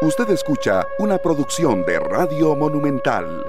[0.00, 3.44] Usted escucha una producción de Radio Monumental.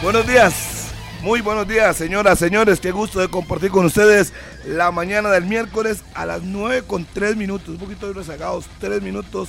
[0.00, 0.92] Buenos días,
[1.22, 2.78] muy buenos días, señoras, señores.
[2.78, 4.32] Qué gusto de compartir con ustedes
[4.64, 9.48] la mañana del miércoles a las 9 con 3 minutos, un poquito rezagados, 3 minutos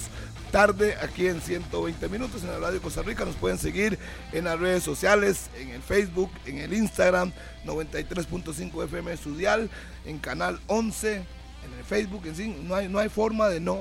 [0.52, 3.26] tarde aquí en 120 minutos en la radio Costa Rica.
[3.26, 4.00] Nos pueden seguir
[4.32, 7.32] en las redes sociales, en el Facebook, en el Instagram,
[7.64, 9.70] 93.5 FM Estudial,
[10.06, 11.24] en Canal 11,
[11.66, 12.56] en el Facebook, en sí.
[12.64, 13.80] No hay, no hay forma de no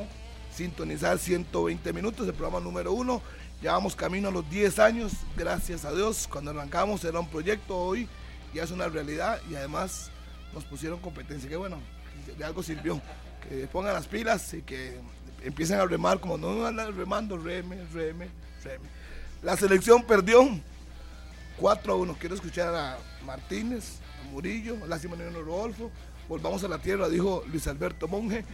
[0.54, 3.22] sintonizar 120 minutos, el programa número uno.
[3.62, 6.28] Ya vamos camino a los 10 años, gracias a Dios.
[6.30, 8.08] Cuando arrancamos era un proyecto, hoy
[8.54, 10.10] ya es una realidad y además
[10.52, 11.48] nos pusieron competencia.
[11.48, 11.78] Que bueno,
[12.36, 13.00] de algo sirvió.
[13.48, 15.00] Que pongan las pilas y que
[15.42, 18.28] empiecen a remar como no andan remando, reme, reme,
[18.62, 18.88] reme.
[19.42, 20.48] La selección perdió
[21.58, 22.16] 4 a 1.
[22.18, 25.90] Quiero escuchar a Martínez, a Murillo, Lástima Rodolfo.
[26.28, 28.44] Volvamos a la tierra, dijo Luis Alberto Monge.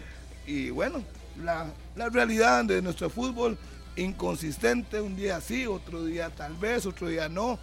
[0.47, 1.03] Y bueno,
[1.43, 3.59] la, la realidad de nuestro fútbol
[3.97, 7.59] inconsistente, un día sí, otro día tal vez, otro día no.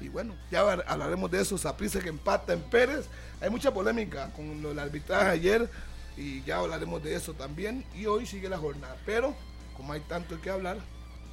[0.00, 3.06] Y bueno, ya hablaremos de eso, Saprissa que empata en Pérez.
[3.40, 5.70] Hay mucha polémica con lo del arbitraje ayer
[6.16, 7.84] y ya hablaremos de eso también.
[7.94, 9.34] Y hoy sigue la jornada, pero
[9.76, 10.78] como hay tanto que hablar,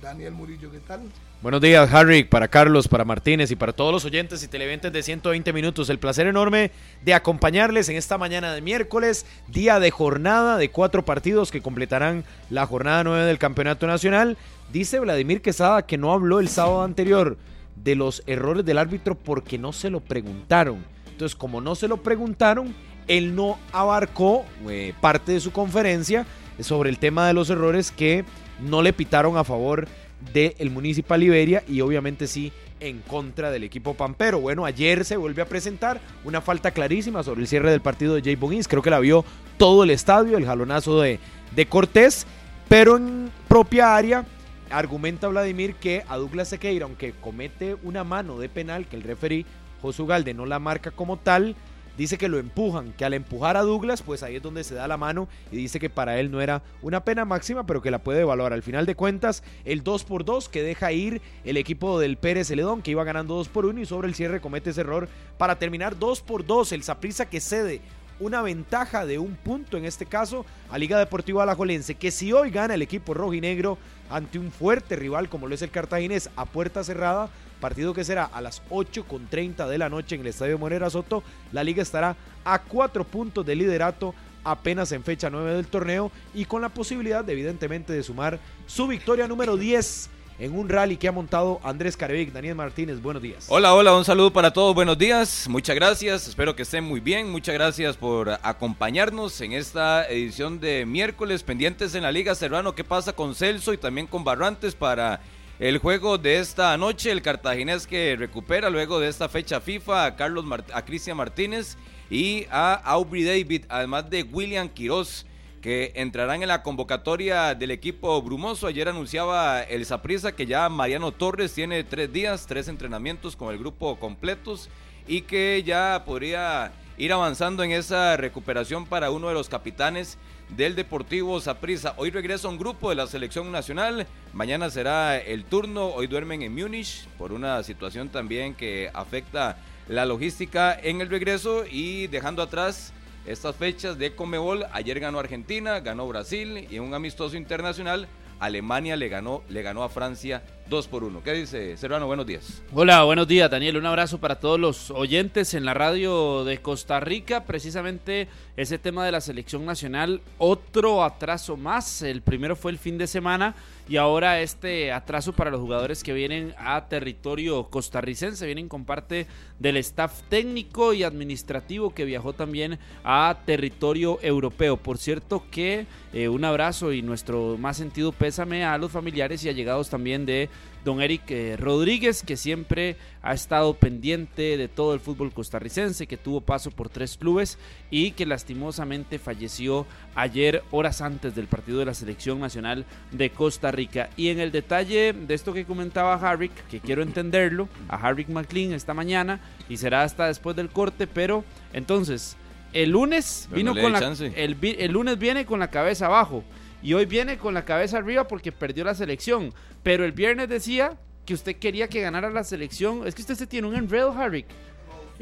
[0.01, 1.11] Daniel Murillo, ¿qué tal?
[1.41, 5.01] Buenos días, Harry, para Carlos, para Martínez y para todos los oyentes y televidentes de
[5.01, 5.89] 120 minutos.
[5.89, 6.69] El placer enorme
[7.03, 12.25] de acompañarles en esta mañana de miércoles, día de jornada de cuatro partidos que completarán
[12.51, 14.37] la jornada nueve del Campeonato Nacional.
[14.71, 17.37] Dice Vladimir Quesada que no habló el sábado anterior
[17.75, 20.85] de los errores del árbitro porque no se lo preguntaron.
[21.09, 22.75] Entonces, como no se lo preguntaron,
[23.07, 26.27] él no abarcó eh, parte de su conferencia
[26.59, 28.25] sobre el tema de los errores que
[28.59, 29.87] no le pitaron a favor
[30.33, 34.39] del Municipal Liberia y obviamente sí en contra del equipo Pampero.
[34.39, 38.21] Bueno, ayer se vuelve a presentar una falta clarísima sobre el cierre del partido de
[38.21, 38.67] Jay Bonins.
[38.67, 39.23] Creo que la vio
[39.57, 41.19] todo el estadio, el jalonazo de,
[41.55, 42.25] de Cortés,
[42.67, 44.25] pero en propia área
[44.71, 49.45] argumenta Vladimir que a Douglas Sequeira, aunque comete una mano de penal que el referee
[49.81, 51.55] Josu Galde no la marca como tal,
[51.97, 54.87] dice que lo empujan, que al empujar a Douglas, pues ahí es donde se da
[54.87, 57.99] la mano y dice que para él no era una pena máxima, pero que la
[57.99, 58.53] puede evaluar.
[58.53, 62.47] Al final de cuentas, el 2 por 2 que deja ir el equipo del Pérez
[62.47, 65.59] Celedón, que iba ganando 2 por 1 y sobre el cierre comete ese error para
[65.59, 66.71] terminar 2 por 2.
[66.71, 67.81] El Saprisa que cede
[68.21, 72.51] una ventaja de un punto en este caso a Liga Deportiva Alajuelense, que si hoy
[72.51, 76.29] gana el equipo rojo y negro ante un fuerte rival como lo es el cartaginés
[76.35, 77.29] a puerta cerrada,
[77.59, 81.23] partido que será a las 8.30 de la noche en el Estadio Morera Soto.
[81.51, 82.15] La liga estará
[82.45, 87.27] a cuatro puntos de liderato apenas en fecha 9 del torneo y con la posibilidad
[87.27, 90.10] evidentemente de sumar su victoria número 10
[90.41, 92.33] en un rally que ha montado Andrés Carevic.
[92.33, 93.45] Daniel Martínez, buenos días.
[93.47, 97.29] Hola, hola, un saludo para todos, buenos días, muchas gracias, espero que estén muy bien,
[97.29, 102.83] muchas gracias por acompañarnos en esta edición de miércoles pendientes en la Liga Serrano, qué
[102.83, 105.21] pasa con Celso y también con Barrantes para
[105.59, 110.15] el juego de esta noche, el cartaginés que recupera luego de esta fecha FIFA a
[110.15, 110.43] Carlos
[110.73, 111.77] a Cristian Martínez
[112.09, 115.23] y a Aubrey David, además de William Quiroz,
[115.61, 118.67] que entrarán en la convocatoria del equipo brumoso.
[118.67, 123.59] Ayer anunciaba el Saprisa que ya Mariano Torres tiene tres días, tres entrenamientos con el
[123.59, 124.69] grupo completos
[125.07, 130.17] y que ya podría ir avanzando en esa recuperación para uno de los capitanes
[130.49, 131.93] del Deportivo Saprissa.
[131.97, 134.07] Hoy regresa un grupo de la selección nacional.
[134.33, 135.87] Mañana será el turno.
[135.87, 139.57] Hoy duermen en Múnich por una situación también que afecta
[139.87, 142.93] la logística en el regreso y dejando atrás
[143.25, 144.65] estas fechas de Comebol.
[144.71, 148.07] Ayer ganó Argentina, ganó Brasil y en un amistoso internacional
[148.39, 151.21] Alemania le ganó, le ganó a Francia 2 por 1.
[151.21, 152.07] ¿Qué dice Serrano?
[152.07, 152.63] Buenos días.
[152.73, 153.75] Hola, buenos días Daniel.
[153.75, 157.43] Un abrazo para todos los oyentes en la radio de Costa Rica.
[157.43, 162.01] Precisamente ese tema de la selección nacional, otro atraso más.
[162.03, 163.53] El primero fue el fin de semana
[163.89, 169.27] y ahora este atraso para los jugadores que vienen a territorio costarricense, vienen con parte
[169.59, 174.77] del staff técnico y administrativo que viajó también a territorio europeo.
[174.77, 179.49] Por cierto que eh, un abrazo y nuestro más sentido pésame a los familiares y
[179.49, 180.49] allegados también de
[180.83, 186.17] don Eric eh, Rodríguez, que siempre ha estado pendiente de todo el fútbol costarricense, que
[186.17, 187.57] tuvo paso por tres clubes
[187.91, 189.85] y que lastimosamente falleció
[190.15, 194.09] ayer, horas antes del partido de la selección nacional de Costa Rica.
[194.17, 198.73] Y en el detalle de esto que comentaba Harrick, que quiero entenderlo, a Harrick McLean
[198.73, 201.43] esta mañana y será hasta después del corte, pero
[201.73, 202.37] entonces...
[202.73, 206.41] El lunes vino con la, el, el lunes viene con la cabeza abajo
[206.81, 209.53] y hoy viene con la cabeza arriba porque perdió la selección.
[209.83, 210.93] Pero el viernes decía
[211.25, 213.07] que usted quería que ganara la selección.
[213.07, 214.45] Es que usted se tiene un enredo, Harry.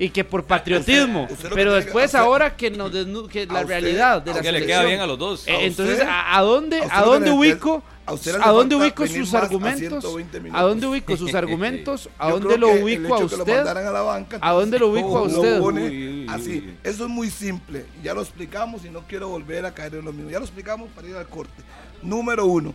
[0.02, 1.28] y que por patriotismo.
[1.30, 4.52] usted pero después usted- ahora que nos desnu- que la usted- realidad de la que
[4.54, 4.80] le selección.
[4.80, 5.46] queda bien a los dos.
[5.46, 7.84] Eh, A entonces, usted- ¿a, dónde, a dónde le- ubico?
[8.10, 10.04] A usted le ¿A dónde ubico sus a argumentos?
[10.04, 12.10] 120 ¿A dónde ubico sus argumentos?
[12.18, 13.68] ¿A dónde lo ubico a usted?
[13.68, 15.60] a la banca, ¿A dónde lo ubico a lo usted?
[15.62, 16.76] Uy, así.
[16.84, 17.86] Eso es muy simple.
[18.04, 20.30] Ya lo explicamos y no quiero volver a caer en lo mismo.
[20.30, 21.62] Ya lo explicamos para ir al corte.
[22.02, 22.74] Número uno.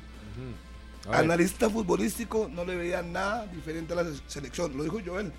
[1.11, 4.75] Analista futbolístico no le veía nada diferente a la se- selección.
[4.77, 5.33] Lo dijo Joel.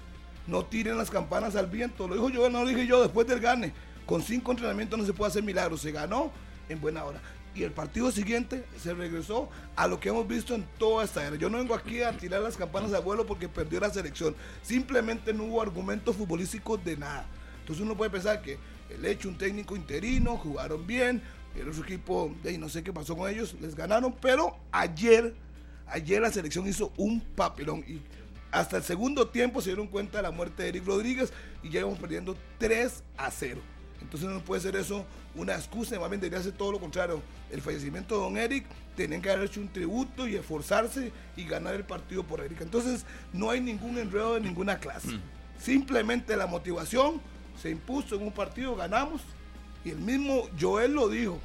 [0.45, 2.07] No tiren las campanas al viento.
[2.07, 3.73] Lo dijo Joel, no lo dije yo después del gane.
[4.05, 5.81] Con cinco entrenamientos no se puede hacer milagros.
[5.81, 6.31] Se ganó
[6.69, 7.19] en buena hora.
[7.55, 11.37] Y el partido siguiente se regresó a lo que hemos visto en toda esta era.
[11.37, 14.35] Yo no vengo aquí a tirar las campanas al vuelo porque perdió la selección.
[14.61, 17.25] Simplemente no hubo argumentos futbolísticos de nada.
[17.61, 18.57] Entonces uno puede pensar que
[18.89, 21.21] el hecho, un técnico interino, jugaron bien,
[21.55, 25.33] el otro equipo, de ahí no sé qué pasó con ellos, les ganaron, pero ayer,
[25.87, 28.01] ayer la selección hizo un papelón y
[28.51, 31.31] hasta el segundo tiempo se dieron cuenta de la muerte de Eric Rodríguez
[31.63, 33.61] y ya íbamos perdiendo 3 a 0.
[34.01, 37.21] Entonces no puede ser eso una excusa, más bien debería ser todo lo contrario.
[37.51, 38.65] El fallecimiento de Don Eric,
[38.95, 42.61] tenían que haber hecho un tributo y esforzarse y ganar el partido por Eric.
[42.61, 45.19] Entonces no hay ningún enredo de ninguna clase.
[45.59, 47.21] Simplemente la motivación
[47.61, 49.21] se impuso en un partido, ganamos
[49.83, 51.39] y el mismo Joel lo dijo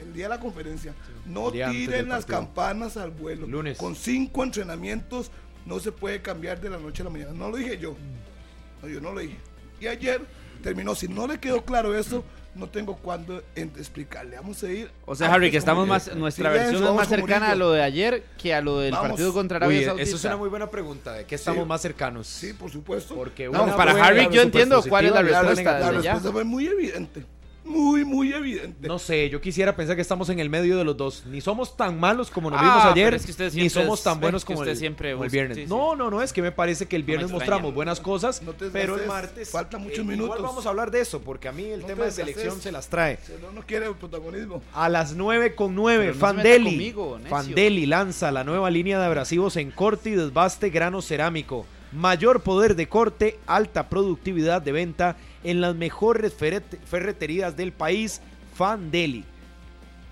[0.00, 0.94] el día de la conferencia.
[1.24, 3.46] No tiren las campanas al vuelo.
[3.46, 3.78] Lunes.
[3.78, 5.30] Con cinco entrenamientos
[5.64, 7.32] no se puede cambiar de la noche a la mañana.
[7.32, 7.96] No lo dije yo.
[8.82, 9.36] No, yo no lo dije.
[9.80, 10.20] Y ayer
[10.62, 10.94] terminó.
[10.94, 12.24] Si no le quedó claro eso,
[12.56, 14.36] no tengo cuándo explicarle.
[14.36, 14.90] Vamos a ir.
[15.04, 17.82] O sea, Harry, que estamos más, nuestra Silencio, versión es más cercana a lo de
[17.82, 19.08] ayer que a lo del Vamos.
[19.10, 20.02] partido contra Arabia Saudita.
[20.02, 21.12] eso es una muy buena pregunta.
[21.12, 21.68] ¿De qué estamos Sí.
[21.68, 22.26] más cercanos?
[22.26, 23.14] Sí, por supuesto.
[23.14, 25.90] Porque No, para Harry yo entiendo cuál es la respuesta la negativa.
[25.92, 26.12] desde ya.
[26.14, 27.24] respuesta fue muy evidente.
[27.66, 28.86] Muy, muy evidente.
[28.86, 31.24] No sé, yo quisiera pensar que estamos en el medio de los dos.
[31.26, 34.44] Ni somos tan malos como nos Ah, vimos ayer, es que ni somos tan buenos
[34.44, 35.56] como el, siempre como el busca- viernes.
[35.58, 35.68] sí, sí.
[35.68, 38.66] No, no, no, es que me parece que el viernes mostramos buenas cosas, No te
[38.70, 40.42] pero el martes faltan muchos igual minutos.
[40.42, 42.70] vamos a hablar de eso, porque a mí el No tema te de selección se
[42.72, 43.18] las trae.
[43.42, 44.62] No, no quiere el protagonismo.
[44.72, 46.64] A las 9 con 9, Pero no se meta Fandeli.
[46.92, 47.18] conmigo.
[47.28, 51.66] Fandeli lanza la nueva línea de abrasivos en corte y desbaste grano cerámico.
[51.92, 55.16] Mayor poder de corte, alta productividad de venta
[55.46, 58.20] en las mejores ferret- ferreterías del país.
[58.54, 59.24] Fandeli.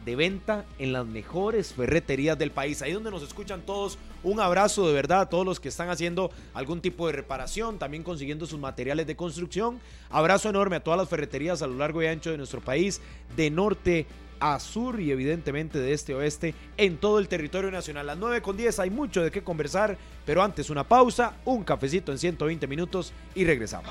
[0.05, 2.83] De venta en las mejores ferreterías del país.
[2.83, 3.99] Ahí donde nos escuchan todos.
[4.23, 8.03] Un abrazo de verdad a todos los que están haciendo algún tipo de reparación, también
[8.03, 9.81] consiguiendo sus materiales de construcción.
[10.11, 13.01] Abrazo enorme a todas las ferreterías a lo largo y ancho de nuestro país,
[13.37, 14.07] de norte
[14.41, 18.07] a sur y evidentemente de este a oeste en todo el territorio nacional.
[18.07, 19.97] Las 9 con 10 hay mucho de qué conversar,
[20.27, 23.91] pero antes una pausa, un cafecito en 120 minutos y regresamos.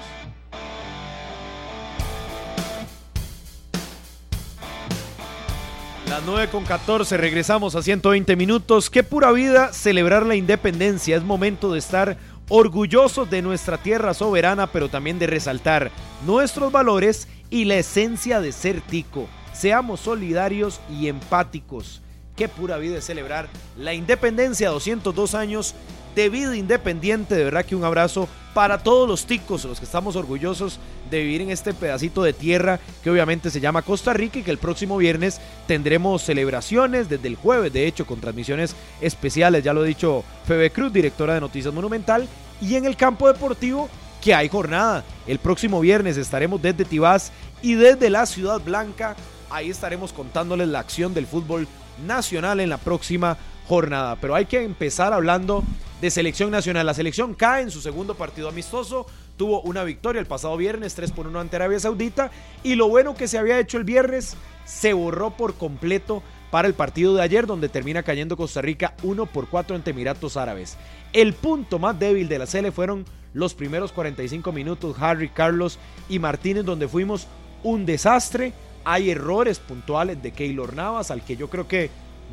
[6.10, 8.90] Las 9 con 14, regresamos a 120 minutos.
[8.90, 11.16] Qué pura vida celebrar la independencia.
[11.16, 12.18] Es momento de estar
[12.50, 15.92] orgullosos de nuestra tierra soberana, pero también de resaltar
[16.26, 19.28] nuestros valores y la esencia de ser tico.
[19.54, 22.02] Seamos solidarios y empáticos.
[22.36, 23.48] Qué pura vida es celebrar
[23.78, 25.74] la independencia, 202 años
[26.16, 27.36] de vida independiente.
[27.36, 30.80] De verdad que un abrazo para todos los ticos, los que estamos orgullosos
[31.13, 34.51] de vivir en este pedacito de tierra que obviamente se llama Costa Rica y que
[34.51, 39.81] el próximo viernes tendremos celebraciones desde el jueves, de hecho, con transmisiones especiales, ya lo
[39.81, 42.27] ha dicho Febe Cruz, directora de Noticias Monumental,
[42.62, 43.89] y en el campo deportivo
[44.21, 45.04] que hay jornada.
[45.27, 47.31] El próximo viernes estaremos desde Tibás
[47.62, 49.16] y desde la Ciudad Blanca.
[49.50, 51.68] Ahí estaremos contándoles la acción del fútbol
[52.07, 54.16] nacional en la próxima jornada.
[54.19, 55.64] Pero hay que empezar hablando
[56.02, 56.85] de selección nacional.
[56.85, 59.06] La selección cae en su segundo partido amistoso.
[59.37, 62.31] Tuvo una victoria el pasado viernes, 3 por 1 ante Arabia Saudita.
[62.63, 66.75] Y lo bueno que se había hecho el viernes se borró por completo para el
[66.75, 70.78] partido de ayer, donde termina cayendo Costa Rica 1 por 4 ante Emiratos Árabes.
[71.11, 76.19] El punto más débil de la Sele fueron los primeros 45 minutos, Harry, Carlos y
[76.19, 77.28] Martínez, donde fuimos
[77.63, 78.54] un desastre.
[78.85, 81.90] Hay errores puntuales de Keylor Navas, al que yo creo que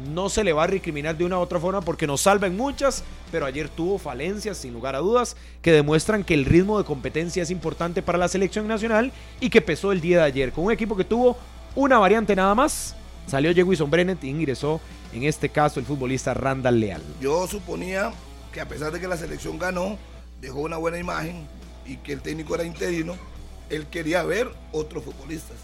[0.08, 2.56] no se le va a recriminar de una u otra forma porque nos salva en
[2.56, 6.84] muchas, pero ayer tuvo falencias, sin lugar a dudas, que demuestran que el ritmo de
[6.84, 10.64] competencia es importante para la selección nacional y que pesó el día de ayer, con
[10.64, 11.36] un equipo que tuvo
[11.74, 12.96] una variante nada más.
[13.26, 14.80] Salió Jewison Brennet y ingresó,
[15.12, 17.02] en este caso, el futbolista Randall Leal.
[17.20, 18.12] Yo suponía
[18.52, 19.98] que a pesar de que la selección ganó,
[20.40, 21.46] dejó una buena imagen
[21.86, 23.14] y que el técnico era interino,
[23.68, 25.56] él quería ver otros futbolistas.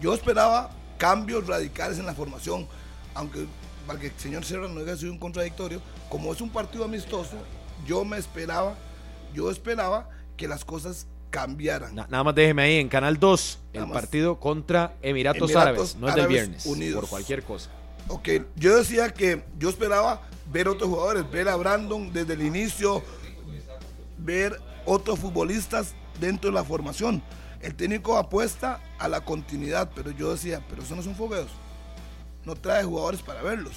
[0.00, 2.66] Yo esperaba cambios radicales en la formación,
[3.14, 3.46] aunque
[3.86, 7.36] para que el señor Serra no haya sido un contradictorio, como es un partido amistoso,
[7.86, 8.74] yo me esperaba,
[9.34, 11.94] yo esperaba que las cosas cambiaran.
[11.94, 13.92] Na- nada más déjeme ahí en Canal 2, el más.
[13.92, 17.00] partido contra Emiratos, Emiratos Árabes, no es del Árabes viernes, Unidos.
[17.00, 17.70] por cualquier cosa.
[18.08, 23.02] Ok, yo decía que yo esperaba ver otros jugadores, ver a Brandon desde el inicio,
[24.18, 27.22] ver otros futbolistas dentro de la formación.
[27.60, 31.48] El técnico apuesta a la continuidad, pero yo decía, pero eso no son fogueos.
[32.46, 33.74] No trae jugadores para verlos.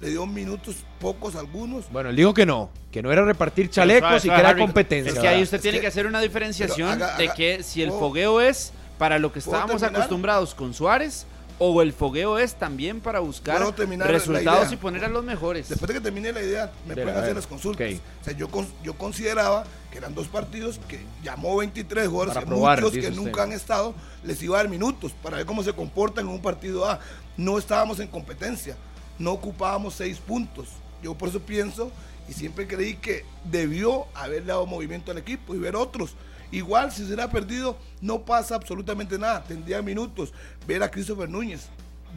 [0.00, 1.90] Le dio minutos, pocos algunos.
[1.92, 5.12] Bueno, él dijo que no, que no era repartir chalecos Suave, y que era competencia.
[5.12, 7.82] Es que ahí usted Es tiene que- que hacer una diferenciación haga- de que si
[7.82, 11.26] el ¿puedo- fogueo es para lo que ¿puedo estábamos acostumbrados con Suárez
[11.62, 15.22] o el fogueo es también para buscar ¿Puedo terminar la resultados y poner a los
[15.22, 15.68] mejores.
[15.68, 17.92] Después de que termine la idea, me Pero, pueden hacer las consultas.
[17.92, 18.00] ok.
[18.22, 18.48] O sea, yo,
[18.82, 23.00] yo consideraba que eran dos partidos que llamó 23 jugadores, Para que probar, muchos que
[23.00, 23.12] usted.
[23.14, 26.40] nunca han estado, les iba a dar minutos para ver cómo se comportan en un
[26.40, 26.98] partido A.
[27.36, 28.74] No estábamos en competencia,
[29.18, 30.68] no ocupábamos seis puntos.
[31.02, 31.90] Yo por eso pienso
[32.26, 36.14] y siempre creí que debió haberle dado movimiento al equipo y ver otros.
[36.52, 39.42] Igual, si se hubiera perdido, no pasa absolutamente nada.
[39.44, 40.32] Tendría minutos.
[40.66, 41.68] Ver a Christopher Núñez,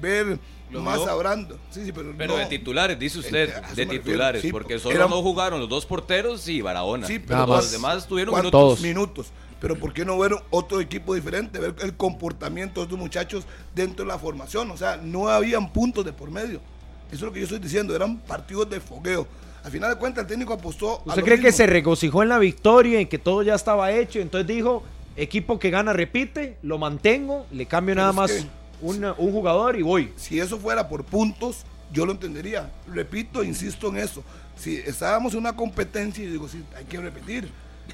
[0.02, 0.40] ver
[0.72, 1.10] Lo más vio.
[1.10, 1.60] a Brando.
[1.70, 2.40] Sí, sí, pero, Pero no.
[2.40, 5.86] de titulares, dice usted, a eso de titulares, sí, porque solo no jugaron los dos
[5.86, 7.06] porteros y Barahona.
[7.06, 7.72] Sí, pero los más.
[7.72, 8.78] demás tuvieron ¿Cuántos minutos.
[8.78, 8.82] Todos.
[8.82, 9.28] minutos.
[9.62, 11.58] Pero ¿por qué no ver otro equipo diferente?
[11.58, 14.70] Ver el comportamiento de estos muchachos dentro de la formación.
[14.72, 16.60] O sea, no habían puntos de por medio.
[17.08, 17.96] Eso es lo que yo estoy diciendo.
[17.96, 19.26] Eran partidos de fogueo.
[19.64, 21.02] Al final de cuentas, el técnico apostó.
[21.06, 24.20] ¿Usted cree que se regocijó en la victoria, en que todo ya estaba hecho?
[24.20, 24.84] Entonces dijo,
[25.16, 28.46] equipo que gana repite, lo mantengo, le cambio Pero nada más que-
[28.82, 30.12] una- un jugador y voy.
[30.18, 32.72] Si eso fuera por puntos, yo lo entendería.
[32.94, 34.24] Repito, insisto en eso.
[34.58, 37.50] Si estábamos en una competencia y digo, sí, hay que repetir.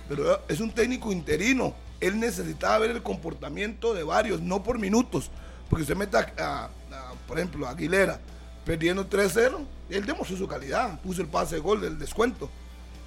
[0.08, 1.74] Pero es un técnico interino.
[2.00, 5.30] Él necesitaba ver el comportamiento de varios, no por minutos.
[5.70, 8.20] Porque usted mete, a, a- a, por ejemplo, a Aguilera
[8.66, 9.58] perdiendo 3-0.
[9.90, 12.50] Él demostró su calidad, puso el pase de gol del descuento.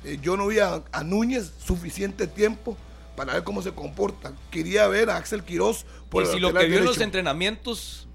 [0.04, 2.76] Eh, yo no vi a, a Núñez suficiente tiempo
[3.16, 4.32] para ver cómo se comporta.
[4.50, 8.08] Quería ver a Axel Quiroz por y si lo que vio en los entrenamientos,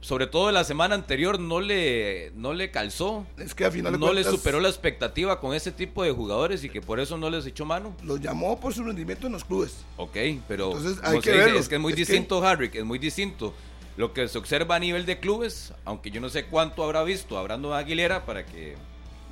[0.00, 4.12] sobre todo la semana anterior, no le, no le calzó, Es que al final no
[4.12, 7.28] le cuentas, superó la expectativa con ese tipo de jugadores y que por eso no
[7.30, 7.94] les echó mano.
[8.02, 9.74] los llamó por su rendimiento en los clubes.
[9.96, 10.16] Ok,
[10.48, 12.98] pero Entonces, hay que dice, es que es muy Es que- distinto, Harry, es muy
[12.98, 13.54] distinto.
[13.96, 17.38] Lo que se observa a nivel de clubes, aunque yo no sé cuánto habrá visto
[17.38, 18.76] a Brandon Aguilera para que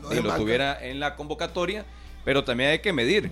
[0.03, 1.85] No lo tuviera en la convocatoria,
[2.25, 3.31] pero también hay que medir.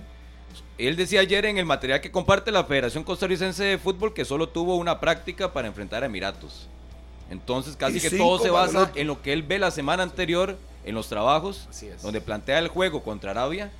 [0.77, 4.49] Él decía ayer en el material que comparte la Federación Costarricense de Fútbol que solo
[4.49, 6.67] tuvo una práctica para enfrentar a Emiratos.
[7.29, 10.57] Entonces casi Y que todo se basa en lo que él ve la semana anterior
[10.83, 11.69] en los trabajos,
[12.01, 13.71] donde plantea el juego contra Arabia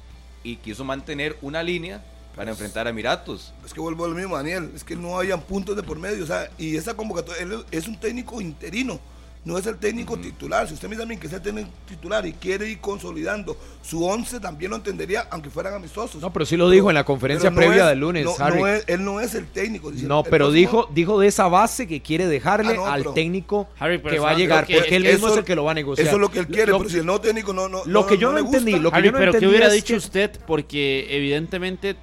[0.44, 2.02] y quiso mantener una línea
[2.36, 3.54] para enfrentar a Emiratos.
[3.66, 4.72] Es que vuelvo a lo mismo, Daniel.
[4.76, 6.24] Es que no habían puntos de por medio.
[6.24, 9.00] O sea, y esa convocatoria, él es un técnico interino.
[9.44, 10.68] No es el técnico titular.
[10.68, 13.58] Si usted me dice a mí que es el técnico titular y quiere ir consolidando
[13.82, 16.22] su once, también lo entendería, aunque fueran amistosos.
[16.22, 18.60] No, pero sí lo dijo en la conferencia no previa es- del lunes, no- Harry.
[18.60, 19.90] no es- él no es el técnico.
[19.90, 23.00] dice, No, el pero dijo, dijo de esa base que quiere dejarle Ah, no, al
[23.02, 25.56] pero- técnico Harry, que va a llegar, que- porque él mismo eso- es el que
[25.56, 26.06] lo va a negociar.
[26.06, 27.68] Eso es lo que él quiere, Lo- pero si el nuevo técnico no.
[27.68, 29.68] no lo que yo no entendí, lo que Harry, yo no pero ¿qué entendí hubiera
[29.70, 30.40] es dicho que- usted?
[30.46, 31.96] Porque evidentemente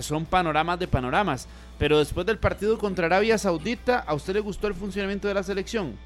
[0.00, 1.48] son panoramas de panoramas.
[1.78, 5.42] Pero después del partido contra Arabia Saudita, ¿a usted le gustó el funcionamiento de la
[5.42, 5.96] selección?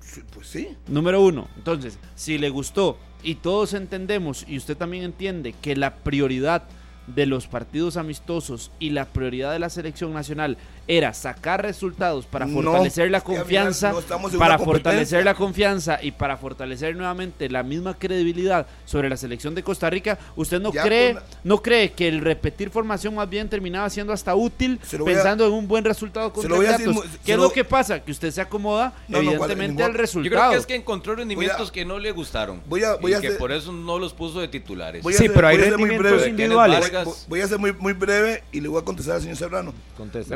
[0.00, 0.68] Sí, Pues sí.
[0.86, 1.48] Número uno.
[1.56, 6.64] Entonces, si le gustó y todos entendemos y usted también entiende que la prioridad
[7.06, 12.46] de los partidos amistosos y la prioridad de la selección nacional era sacar resultados para
[12.46, 17.92] No, fortalecer la confianza, no para fortalecer la confianza y para fortalecer nuevamente la misma
[17.98, 22.08] credibilidad sobre la selección de Costa Rica, ¿usted no Ya cree la- no cree que
[22.08, 26.32] el repetir formación más bien terminaba siendo hasta útil a- pensando en un buen resultado
[26.32, 28.02] contra decir muy- ¿Qué es lo- lo que pasa?
[28.02, 30.40] Que usted se acomoda No, no, ¿cuál- evidentemente al Yo resultado.
[30.40, 32.62] creo que es que encontró rendimientos a- que no le gustaron.
[32.66, 35.02] voy a- voy y a que por eso no los puso de titulares.
[35.02, 36.28] Voy a Sí, ser- pero hay rendimientos breve.
[36.30, 36.90] individuales.
[37.04, 39.74] Voy- Voy a ser muy, muy breve y le voy a contestar al señor Serrano.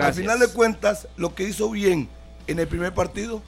[0.00, 2.08] Al final de cuentas, lo que hizo bien
[2.46, 3.42] en el primer partido,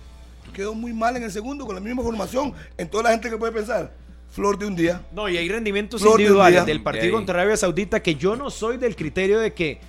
[0.52, 2.52] quedó muy mal en el segundo, con la misma formación.
[2.78, 3.92] En toda la gente que puede pensar,
[4.30, 5.02] flor de un día.
[5.12, 8.36] No, y hay rendimientos Flor de individuales del partido De contra Arabia Saudita que yo
[8.36, 9.80] no soy del criterio de que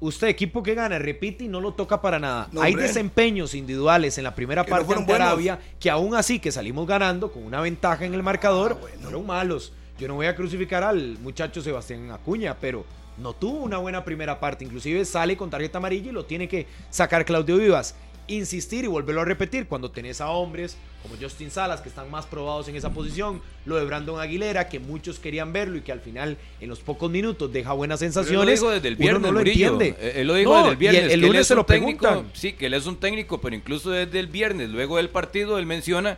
[0.00, 2.48] usted, equipo que gana, repite y no lo toca para nada.
[2.52, 2.86] No, hay hombre.
[2.88, 5.26] desempeños individuales en la primera Que no parte ante buenos.
[5.28, 9.02] Arabia que aún así que salimos ganando con una ventaja en el marcador, Ah, bueno.
[9.02, 9.72] fueron malos.
[9.98, 12.84] Yo no voy a crucificar al muchacho Sebastián Acuña, pero
[13.18, 14.64] no tuvo una buena primera parte.
[14.64, 17.94] Inclusive sale con tarjeta amarilla y lo tiene que sacar Claudio Vivas.
[18.28, 22.24] Insistir y volverlo a repetir cuando tenés a hombres como Justin Salas que están más
[22.24, 25.98] probados en esa posición, lo de Brandon Aguilera que muchos querían verlo y que al
[26.00, 28.46] final en los pocos minutos deja buenas Pero él sensaciones.
[28.46, 29.96] lo dijo desde el viernes, no lo entiende.
[29.98, 31.02] Eh, Él lo dijo No, desde el y viernes.
[31.04, 32.30] el, él lunes se un lo técnico, preguntan.
[32.32, 35.66] Sí, que él es un técnico, pero incluso desde el viernes, luego del partido, él
[35.66, 36.16] menciona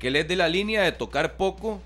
[0.00, 1.80] que él es de la línea de tocar poco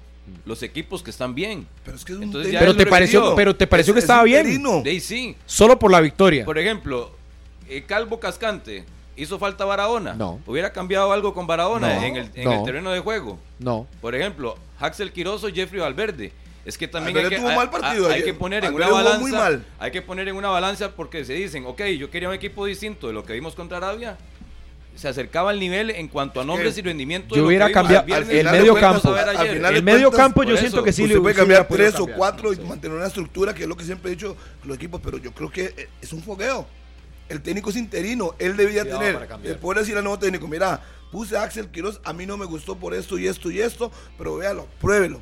[0.45, 1.67] los equipos que están bien.
[1.85, 4.05] Pero es que es un Entonces ya Pero te pareció, pero te pareció que Es-
[4.05, 4.63] es estaba bien.
[4.83, 5.37] De sí.
[5.47, 6.45] Solo por la victoria.
[6.45, 7.11] Por ejemplo,
[7.69, 8.85] eh, Calvo Cascante,
[9.17, 10.15] ¿hizo falta Barahona?
[10.15, 10.41] No.
[10.47, 12.53] ¿Hubiera cambiado algo con Barahona No, en, el, en no.
[12.53, 13.39] el terreno de juego?
[13.59, 13.87] No.
[14.01, 16.33] Por ejemplo, Axel Quirozo, Jeffrey Valverde.
[16.65, 19.19] Es que también hay que, tuvo hay- mal partido hay que poner en una balanza.
[19.21, 19.65] muy mal.
[19.79, 23.07] Hay que poner en una balanza porque se dicen, ok, yo quería un equipo distinto
[23.07, 24.19] de lo que vimos contra Arabia.
[24.99, 27.37] Se acercaba al nivel en cuanto a nombres y rendimiento.
[27.37, 29.15] yo hubiera cambiado- el medio campo.
[29.77, 32.97] El medio campo yo siento que sí le puede cambiar tres o cuatro y mantener
[32.97, 35.67] una estructura, que es lo que siempre he dicho los equipos, pero yo creo que
[35.77, 36.67] eh, es un fogueo.
[37.29, 40.81] El técnico es interino, él debía Cuidado tener, el poder decirle al nuevo técnico, mira,
[41.13, 43.93] puse a Axel Quiroz, a mí no me gustó por esto y esto y esto,
[44.17, 45.21] pero véalo, pruébelo.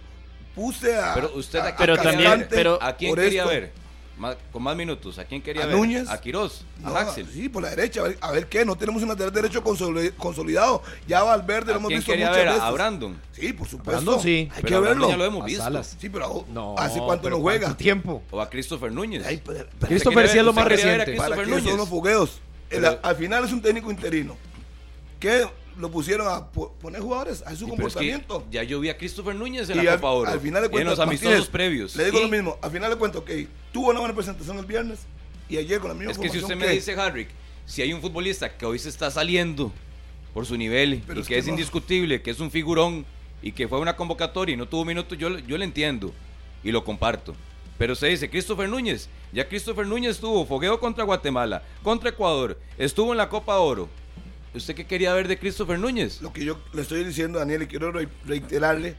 [0.55, 3.53] Puse a, Pero usted a- Pero también- pero- ¿A quién por quería esto.
[3.53, 3.73] ver?
[4.19, 5.19] Más- con más minutos.
[5.19, 5.77] ¿A quién quería ¿A ver?
[5.77, 6.09] Núñez?
[6.09, 6.65] A Quirós.
[6.83, 7.27] A Axel.
[7.31, 10.13] Sí, por la derecha, a ver, a ver qué, no tenemos un lateral derecho consoli-
[10.17, 10.83] consolidado.
[11.07, 12.47] Ya Valverde lo ¿A hemos quién visto quería muchas ver?
[12.55, 12.63] veces.
[12.63, 13.21] A Brandon.
[13.33, 13.91] Sí, por supuesto.
[13.91, 15.09] Brandon sí, Hay Pero que verlo.
[15.11, 15.63] ya lo hemos A visto.
[15.63, 15.97] Salas.
[16.01, 17.61] Sí, pero No, ¿hace cuánto pero no juega?
[17.67, 18.23] ¿cuánto tiempo?
[18.31, 19.27] O a Christopher Núñez.
[19.27, 20.97] Ay, pero- pero- ¿Usted Christopher sí es lo más reciente.
[20.97, 21.05] ¿Para
[21.37, 21.77] Christopher qué son Núñez?
[21.77, 22.41] los fogueos?
[22.71, 24.35] El- al final es un técnico interino.
[25.21, 25.47] ¿Qué
[25.79, 27.43] lo pusieron a po- poner jugadores?
[27.47, 28.45] A su Sí, pero es que comportamiento.
[28.51, 30.31] ya yo vi a Christopher Núñez en Y la al, Copa Oro.
[30.31, 31.97] al final de y en cuentas, los amistosos Martínez, previos.
[31.97, 32.59] Le digo Y lo mismo.
[32.63, 33.31] Al final de cuentas, ok,
[33.73, 35.01] tuvo una buena presentación el viernes
[35.49, 37.29] y ayer con la misma Es que si usted me dice, Harry,
[37.67, 39.73] si hay un futbolista que hoy se está saliendo
[40.35, 41.53] por su nivel Pero y es que, que es no.
[41.53, 43.05] indiscutible, que es un figurón
[43.43, 46.13] y que fue a una convocatoria y no tuvo minutos, yo, yo le entiendo
[46.65, 47.35] y lo comparto.
[47.79, 53.13] Pero se dice, Christopher Núñez, ya Christopher Núñez tuvo fogueo contra Guatemala, contra Ecuador, estuvo
[53.13, 53.89] en la Copa Oro.
[54.57, 56.21] ¿Usted qué quería ver de Christopher Núñez?
[56.23, 58.97] Lo que yo le estoy diciendo a Daniel y quiero re- reiterarle,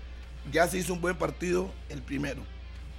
[0.51, 2.41] ya se hizo un buen partido el primero.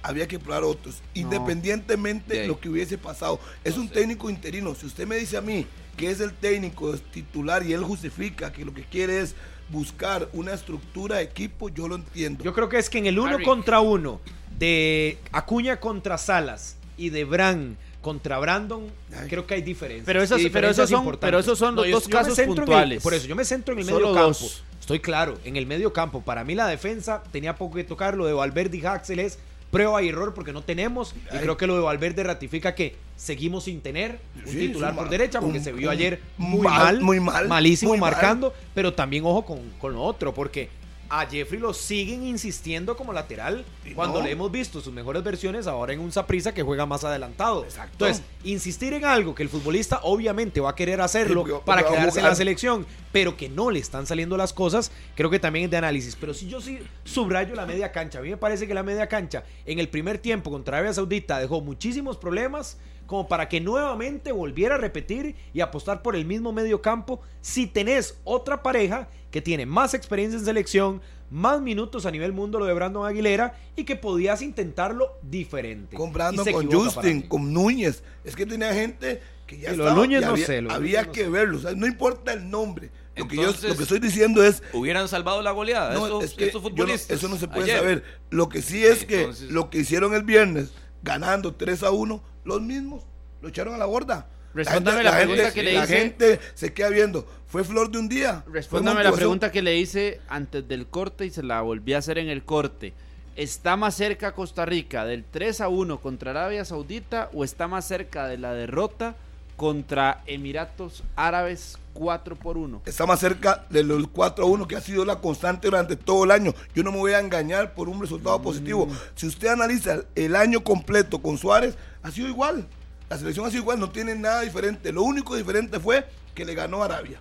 [0.01, 3.39] Había que probar otros, independientemente De lo que hubiese pasado.
[3.63, 3.95] Es No un sé.
[3.95, 4.73] técnico interino.
[4.75, 5.65] Si usted me dice a mí
[5.97, 9.35] que es el técnico es titular y él justifica que lo que quiere es
[9.69, 12.43] buscar una estructura de equipo, yo lo entiendo.
[12.43, 13.43] Yo creo que es que en el uno Harry.
[13.43, 14.21] contra uno
[14.57, 19.27] de Acuña contra Salas y de Bran contra Brandon, Ay.
[19.27, 20.05] creo que hay diferencias.
[20.05, 21.27] Pero esas- Y pero diferencias esos son- importantes.
[21.27, 23.03] pero esos son los yo- dos yo casos el- puntuales.
[23.03, 24.27] por eso, yo me centro en el Solo medio campo.
[24.39, 24.63] dos.
[24.79, 26.21] Estoy claro, en el medio campo.
[26.21, 28.15] Para mí la defensa tenía poco que tocar.
[28.15, 29.37] Lo de Valverde y Haxel es
[29.69, 31.13] prueba y error porque no tenemos.
[31.31, 31.39] Y Ay.
[31.41, 35.11] creo que lo de Valverde ratifica que seguimos sin tener un Sí, titular por mal-
[35.11, 38.11] derecha porque un- se vio un- ayer muy mal, mal, muy mal, malísimo muy mal.
[38.13, 38.53] marcando.
[38.73, 40.69] Pero también ojo con, con lo otro porque
[41.09, 44.25] a Jeffrey lo siguen insistiendo como lateral Y cuando no.
[44.25, 47.63] le hemos visto sus mejores versiones ahora en un Saprisa que juega más adelantado.
[47.63, 48.05] Exacto.
[48.05, 52.19] Entonces, insistir en algo que el futbolista obviamente va a querer hacerlo Sí, para quedarse
[52.19, 55.71] en la selección, pero que no le están saliendo las cosas, creo que también es
[55.71, 56.15] de análisis.
[56.15, 59.07] Pero si yo sí subrayo la media cancha, a mí me parece que la media
[59.07, 62.77] cancha en el primer tiempo contra Arabia Saudita dejó muchísimos problemas
[63.09, 67.65] como para que nuevamente volviera a repetir y apostar por el mismo medio campo si
[67.65, 72.65] tenés otra pareja que tiene más experiencia en selección, más minutos a nivel mundo lo
[72.65, 75.95] de Brandon Aguilera y que podías intentarlo diferente.
[75.95, 78.03] con Y Brandon, con Justin, con Núñez.
[78.23, 81.05] Es que tenía gente que ya de estaba, Núñez y no había, sé, había Núñez
[81.07, 81.29] no que sé.
[81.29, 81.57] verlo.
[81.57, 82.89] o sea, no importa el nombre.
[83.15, 85.93] Lo, que yo, lo que estoy diciendo es Hubieran salvado la goleada.
[85.93, 87.77] No, es que no- eso no se puede ayer.
[87.79, 88.03] saber.
[88.29, 90.71] Lo que sí es que Entonces- lo que hicieron el viernes,
[91.03, 93.03] ganando 3 a 1, los mismos
[93.41, 94.29] lo echaron a la borda.
[94.53, 95.95] Respóndame la pregunta que le la hice.
[95.97, 97.27] gente se queda viendo.
[97.49, 98.43] Fue flor de un día.
[98.51, 102.19] Respóndame la pregunta que le hice antes del corte y se la volví a hacer
[102.19, 102.93] en el corte.
[103.35, 107.87] ¿Está más cerca Costa Rica del 3 a 1 contra Arabia Saudita o está más
[107.87, 109.15] cerca de la derrota
[109.57, 112.83] contra Emiratos Árabes 4 por 1?
[112.85, 116.25] Está más cerca de los 4 a 1 que ha sido la constante durante todo
[116.25, 116.53] el año.
[116.75, 118.85] Yo no me voy a engañar por un resultado positivo.
[118.85, 118.91] Mm.
[119.15, 122.67] Si usted analiza el año completo con Suárez, ha sido igual.
[123.09, 124.91] La selección ha sido igual, no tiene nada diferente.
[124.91, 127.17] Lo único diferente fue que le ganó Arabia.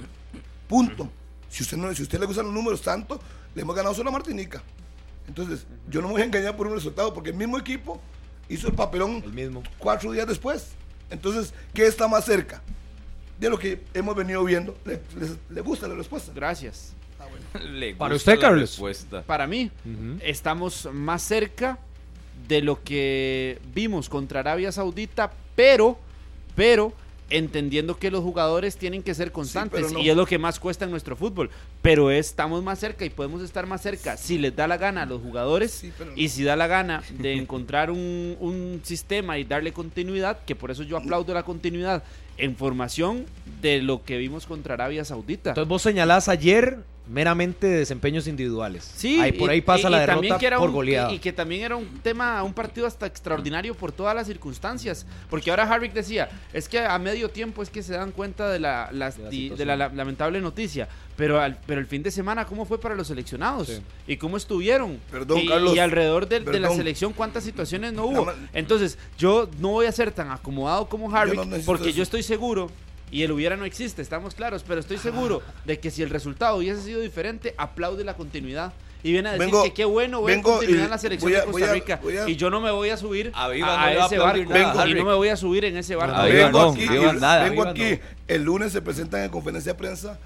[0.69, 1.11] Punto.
[1.49, 3.19] Si usted, no, si usted le gustan los números tanto,
[3.55, 4.63] le hemos ganado solo a Martinica.
[5.27, 8.01] Entonces, yo no me voy a engañar por un resultado, porque el mismo equipo
[8.49, 9.63] hizo el papelón El mismo.
[9.79, 10.69] cuatro días después.
[11.11, 12.63] Entonces, ¿qué está más cerca?
[13.41, 14.77] De lo que hemos venido viendo.
[14.85, 16.33] ¿Le, les- le gusta la respuesta?
[16.35, 16.93] Gracias.
[17.63, 18.61] Le Para gusta usted, la Carlos.
[18.71, 19.23] respuesta.
[19.23, 19.71] Para mí,
[20.23, 21.79] estamos más cerca
[22.47, 25.99] de lo que vimos contra Arabia Saudita, pero,
[26.55, 26.93] pero
[27.31, 30.01] entendiendo que los jugadores tienen que ser constantes no.
[30.01, 31.51] y es lo que más cuesta en nuestro fútbol.
[31.83, 35.07] Pero estamos más cerca y podemos estar más cerca si les da la gana a
[35.07, 36.17] los jugadores Sí, pero no.
[36.17, 40.71] y si da la gana de encontrar un, un sistema y darle continuidad, que por
[40.71, 42.03] eso yo aplaudo la continuidad
[42.39, 43.27] en formación
[43.61, 45.51] de lo que vimos contra Arabia Saudita.
[45.51, 48.91] Entonces vos señalás ayer meramente de desempeños individuales.
[48.97, 51.11] Sí, Ahí, por y- ahí pasa y- la y derrota que era por un- goleada.
[51.13, 55.07] Y, y que también era un tema, un partido hasta extraordinario por todas las circunstancias.
[55.31, 58.61] Porque ahora Harvick decía, es que a medio tiempo es que se dan cuenta de
[58.61, 59.69] la, las- De la di- de situación.
[59.69, 60.89] la, la- lamentable noticia.
[61.17, 63.67] Pero, al, pero el fin de semana, ¿cómo fue para los seleccionados?
[63.67, 63.81] Sí.
[64.07, 65.01] ¿Y cómo estuvieron?
[65.11, 68.33] Perdón, y, Carlos, y alrededor de, de la selección, ¿cuántas situaciones no hubo?
[68.53, 71.97] Entonces, yo no voy a ser tan acomodado como Harvick, no porque eso.
[71.97, 72.71] yo estoy seguro
[73.11, 76.57] y el hubiera no existe, estamos claros, pero estoy seguro de que si el resultado
[76.57, 80.37] hubiese sido diferente, aplaude la continuidad y viene a decir Vengo- que qué bueno ver
[80.37, 82.01] vengo continuidad y en la selección voy a- de Costa voy a- Rica.
[82.03, 84.53] voy a- y yo no me voy a subir A a, no a ese barco.
[84.53, 86.23] nada, y no me voy a subir en ese barco.
[86.25, 87.83] Vengo no, aquí, y- nada, vengo aquí.
[87.93, 87.99] no.
[88.27, 90.19] El lunes se presentan en conferencia de prensa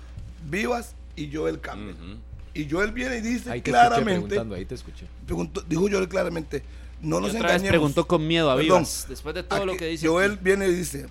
[0.48, 1.94] Vivas y Joel Campbell.
[1.94, 2.18] Ujú.
[2.54, 5.06] Y Joel viene y dice Ahí te escuché claramente, preguntando, ahí te escuché.
[5.24, 6.62] preguntó- dijo Joel claramente,
[7.00, 7.68] no Y nos otra vez engañemos.
[7.68, 9.06] preguntó con miedo a Perdón, Vivas.
[9.08, 10.06] Después de todo lo aquí que dice.
[10.08, 10.40] Joel aquí.
[10.42, 11.06] viene y dice,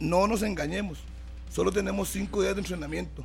[0.00, 0.98] no nos engañemos,
[1.54, 3.24] solo tenemos cinco días de entrenamiento.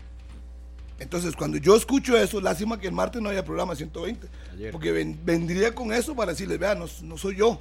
[0.99, 4.71] Entonces, cuando yo escucho eso, lástima que el martes no haya programa 120, Ayer.
[4.71, 7.59] porque ven- vendría con eso para decirles, vean, no, no soy yo,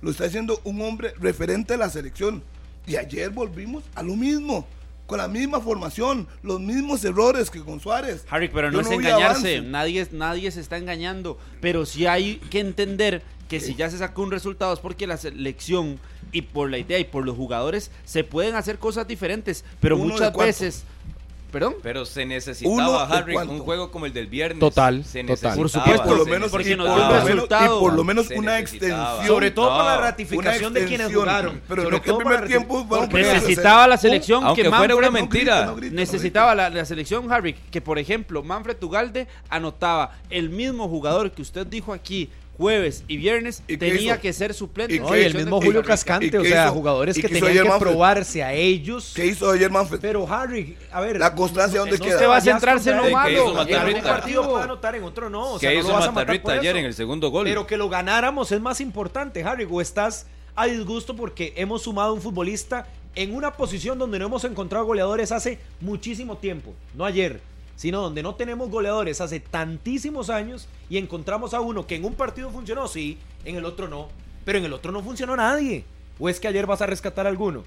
[0.00, 2.42] lo está diciendo un hombre referente a la selección.
[2.86, 4.66] Y ayer volvimos a lo mismo,
[5.06, 8.24] con la misma formación, los mismos errores que con Suárez.
[8.30, 9.60] Harry, pero Yo no es engañarse.
[9.60, 11.38] Nadie, nadie se está engañando.
[11.60, 15.18] Pero sí hay que entender que si ya se sacó un resultado es porque la
[15.18, 15.98] selección
[16.32, 19.64] y por la idea y por los jugadores se pueden hacer cosas diferentes.
[19.80, 20.84] Pero ¿Uno de muchas veces.
[21.50, 21.76] ¿Perdón?
[21.82, 23.54] Pero se necesitaba, de Harry, cuánto.
[23.54, 24.58] un juego como el del viernes.
[24.60, 25.26] Total, se total.
[25.30, 27.76] necesitaba, Por supuesto, por lo menos, porque y nos por dio un lo menos- resultado.
[27.76, 29.26] y por lo menos Se una extensión.
[29.26, 31.62] Sobre todo por la ratificación de quienes jugaron.
[31.66, 34.98] pero Sobre no que el primer tiempo Pero necesitaba la selección Aunque que fuera Manfred-
[34.98, 35.40] una No mentira.
[35.54, 40.18] grita, no grita, no Necesitaba la, la selección, Harry, que por ejemplo, Manfred Tugalde anotaba
[40.28, 44.20] el mismo jugador que usted dijo aquí jueves y viernes, ¿Y qué tenía hizo?
[44.20, 44.92] que ser suplente.
[44.94, 45.86] ¿Y en qué Oye, el mismo Julio Rica.
[45.86, 46.74] ¿Y Cascante, qué o sea, hizo?
[46.74, 47.90] jugadores ¿Y que qué tenían que Manfred?
[47.90, 49.12] probarse a ellos.
[49.14, 50.00] ¿Qué hizo ayer Manfred?
[50.00, 51.18] Pero Harry, a ver.
[51.18, 52.18] La constancia, ¿dónde no queda?
[52.18, 53.44] te va a centrarse en lo malo.
[53.44, 53.98] ¿Qué En Matarrita?
[54.00, 55.52] un partido puede anotar, en otro no.
[55.52, 57.30] O sea, que no hizo lo vas a matar Matarrita por ayer en el segundo
[57.30, 57.44] gol.
[57.44, 59.66] Pero que lo ganáramos es más importante, Harry.
[59.70, 64.42] O estás a disgusto porque hemos sumado un futbolista en una posición donde no hemos
[64.44, 66.74] encontrado goleadores hace muchísimo tiempo.
[66.94, 67.40] No ayer,
[67.78, 72.14] sino donde no tenemos goleadores hace tantísimos años y encontramos a uno que en un
[72.14, 74.08] partido funcionó, sí, en el otro no.
[74.44, 75.84] Pero en el otro no funcionó nadie.
[76.18, 77.62] ¿O es que ayer vas a rescatar a alguno?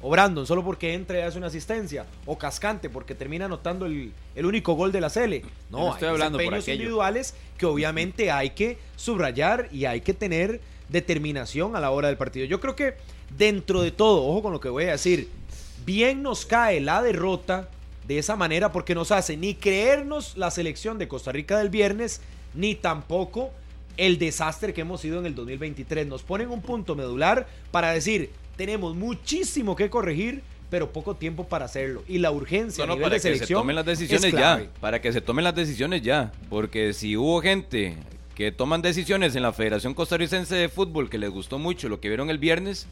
[0.00, 2.06] O Brandon, solo porque entra y hace una asistencia.
[2.24, 5.42] O Cascante, porque termina anotando el, el único gol de la Cele.
[5.68, 6.76] No, no estoy hay hablando por desempeños aquello.
[6.76, 12.16] individuales que obviamente hay que subrayar y hay que tener determinación a la hora del
[12.16, 12.46] partido.
[12.46, 12.94] Yo creo que
[13.36, 15.28] dentro de todo, ojo con lo que voy a decir,
[15.84, 17.68] bien nos cae la derrota
[18.10, 22.20] de esa manera porque nos hace ni creernos la selección de Costa Rica del viernes,
[22.54, 23.52] ni tampoco
[23.96, 26.08] el desastre que hemos sido en el 2023.
[26.08, 31.66] Nos ponen un punto medular para decir, tenemos muchísimo que corregir, pero poco tiempo para
[31.66, 32.02] hacerlo.
[32.08, 34.32] Y la urgencia No, a no, nivel para de que se tomen las es decisiones
[34.32, 34.66] ya.
[34.80, 36.32] Para que se tomen las decisiones ya.
[36.48, 37.96] Porque si hubo gente
[38.34, 42.08] que toman decisiones en la Federación Costarricense de Fútbol que les gustó mucho lo que
[42.08, 42.88] vieron el viernes,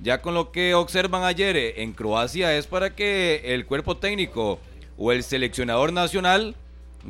[0.00, 4.58] ya con lo que observan ayer eh, en Croacia es para que el cuerpo técnico
[4.98, 6.54] o el seleccionador nacional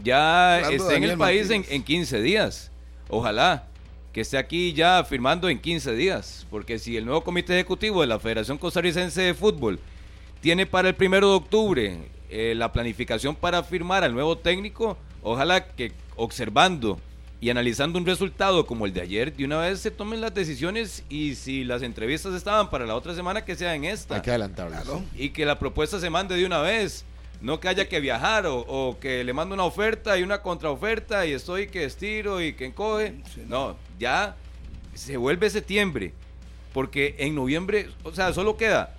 [0.03, 2.71] ya Hablando esté en el país en, en 15 días.
[3.09, 3.67] Ojalá
[4.13, 6.47] que esté aquí ya firmando en 15 días.
[6.51, 9.79] Porque si el nuevo comité ejecutivo de la Federación Costarricense de Fútbol
[10.41, 11.99] tiene para el primero de octubre
[12.31, 16.99] eh, la planificación para firmar al nuevo técnico, ojalá que observando
[17.41, 21.05] y analizando un resultado como el de ayer, de una vez se tomen las decisiones
[21.09, 24.17] y si las entrevistas estaban para la otra semana, que sea en esta.
[24.17, 24.83] Hay que adelantarlos.
[24.83, 25.03] Claro.
[25.15, 27.05] Y que la propuesta se mande de una vez.
[27.43, 31.27] No que haya que viajar o, o que le mando una oferta y una contraoferta
[31.27, 33.15] y estoy que estiro y que encoge.
[33.35, 33.43] Sí.
[33.47, 34.37] No, ya
[34.95, 36.15] se vuelve septiembre.
[36.73, 38.95] Porque en noviembre, o sea, solo queda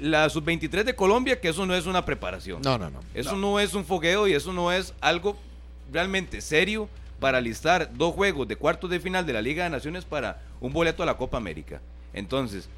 [0.00, 2.62] la sub-23 de Colombia, que eso no es una preparación.
[2.62, 3.00] No, no, no.
[3.14, 3.60] Eso no.
[3.60, 5.36] es un fogueo y eso no es algo
[5.92, 6.88] realmente serio
[7.20, 10.72] para listar dos juegos de cuartos de final de la Liga de Naciones para un
[10.72, 11.80] boleto a la Copa América.
[12.12, 12.68] Entonces,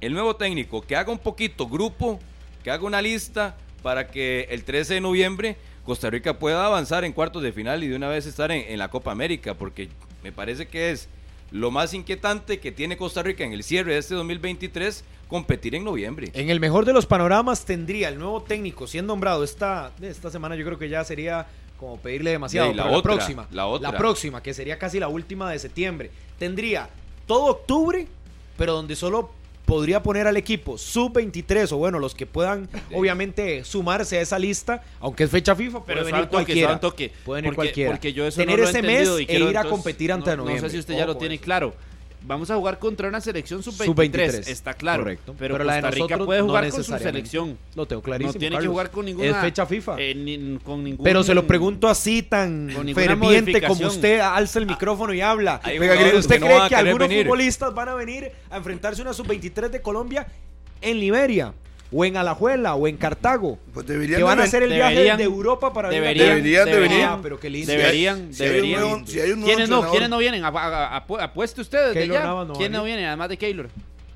[0.00, 2.18] el nuevo técnico que haga un poquito grupo,
[2.62, 7.12] que haga una lista para que el 13 de noviembre Costa Rica pueda avanzar en
[7.12, 9.88] cuartos de final y de una vez estar en, la Copa América, porque
[10.22, 11.08] me parece que es
[11.50, 15.84] lo más inquietante que tiene Costa Rica en el cierre de este 2023, competir en
[15.84, 16.30] noviembre.
[16.34, 20.54] En el mejor de los panoramas tendría el nuevo técnico siendo nombrado esta, esta semana,
[20.54, 21.48] yo creo que ya sería
[21.80, 22.70] como pedirle demasiado.
[22.70, 23.96] Y la pero otra, próxima, la otra.
[23.96, 26.88] próxima, que sería casi la última de septiembre, tendría
[27.26, 28.06] todo octubre,
[28.56, 29.30] pero donde solo
[29.64, 34.82] podría poner al equipo sub-23 o bueno, los que puedan obviamente sumarse a esa lista,
[35.00, 36.80] aunque es fecha FIFA, Pero venir suave toque, cualquiera.
[36.80, 37.12] toque.
[37.24, 37.90] Pueden ir porque, cualquiera.
[37.92, 40.42] Porque yo eso Tener no lo ese mes e ir a competir ante no, No
[40.44, 40.68] noviembre.
[40.70, 41.44] sé si usted ya lo tiene eso.
[41.44, 41.74] claro.
[42.22, 45.02] Vamos a jugar contra una selección sub-23, Sub-23, está claro.
[45.02, 45.34] correcto.
[45.38, 47.58] Pero, Pero la de Rica puede no jugar con su selección.
[47.74, 48.32] Lo tengo clarísimo.
[48.34, 49.28] no tiene que jugar con ninguna...
[49.30, 49.96] Es fecha FIFA.
[49.98, 51.02] eh, ni- con ningún...
[51.04, 55.60] Pero se lo pregunto así tan ferviente como usted alza el micrófono y habla.
[56.16, 57.24] ¿Usted que no cree que algunos venir.
[57.24, 60.26] futbolistas van a venir a enfrentarse a una sub-23 de Colombia
[60.82, 61.52] en Liberia?
[61.92, 63.58] O en Alajuela, o en Cartago.
[63.74, 66.06] Pues deberían Que van de a hacer el viaje deberían- de Europa para venir a-
[66.08, 67.04] Deberían, Deberían de venir.
[67.04, 67.72] Ah, pero qué lindo.
[67.72, 68.80] Deberían, Si hay- si hay un deberían.
[68.80, 69.76] nuevo- si hay un nuevo ¿Quiénes no?
[69.76, 70.42] entrenador- ¿Quiénes no vienen?
[70.44, 72.24] Apu- a- apu- Apueste usted desde Keylor ya.
[72.24, 72.96] Navas no va ¿Quién a no venir.
[72.98, 73.08] viene?
[73.08, 73.68] Además de Keylor.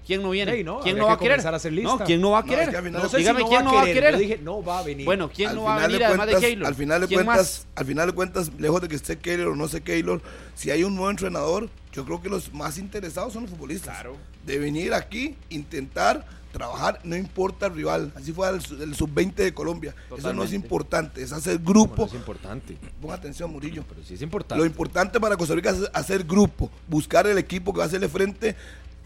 [0.06, 0.62] ¿Quién no viene?
[0.62, 1.40] No, ¿Quién no va a que querer?
[1.46, 2.04] a hacer No, lista.
[2.04, 2.64] ¿quién no va a No, querer?
[2.64, 4.12] es que al final- No sé Dígame si no quién va no va a querer.
[4.12, 5.04] Yo dije, no va a venir.
[5.06, 6.66] Bueno, ¿quién al no va a final venir de además de cuentas- Keylor?
[6.68, 7.66] Al final de ¿Quién cuentas, más?
[7.74, 10.20] al final de cuentas, lejos de que esté Keylor o no esté Keylor,
[10.54, 13.94] si hay un nuevo entrenador, yo creo que los más interesados son los futbolistas.
[13.94, 14.16] Claro.
[14.44, 18.12] De venir aquí, intentar trabajar, no importa el rival.
[18.16, 19.94] Así fue el, su- el sub-20 de Colombia.
[20.16, 22.06] Eso no es importante, es hacer grupo.
[22.06, 22.78] es importante.
[23.02, 23.84] Ponga atención, Murillo.
[23.88, 24.58] Pero sí es importante.
[24.58, 28.08] Lo importante para Costa Rica es hacer grupo, buscar el equipo que va a hacerle
[28.08, 28.56] frente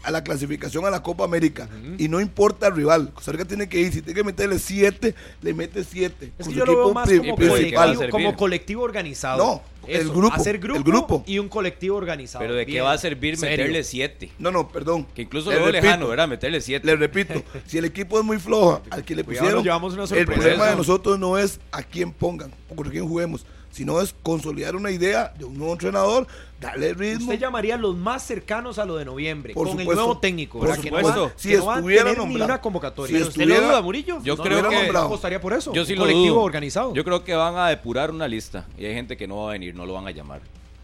[0.03, 1.67] a la clasificación a la Copa América.
[1.97, 3.11] Y no importa el rival.
[3.13, 3.91] Costa Rica tiene que ir.
[3.93, 6.31] Si tiene que meterle siete, le mete siete.
[6.37, 8.11] Es con que yo lo veo más como pero ¿de qué va a colectivo, servir?
[8.11, 9.37] como colectivo organizado.
[9.37, 11.23] No, el grupo, Hacer grupo, el grupo.
[11.27, 12.41] y un colectivo organizado.
[12.43, 13.57] Pero ¿de qué Bien, va a servir serio.
[13.57, 14.31] meterle 7?
[14.39, 15.05] No, no, perdón.
[15.15, 16.27] Que incluso Le lo veo repito, lejano, ¿verdad?
[16.27, 16.85] Meterle 7.
[16.85, 20.03] Le repito, si el equipo es muy flojo, al que le pusieron, nos llevamos una
[20.03, 24.13] el problema de nosotros no es a quién pongan o con quién juguemos, sino es
[24.23, 26.27] consolidar una idea de un nuevo entrenador,
[26.59, 27.25] darle ritmo.
[27.25, 30.19] Usted llamaría a los más cercanos a lo de noviembre, Por con el supuesto, nuevo
[30.19, 30.59] técnico.
[30.59, 30.83] por ¿verdad?
[30.83, 31.23] Que no supuesto.
[31.25, 33.17] va- Si que no estuviera ni una convocatoria.
[33.17, 34.21] Si ¿Usted lo duda, Murillo?
[34.23, 35.71] Yo No, creo que apostaría por eso.
[35.73, 36.43] Yo sí un lo colectivo dudo.
[36.43, 36.93] organizado.
[36.93, 39.53] Yo creo que van a depurar una lista y hay gente que no va a
[39.53, 40.41] venir, no lo van a llamar.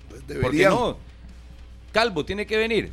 [0.10, 0.72] Pues ¿Por qué deberían.
[0.72, 0.98] no?
[1.92, 2.92] Calvo tiene que venir.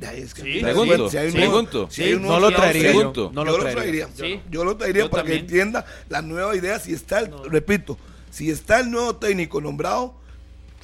[0.00, 0.52] Es que- Sí.
[0.52, 1.36] si hay Pregunto, si hay sí.
[1.36, 1.88] Pregunto.
[1.90, 3.12] si hay un no lo traería yo.
[3.34, 4.08] Lo traería.
[4.14, 4.40] Sí.
[4.50, 6.78] Yo lo traería Yo para que entienda la nueva idea.
[6.78, 7.98] Si está, el, repito,
[8.30, 10.14] si está el nuevo técnico nombrado,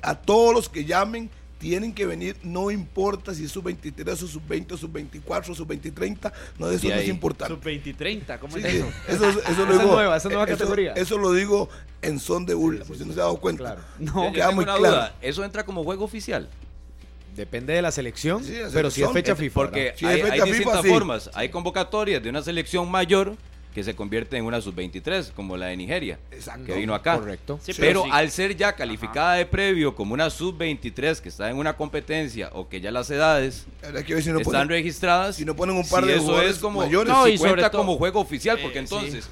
[0.03, 4.27] a todos los que llamen tienen que venir, no importa si es sub 23 o
[4.27, 7.55] sub 20 o sub 24 o sub 20 30, no, eso no es importante.
[7.55, 8.77] Sub 20 y 30, ¿cómo Sí, es sí,
[9.09, 9.31] eso?
[9.31, 10.93] eso, es digo, nueva, esa es nueva eso- categoría.
[10.93, 11.71] Eso lo digo
[12.03, 13.63] en son de burla, por si no se ha dado cuenta.
[13.63, 13.81] Claro.
[13.99, 14.95] No, Yo queda muy una claro.
[14.95, 15.15] duda.
[15.23, 16.51] ¿Eso entra como juego oficial?
[17.35, 19.55] Depende de la selección, Sí, la pero si es selección, fecha FIFA.
[19.55, 19.95] Porque.
[19.97, 20.89] Sí, hay, hay FIFA, distintas sí.
[20.89, 21.31] formas.
[21.35, 23.37] Hay convocatorias de una selección mayor
[23.75, 26.67] que se convierte en una sub-23, como la de Nigeria, Exacto.
[26.67, 27.19] que vino acá.
[27.19, 27.59] Correcto.
[27.61, 28.11] Sí, pero sí.
[28.13, 32.69] al ser ya calificada de previo como una sub-23 que está en una competencia o
[32.69, 35.75] que ya las edades Habrá que ver si no están ponen- registradas, si no ponen
[35.77, 37.13] un par si de eso jugadores es como mayores.
[37.13, 38.95] No, si y sobre cuenta todo- como juego oficial, porque Eh, sí.
[38.95, 39.29] entonces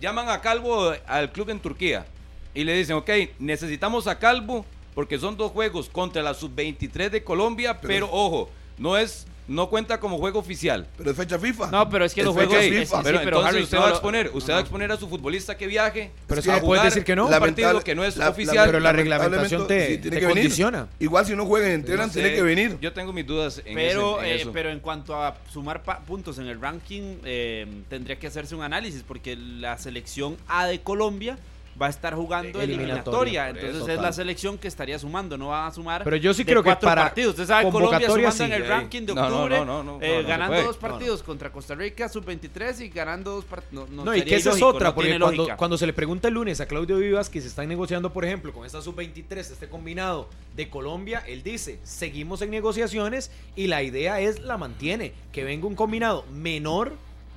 [0.00, 2.06] llaman a Calvo al club en Turquía
[2.54, 4.64] y le dicen, ok, necesitamos a Calvo
[4.94, 9.98] porque son dos juegos contra la sub-23 de Colombia, pero, ojo, no es no cuenta
[10.00, 10.86] como juego oficial.
[10.96, 11.70] Pero es fecha FIFA.
[11.70, 12.64] No, pero es que Es los fecha juegos...
[12.64, 12.82] FIFA.
[12.82, 14.92] es- sí, pero sí, entonces Harry, usted no va a exponer, usted va a exponer
[14.92, 17.26] a su futbolista que viaje Pero sí, puedes jugar decir que no.
[17.26, 18.66] un partido que no es la- oficial.
[18.66, 20.42] Pero la reglamentación te- sí, tiene te que venir.
[20.44, 20.88] condiciona.
[21.00, 22.78] Igual si no juegan entrenan, No sé, tiene que venir.
[22.80, 24.52] Yo tengo mis dudas en, Pero, ese- en eh, eso.
[24.52, 28.62] pero en cuanto a sumar pa- puntos en el ranking, eh, tendría que hacerse un
[28.62, 31.38] análisis porque la selección A de Colombia
[31.80, 35.66] va a estar jugando Eliminatoria, Entonces eso, es la selección que estaría sumando, no va
[35.66, 36.04] a sumar.
[36.04, 37.30] Pero yo sí creo que cuatro para partidos.
[37.30, 38.68] Usted sabe, Colombia sumando en sí, el eh.
[38.68, 41.74] ranking de octubre, no, no, no, eh, no, no se ganando dos partidos contra Costa
[41.74, 43.90] Rica, sub-23 y ganando dos partidos.
[43.90, 46.34] No, No, y que esa es otra, no porque cuando, cuando se le pregunta el
[46.34, 50.28] lunes a Claudio Vivas que se están negociando, por ejemplo, con esta sub-23, este combinado
[50.56, 55.66] de Colombia, él dice, seguimos en negociaciones y la idea es, la mantiene, que venga
[55.66, 56.92] un combinado menor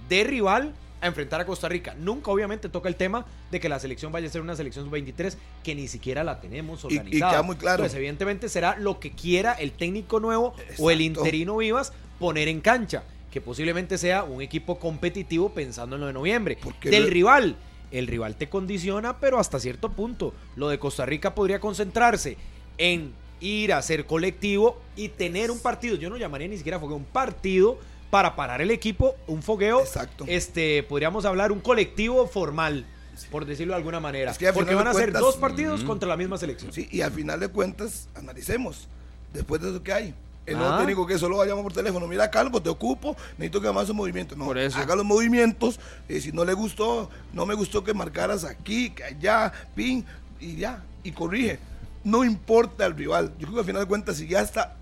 [0.10, 0.74] de rival
[1.06, 1.96] a enfrentar a Costa Rica.
[1.98, 5.36] Nunca obviamente toca el tema de que la selección vaya a ser una selección sub-23
[5.64, 7.32] que ni siquiera la tenemos Y- y organizada.
[7.32, 7.76] queda muy claro.
[7.84, 12.62] Entonces, evidentemente será lo que quiera el técnico nuevo o el interino Vivas poner en
[12.62, 16.58] cancha, que posiblemente sea un equipo competitivo pensando en lo de noviembre.
[16.62, 17.56] Porque Del rival,
[17.92, 20.34] el rival te condiciona, pero hasta cierto punto.
[20.56, 22.38] Lo de Costa Rica podría concentrarse
[22.78, 25.98] en ir a ser colectivo y tener un partido.
[25.98, 27.78] Yo no llamaría ni siquiera fogueo, un partido
[28.10, 29.82] para parar el equipo, un fogueo.
[29.82, 30.26] Exacto.
[30.28, 32.86] Este, podríamos hablar un colectivo formal,
[33.32, 34.32] por decirlo de alguna manera.
[34.32, 36.72] Es que Porque van a ser dos partidos contra la misma selección.
[36.72, 38.88] Sí, y al final de cuentas, analicemos.
[39.34, 40.14] Después de eso que hay.
[40.46, 40.76] El Ah.
[40.78, 42.08] técnico que solo va a llamar por teléfono.
[42.08, 44.36] Mira, Calvo, te ocupo, necesito que hagas un movimiento.
[44.36, 44.78] No, Por eso.
[44.78, 45.80] haga los movimientos.
[46.08, 50.06] eh, si no le gustó, no me gustó que marcaras aquí, que allá, pin,
[50.40, 51.58] y ya, y corrige.
[52.04, 53.34] No importa el rival.
[53.40, 54.76] Yo creo que al final de cuentas, si ya está,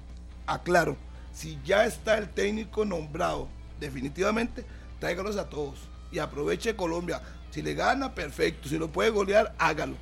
[0.45, 0.97] aclaro,
[1.33, 4.63] si ya está el técnico nombrado, definitivamente,
[4.99, 5.79] tráigalos a todos.
[6.11, 7.21] Y aproveche Colombia.
[7.49, 8.69] Si le gana, perfecto.
[8.69, 9.95] Si lo puede golear, hágalo.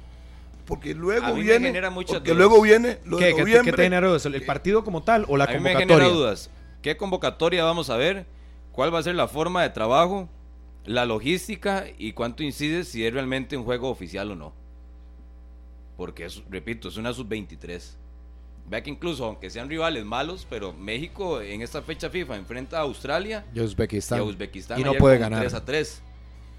[0.65, 1.73] Porque luego viene.
[2.07, 4.29] porque luego viene lo de ¿Qué, qué- qué te genera eso?
[4.29, 5.95] ¿El partido como tal o la a mí me convocatoria?
[5.97, 6.49] genera dudas.
[6.81, 8.25] ¿Qué convocatoria vamos a ver?
[8.71, 10.29] ¿Cuál va a ser la forma de trabajo?
[10.85, 14.53] La logística y cuánto incide si es realmente un juego oficial o no.
[15.97, 17.95] Porque, es, repito, es una sub-23.
[18.69, 22.81] Vea que incluso, aunque sean rivales malos, pero México en esta fecha FIFA enfrenta a
[22.81, 24.19] Australia Y Uzbekistán.
[24.19, 24.79] y a Uzbekistán.
[24.79, 25.41] Y no puede ganar.
[25.41, 26.01] 3 a 3.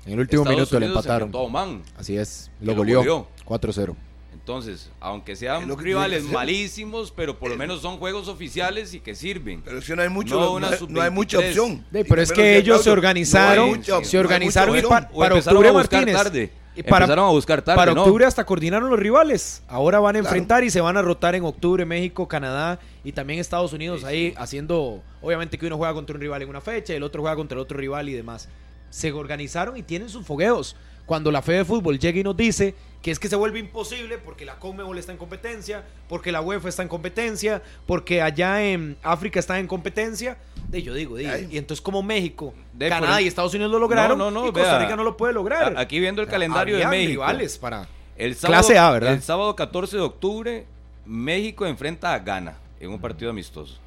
[0.04, 1.30] En el último Estados minuto le empataron.
[1.32, 1.82] Oman.
[1.96, 2.50] Así es.
[2.60, 2.98] Lo goleó.
[2.98, 3.28] goleó.
[3.46, 3.96] 4-0.
[4.34, 9.62] Entonces, aunque sean rivales malísimos, pero por lo menos son juegos oficiales y que sirven.
[9.64, 11.48] Pero es que no hay mucho, No, hay, no hay mucha sub-23.
[11.48, 11.86] opción.
[11.92, 15.68] Sí, pero es que ellos se organizaron, no hay mucha- se organizaron para empezaron octubre
[15.68, 16.16] a buscar Martínez.
[16.22, 16.50] tarde.
[16.74, 18.02] Y para- empezaron a buscar tarde, Para ¿no?
[18.02, 19.62] octubre hasta coordinaron los rivales.
[19.68, 20.28] Ahora van a Claro.
[20.34, 24.32] enfrentar y se van a rotar en octubre México, Canadá y también Estados Unidos ahí
[24.38, 27.36] haciendo, obviamente que uno juega contra un rival en una fecha y el otro juega
[27.36, 28.48] contra el otro rival y demás.
[28.88, 30.76] Se organizaron y tienen sus fogueos.
[31.06, 34.16] Cuando la fe de fútbol llega y nos dice que es que se vuelve imposible
[34.18, 38.96] porque la Conmebol está en competencia, porque la UEFA está en competencia, porque allá en
[39.02, 40.38] África está en competencia,
[40.68, 41.48] de yo digo, di, Ay.
[41.50, 44.52] y entonces como México, De Canadá y Estados Unidos lo lograron, No, no, no, y
[44.52, 44.78] Costa vea.
[44.78, 45.74] Rica no lo puede lograr.
[45.76, 47.10] Aquí viendo el calendario de México.
[47.10, 49.12] rivales para El sábado, Clase A, ¿verdad?
[49.14, 50.66] El sábado 14 de octubre,
[51.04, 53.78] México enfrenta a Ghana en un partido amistoso.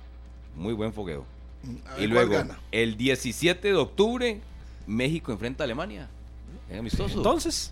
[0.56, 1.26] Muy buen fogueo.
[1.64, 4.42] Ver Y luego, el 17 de octubre,
[4.86, 6.10] México enfrenta a Alemania.
[6.70, 7.18] En amistoso.
[7.18, 7.72] Entonces,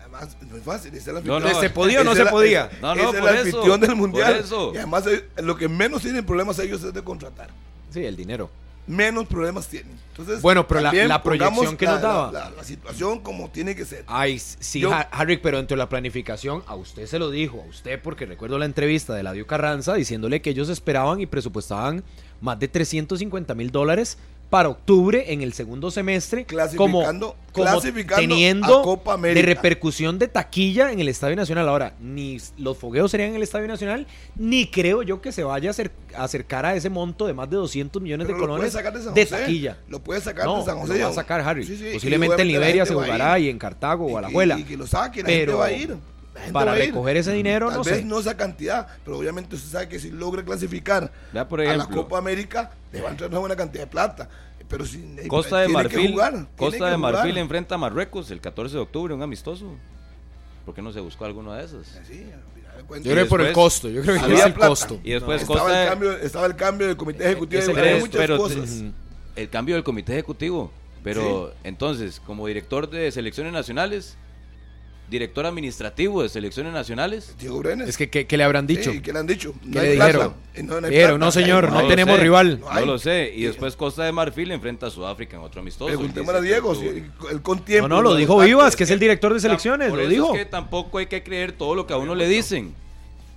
[0.00, 0.94] Además, no es fácil.
[0.94, 2.66] es el No, no, ¿se podía o no se podía?
[2.72, 4.34] es- No, no, es por el eso, anfitrión del por mundial.
[4.36, 4.72] eso.
[4.74, 7.50] Y además, eh, lo que menos tienen problemas ellos es de contratar.
[7.90, 8.50] sí, el dinero.
[8.86, 9.96] Menos problemas tienen.
[10.10, 12.32] Entonces, Bueno, pero la- proyección que la- nos daba.
[12.32, 14.04] La, la- la situación como tiene que ser.
[14.08, 17.70] Ay, sí, Yo- Harry, pero dentro de la planificación, a usted se lo dijo, a
[17.70, 22.04] usted, porque recuerdo la entrevista de Ladio Carranza diciéndole que ellos esperaban y presupuestaban
[22.42, 24.18] más de 350 mil dólares
[24.54, 30.16] para octubre en el segundo semestre, como, Clasificando- como clasificando teniendo a Copa de repercusión
[30.20, 31.68] de taquilla en el Estadio Nacional.
[31.68, 35.70] Ahora, ni los fogueos serían en el Estadio Nacional, ni creo yo que se vaya
[35.70, 38.72] a, acer- a acercar a ese monto de más de 200 millones Pero de colones
[38.72, 39.36] sacar de San de José.
[39.40, 39.76] taquilla.
[39.88, 40.98] Lo puede sacar No, de San José.
[41.00, 41.66] lo va a sacar Harry.
[41.66, 44.26] Sí, sí, y Posiblemente en Liberia se jugará y en Cartago o Y- a la
[44.28, 44.56] Alajuela.
[44.60, 45.96] Y, que lo saque, la Pero gente va a ir.
[46.52, 46.86] Para ir.
[46.86, 48.04] recoger ese dinero, Tal no vez sé.
[48.04, 51.12] no esa cantidad, pero obviamente usted sabe que si logra clasificar
[51.48, 51.86] por a la.
[51.86, 54.28] Copa América, le va a entrar una buena cantidad de plata.
[54.68, 57.14] Pero si, eh, Costa de Marfil, jugar, Costa de jugar.
[57.14, 59.72] Marfil enfrenta a Marruecos el 14 de octubre, un amistoso.
[60.64, 61.68] ¿Por qué no se buscó alguno de?
[61.68, 61.74] Sí,
[62.18, 63.04] de cuentas.
[63.06, 64.68] Yo creo que por el costo, yo creo que Había es el plata.
[64.68, 65.00] costo.
[65.04, 67.92] Y después estaba, Costa el de- cambio, estaba el cambio del comité ejecutivo, ese había
[67.92, 68.82] es, muchas pero- cosas.
[69.36, 70.70] El cambio del comité ejecutivo.
[71.02, 74.16] Pero entonces, como director de selecciones nacionales,
[75.14, 77.88] director administrativo de selecciones nacionales, Diego Brenes.
[77.88, 78.90] Es que, ¿qué, qué le habrán dicho?
[78.92, 79.54] Sí, ¿qué le han dicho?
[79.72, 80.34] ¿Qué hay le dijeron?
[80.54, 82.60] Eh, No, no Dijeron, no señor, no tenemos sé, rival.
[82.60, 83.32] No No lo sé.
[83.34, 85.90] Y después Costa de Marfil enfrenta a Sudáfrica en otro amistoso.
[85.90, 87.88] el Preguntémosle a 17 de Diego, si él con tiempo.
[87.88, 90.34] No, no, lo dijo Vivas, que es el director de selecciones, Por lo eso dijo.
[90.34, 92.74] Es que tampoco hay que creer todo lo que a uno le dicen.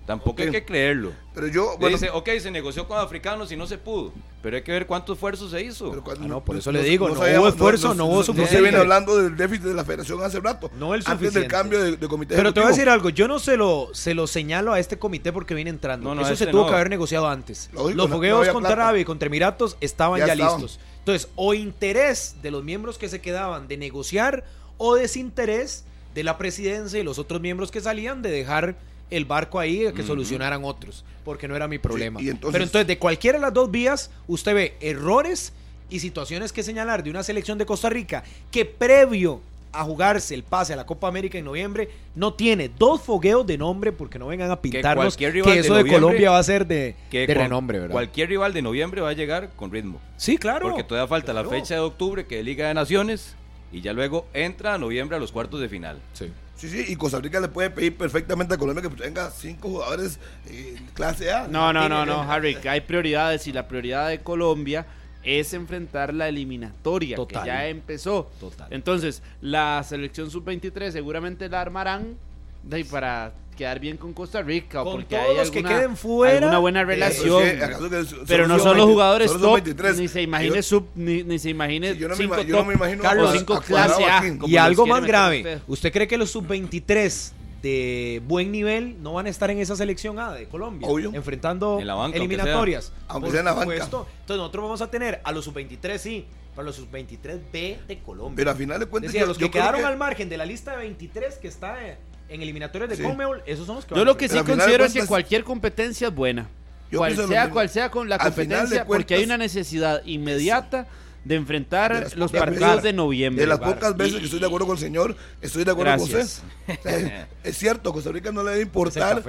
[0.07, 1.11] Tampoco hay que creerlo.
[1.35, 4.13] Pero yo, bueno, dice, ok, se negoció con africanos y no se pudo.
[4.41, 5.89] Pero hay que ver cuánto esfuerzo se hizo.
[5.89, 8.27] pero cuando- Ah, no, por eso le digo, no sabíamos- hubo esfuerzo, no hubo Se
[8.27, 8.61] suficiente.
[8.61, 10.71] viene hablando del déficit de la federación hace rato.
[10.79, 11.47] No el Antes del suficiente.
[11.49, 14.13] cambio de, de comité Pero te voy a decir algo, yo no se lo, se
[14.13, 16.07] lo señalo a este comité porque viene entrando.
[16.07, 16.69] No, no, Eso se este tuvo no.
[16.69, 17.69] que haber negociado antes.
[17.73, 18.71] Lógico, Los no- no fogueos contra.
[18.71, 20.61] Arabia y contra Emiratos estaban Ya ya, estaban.
[20.61, 20.79] listos.
[20.99, 24.45] Entonces, o interés de los miembros que se quedaban de negociar
[24.77, 25.83] o desinterés
[26.15, 28.75] de la presidencia y los otros miembros que salían de dejar
[29.09, 32.21] el barco ahí a que solucionaran otros, porque no era mi problema.
[32.21, 35.53] y entonces- Pero entonces, de cualquiera de las dos vías, usted ve errores
[35.89, 39.39] y situaciones que señalar de una selección de Costa Rica que previo
[39.71, 43.57] a jugarse el pase a la Copa América en noviembre no tiene dos fogueos de
[43.57, 46.39] nombre porque no vengan a pintarnos cualquier que, rival de eso de, noviembre- Colombia va
[46.39, 47.91] a ser de, Que de renombre, ¿verdad?
[47.93, 50.01] Cualquier rival de noviembre va a llegar con ritmo.
[50.17, 50.67] Sí, claro.
[50.69, 53.35] Porque todavía falta la fecha de octubre que es Liga de Naciones
[53.71, 55.99] y ya luego entra a noviembre a los cuartos de final.
[56.13, 56.31] Sí.
[56.57, 60.19] Sí, sí, y Costa Rica le puede pedir perfectamente a Colombia que tenga cinco jugadores
[60.47, 61.47] eh, clase A.
[61.47, 64.87] No, no, no, no, Harry, que hay prioridades y la prioridad de Colombia
[65.23, 67.43] es enfrentar la eliminatoria Total.
[67.43, 68.31] que ya empezó.
[68.39, 68.67] Total.
[68.71, 72.17] Entonces, la selección sub-23 seguramente la armarán
[72.63, 75.59] de ahí, para quedar bien con Costa Rica o Con porque todos hay los que
[75.59, 77.43] alguna, queden fuera, alguna buena eh, relación.
[77.43, 79.97] Es que, ¿acaso que so- pero no son los 20 jugadores son top, 23?
[79.99, 82.43] ni se imagine Yo- sub, ni, ni se imagine Sí, yo no me cinco ima-
[82.45, 84.23] yo no top, me imagino Carlos, cinco a clase A.
[84.25, 85.61] Y los algo más grave, usted.
[85.67, 90.19] ¿usted cree que los sub-23 de buen nivel no van a estar en esa selección
[90.19, 90.87] A de Colombia?
[90.87, 91.11] Obvio.
[91.13, 92.93] Enfrentando En la banca, aunque eliminatorias.
[93.07, 93.63] Aunque sea en la banca.
[93.71, 94.07] supuesto.
[94.21, 98.35] Entonces nosotros vamos a tener a los sub-23 sí, para los sub-23B de Colombia.
[98.35, 99.09] Pero al final de cuentas.
[99.09, 101.47] es decir, yo- los que quedaron que- al margen de la lista de 23 que
[101.47, 101.97] está eh,
[102.29, 103.03] en eliminatorias de Sí.
[103.03, 106.07] Conmebol, esos son los que Yo van lo que sí considero es que cualquier competencia
[106.09, 106.47] es buena.
[106.91, 110.87] Yo Cual sea cual sea con la competencia, porque hay una necesidad inmediata
[111.25, 113.41] de enfrentar De las los partidos de noviembre.
[113.41, 115.91] De las pocas veces Y- que estoy de acuerdo con el señor, estoy de acuerdo
[115.97, 116.41] Gracias.
[116.65, 116.79] con usted.
[116.79, 119.21] O sea, es cierto, Costa Rica no le debe importar.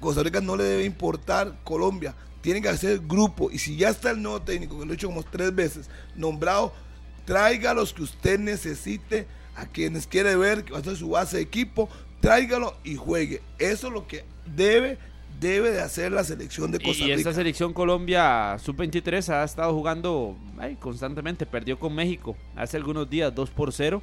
[0.00, 2.14] Costa Rica no le debe importar Colombia.
[2.40, 3.50] Tienen que hacer grupo.
[3.50, 6.72] Y si ya está el nuevo técnico, que lo he hecho como tres veces, nombrado,
[7.26, 11.10] traiga a los que usted necesite, a quienes quiere ver, que va a ser su
[11.10, 11.88] base de equipo,
[12.30, 13.40] tráigalo y juegue.
[13.58, 14.98] Eso es lo que debe,
[15.38, 17.16] debe de hacer la selección de Y, Costa y Rica.
[17.18, 21.46] esta selección Colombia sub-23 ha estado jugando ay, constantemente.
[21.46, 24.02] Perdió con México hace algunos días 2 por 0.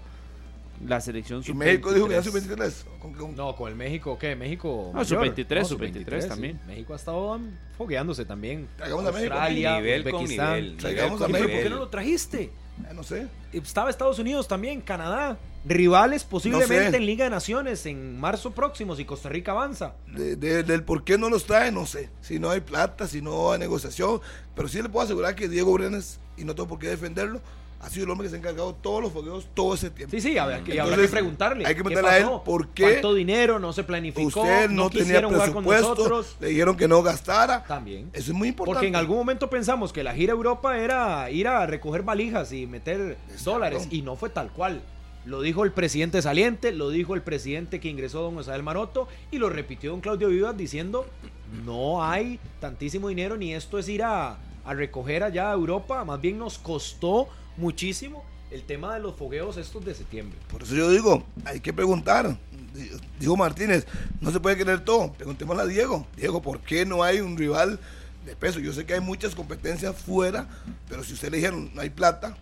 [0.87, 1.55] La selección Y sub-23.
[1.57, 2.73] México dijo que ya sub-23.
[2.99, 4.35] ¿Con- con- No, con el México, ¿qué?
[4.35, 4.91] México.
[4.93, 5.05] No, mayor.
[5.07, 6.29] sub-23, No, sub-23 sí.
[6.29, 6.59] también.
[6.65, 7.39] México ha estado
[7.77, 8.67] fogueándose también.
[8.77, 9.33] Traigamos a México.
[9.33, 10.77] Australia, Nivel con nivel.
[10.77, 11.51] Traigamos nivel a con ¿Pero México.
[11.51, 12.41] por qué no lo trajiste?
[12.43, 12.51] Eh,
[12.93, 13.27] no sé.
[13.51, 15.37] Estaba Estados Unidos también, Canadá.
[15.65, 16.97] Rivales posiblemente sé.
[16.97, 19.93] en Liga de Naciones en marzo próximo si Costa Rica avanza.
[20.07, 22.09] De- de- del por qué no los trae, no sé.
[22.21, 24.19] Si no hay plata, si no hay negociación.
[24.55, 27.39] Pero sí le puedo asegurar que Diego Brenes, y no tengo por qué defenderlo,
[27.79, 30.11] ha sido el hombre que se ha encargado todos los fogueos todo ese tiempo.
[30.15, 31.65] Sí, sí, habrá que, habrá Entonces, que preguntarle.
[31.65, 34.41] hay que ¿qué preguntarle a él por qué ¿Cuánto dinero no se planificó?
[34.41, 37.63] Usted no, tenía jugar con presupuesto, le dijeron que no gastara.
[37.65, 38.09] También.
[38.13, 38.75] Eso es muy importante.
[38.75, 42.51] Porque en algún momento pensamos que la gira a Europa era ir a recoger valijas
[42.53, 44.81] y meter dólares y no fue tal cual.
[45.25, 49.37] Lo dijo el presidente saliente, lo dijo el presidente que ingresó don Osael Maroto y
[49.37, 51.05] lo repitió don Claudio Vivas diciendo
[51.65, 56.19] no hay tantísimo dinero ni esto es ir a, a recoger allá a Europa, más
[56.19, 60.37] bien nos costó muchísimo el tema de los fogueos estos de septiembre.
[60.49, 62.37] Por eso yo digo, hay que preguntar.
[63.19, 63.85] Dijo Martínez,
[64.21, 65.11] no se puede querer todo.
[65.13, 66.07] Preguntémosle a Diego.
[66.15, 67.79] Diego, ¿por qué no hay un rival
[68.25, 68.59] de peso?
[68.59, 70.47] Yo sé que hay muchas competencias fuera,
[70.87, 72.37] pero si usted le dijeron no hay plata,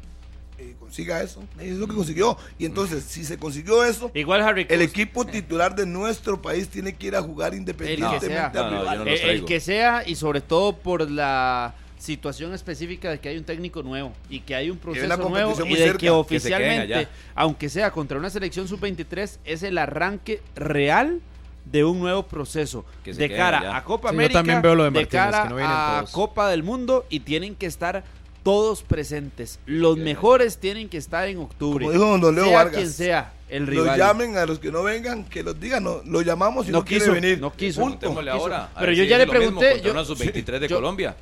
[0.61, 1.43] eh, consiga eso.
[1.59, 2.37] Es lo que consiguió.
[2.59, 6.95] Y entonces, si se consiguió eso, Igual Harry el equipo titular de nuestro país tiene
[6.95, 8.47] que ir a jugar independientemente sea.
[8.47, 8.97] al No, no, rival.
[8.99, 13.29] yo no Eh, el que sea y sobre todo por la situación específica de que
[13.29, 15.91] hay un técnico nuevo y que hay un proceso nuevo y de cerca.
[15.93, 21.21] que Que se oficialmente, aunque sea contra una selección sub-23, es el arranque real
[21.63, 23.77] de un nuevo proceso Que de cara allá.
[23.77, 25.97] a Copa Sí, yo América, también veo lo de de Martínez, cara que no a
[25.99, 26.11] todos.
[26.11, 28.03] Copa del Mundo y tienen que estar
[28.43, 29.59] todos presentes.
[29.65, 31.85] Los mejores tienen que estar en octubre.
[31.85, 33.99] Como dijo don Leo sea Vargas, quien sea el Los rival.
[33.99, 36.85] llamen a los que no vengan, que los digan, no, lo llamamos y no, No
[36.85, 37.39] quiere quiso, venir.
[37.41, 37.81] no quiso.
[37.81, 37.99] Punto.
[37.99, 38.43] Preguntémosle quiso.
[38.43, 38.69] ahora.
[38.79, 41.15] Pero yo si ya le pregunté, yo- una sub-23 de yo- Colombia.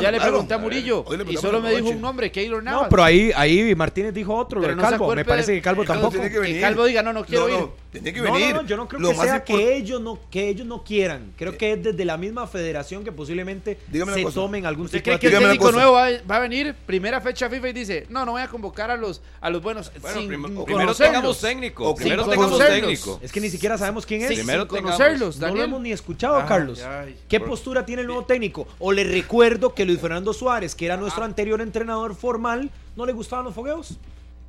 [0.00, 2.82] Ya le pregunté a Murillo y solo me dijo un nombre, Keylor Navas.
[2.84, 5.14] No, pero ahí, ahí Martínez dijo otro, lo de no Calvo.
[5.14, 6.12] Me parece que Calvo tampoco.
[6.12, 6.60] tiene que venir.
[6.60, 7.64] Calvo diga, no, no quiero no, ir.
[7.92, 8.54] No, tiene que No, venir.
[8.54, 11.32] no, no, yo no creo Lo que sea que ellos no que ellos no quieran.
[11.36, 14.34] Creo que es desde la misma federación que posiblemente Dígame se cosa.
[14.36, 17.20] tomen algún ¿Usted tipo cree de que el técnico nuevo va, va a venir primera
[17.20, 20.18] fecha FIFA y dice, no, no voy a convocar a los, a los buenos Bueno,
[20.18, 20.64] sin prim- conocerlos"?
[20.66, 21.88] primero tengamos técnico.
[21.88, 21.98] Ok.
[21.98, 23.20] Primero Sin tengamos técnico.
[23.22, 24.28] Es que ni siquiera sabemos quién es.
[24.28, 26.80] Sí, Primero sin conocerlos, no lo hemos ni escuchado, Ay, Carlos.
[26.82, 27.16] ay.
[27.28, 28.66] ¿Qué postura tiene el nuevo técnico?
[28.78, 33.12] O le recuerdo que Luis Fernando Suárez, que era nuestro anterior entrenador formal, no le
[33.12, 33.98] gustaban los fogueos.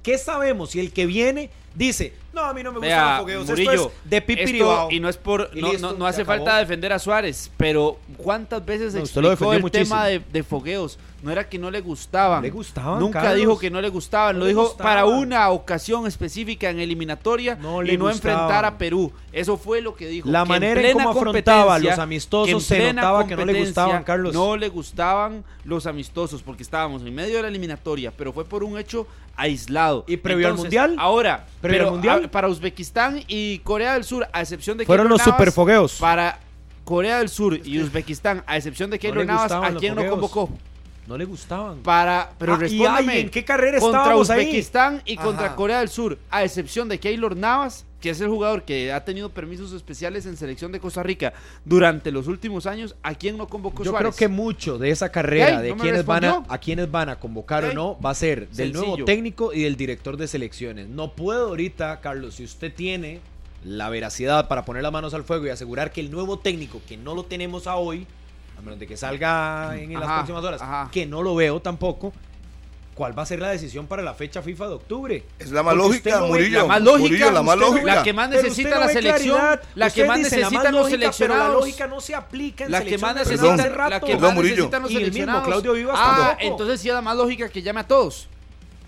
[0.02, 3.20] ¿Qué sabemos si el que viene dice, no, a mí no me gustan Vea, los
[3.20, 6.08] fogueos, Murillo, esto es de pipi esto- y no es por no, listo, no- no
[6.08, 6.38] hace acabó.
[6.40, 10.34] falta defender a Suárez, pero ¿cuántas veces No, explicó defendió el tema de, muchísimo.
[10.34, 11.00] de fogueos?
[11.22, 12.42] No era que no le gustaban.
[12.44, 13.38] Le gustaban, Nunca Carlos.
[13.40, 14.92] dijo que no le gustaban, No lo le dijo gustaban.
[14.94, 18.34] para una ocasión específica en eliminatoria No le y no gustaban.
[18.42, 19.10] enfrentar a Perú.
[19.32, 20.30] Eso fue lo que dijo.
[20.30, 24.04] La que manera en plena cómo afrontaba los amistosos se notaba que no le gustaban,
[24.04, 24.34] Carlos.
[24.34, 28.62] No le gustaban los amistosos porque estábamos en medio de la eliminatoria, pero fue por
[28.66, 29.08] un hecho
[29.38, 30.04] aislado.
[30.08, 30.96] ¿Y previo al Mundial?
[31.00, 32.23] Ahora, ¿Previo pero al Mundial?
[32.30, 35.94] Para Uzbekistán y Corea del Sur, a excepción de Fueron Keylor los Navas, superfogueos.
[36.00, 36.40] Para
[36.84, 40.50] Corea del Sur y Uzbekistán, a excepción de Keylor Navas, ¿a quién no convocó?
[41.08, 41.80] No le gustaban.
[41.80, 44.42] Para, pero Ah, y respóndame, ay, ¿en qué carrera contra estábamos ahí?
[44.46, 45.56] Uzbekistán y contra Ajá.
[45.56, 49.30] Corea del Sur, a excepción de Keylor Navas, que es el jugador que ha tenido
[49.30, 51.32] permisos especiales en selección de Costa Rica
[51.64, 54.14] durante los últimos años, ¿a quién no convocó Yo Suárez?
[54.14, 57.08] creo que mucho de esa carrera, de no me quienes van a, a quienes van
[57.08, 60.90] a convocar o no, va a ser del nuevo técnico y del director de selecciones.
[60.90, 63.22] No puedo ahorita, Carlos, si usted tiene
[63.64, 66.98] la veracidad para poner las manos al fuego y asegurar que el nuevo técnico, que
[66.98, 68.06] no lo tenemos a hoy,
[68.58, 70.90] a menos de que salga en, las Ajá, próximas horas, ajá.
[70.92, 72.12] que no lo veo tampoco,
[72.94, 75.24] ¿cuál va a ser la decisión para la fecha FIFA de octubre?
[75.40, 76.62] Es la más Porque lógica, Murillo.
[76.62, 77.96] La más lógica, Murillo, la más lógica.
[77.96, 79.62] La que más necesita la selección, claridad.
[79.76, 81.48] la que más dice, la necesitan más los lógica, pero seleccionados.
[81.48, 84.56] la lógica no se aplica en La que más necesitan, la que Perdón, más Murillo.
[84.56, 85.48] necesitan los Y el mismo seleccionados.
[85.48, 86.38] Claudio Vivas ah, tampoco.
[86.52, 88.28] entonces sí es la más lógica que llame a todos.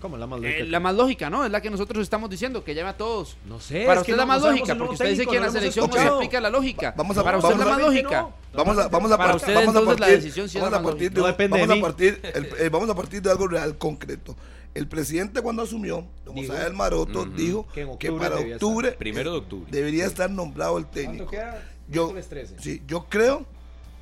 [0.06, 0.64] ¿Cómo la más Eh, lógica?
[0.64, 1.44] la más lógica, ¿no?
[1.44, 3.36] Es la que nosotros estamos diciendo, que llame a todos.
[3.46, 3.84] No sé.
[3.86, 5.42] Para es que usted es la no- más no lógica, porque usted dice que en
[5.42, 6.94] la selección no se aplica la lógica.
[6.96, 8.20] Vamos a- Para usted es la vamos a- más lógica.
[8.22, 8.32] no.
[8.56, 10.72] Vamos a, vamos a, Para ustedes, vamos a entonces, la partir, decisión sí es vamos
[10.72, 13.30] la a partir de, depende vamos de a partir, el- eh, vamos a partir de
[13.30, 14.34] algo real concreto.
[14.74, 16.52] El presidente cuando asumió, don Dijo.
[16.52, 17.30] José Maroto, Ujú.
[17.30, 19.66] dijo Que que, para octubre Primero de octubre.
[19.70, 21.26] debería estar nombrado el ¿Cuánto técnico.
[21.30, 21.62] queda?
[21.88, 22.54] Yo, Miércoles 13.
[22.60, 23.44] sí, yo creo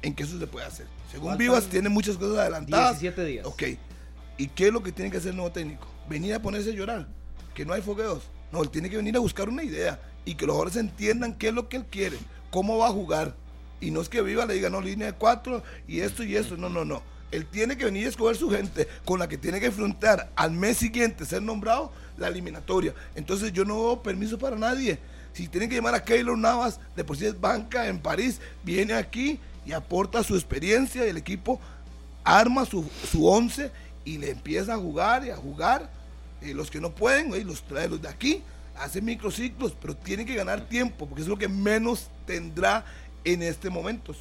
[0.02, 0.86] en que eso se puede hacer.
[1.10, 3.00] Según Vivas, tiene muchas cosas adelantadas.
[3.00, 3.46] 17 días.
[3.46, 3.62] Ok.
[4.36, 5.86] ¿Y qué es lo que tiene que hacer el nuevo técnico?
[6.08, 7.08] Venir a ponerse a llorar.
[7.54, 8.22] Que no hay fogueos.
[8.52, 10.00] No, él tiene que venir a buscar una idea.
[10.24, 12.18] Y que los jugadores entiendan qué es lo que él quiere.
[12.50, 13.34] Cómo va a jugar.
[13.80, 16.56] Y no es que Viva le diga, no, línea de cuatro y esto y esto.
[16.56, 17.02] No, no, no.
[17.30, 20.52] Él tiene que venir a escoger su gente con la que tiene que enfrentar al
[20.52, 22.94] mes siguiente ser nombrado la eliminatoria.
[23.16, 25.00] Entonces yo no doy permiso para nadie.
[25.32, 28.94] Si tienen que llamar a Keylor Navas, de por sí es banca en París, viene
[28.94, 31.60] aquí y aporta su experiencia y el equipo
[32.22, 33.72] arma su, su once
[34.04, 35.90] y le empieza a jugar y a jugar.
[36.42, 38.42] Eh, los que no pueden, güey, los trae los de aquí,
[38.76, 42.84] hace microciclos, pero tienen que ganar tiempo, porque es lo que menos tendrá
[43.24, 44.14] en este momento.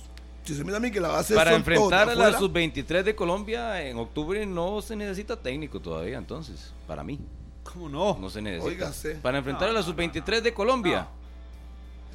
[0.44, 3.04] Si se me da a mí que la base Para enfrentar a la afuera, sub-23
[3.04, 7.20] de Colombia en octubre no se necesita técnico todavía, entonces, para mí.
[7.64, 8.18] ¿Cómo no?
[8.20, 8.68] No se necesita.
[8.68, 9.16] Óigase.
[9.16, 11.08] Para enfrentar a la sub-23 de Colombia.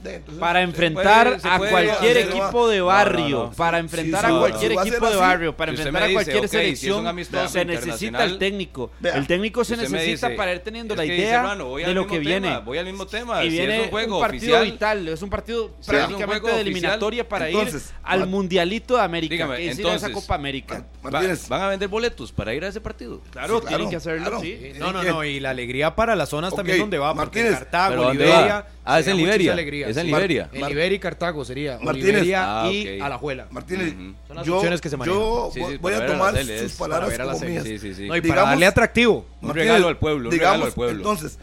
[0.04, 3.52] Entonces, Para enfrentar puede- a cualquier hacer- equipo de No, barrio, no, no.
[3.52, 5.20] para enfrentar sí, a sí, cualquier a ser equipo de así.
[5.20, 8.90] barrio, para Si enfrentar a dice, cualquier si un selección, amistoso se necesita el técnico.
[9.00, 11.64] Vea, el técnico se me necesita dice, para ir teniendo la que dice, idea hermano,
[11.66, 12.48] voy de al lo mismo que viene.
[12.48, 13.44] tema, voy al mismo tema.
[13.44, 16.24] Y Si es viene un juego partido oficial, vital, es un partido es un prácticamente
[16.26, 19.86] juego de oficial, eliminatoria para entonces, ir al Mundialito de América, Dígame, que es ir
[19.86, 20.84] a esa entonces, Copa América.
[21.02, 23.20] Van a vender boletos para ir a ese partido.
[23.30, 24.40] Claro, tienen claro, que hacerlo.
[24.44, 25.08] Eh, No, no, ¿Qué?
[25.08, 27.58] no, y la alegría para las zonas también donde va, porque Martínez.
[27.58, 28.66] Cartago, ¿Pero dónde Liberia.
[28.88, 29.52] Ah, es en Liberia.
[29.52, 29.88] alegría.
[29.88, 30.08] Es en Sí.
[30.08, 30.48] Liberia.
[30.52, 31.78] En Liberia y Cartago sería.
[31.80, 32.06] Martínez.
[32.22, 33.02] Liberia Ah, y ok.
[33.04, 33.46] Alajuela.
[33.50, 34.14] Martínez, Ujú.
[34.26, 35.20] Son las yo, opciones que se manejan.
[35.20, 37.64] yo Sí, voy- sí, voy a tomar sus es palabras para como mías.
[37.64, 38.06] Sí, sí, sí.
[38.08, 39.26] No, y Digamos- para darle atractivo.
[39.40, 40.96] Un Martínez, regalo al pueblo, un digamos, regalo al pueblo.
[40.98, 41.38] Entonces,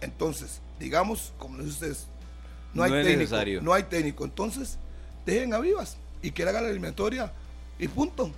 [0.00, 2.06] entonces, digamos, como lo dicen ustedes,
[2.74, 3.62] no hay No técnico, necesario.
[3.62, 4.24] no hay técnico.
[4.24, 4.78] Entonces,
[5.26, 7.32] dejen a Vivas y que haga la eliminatoria
[7.78, 8.30] y punto.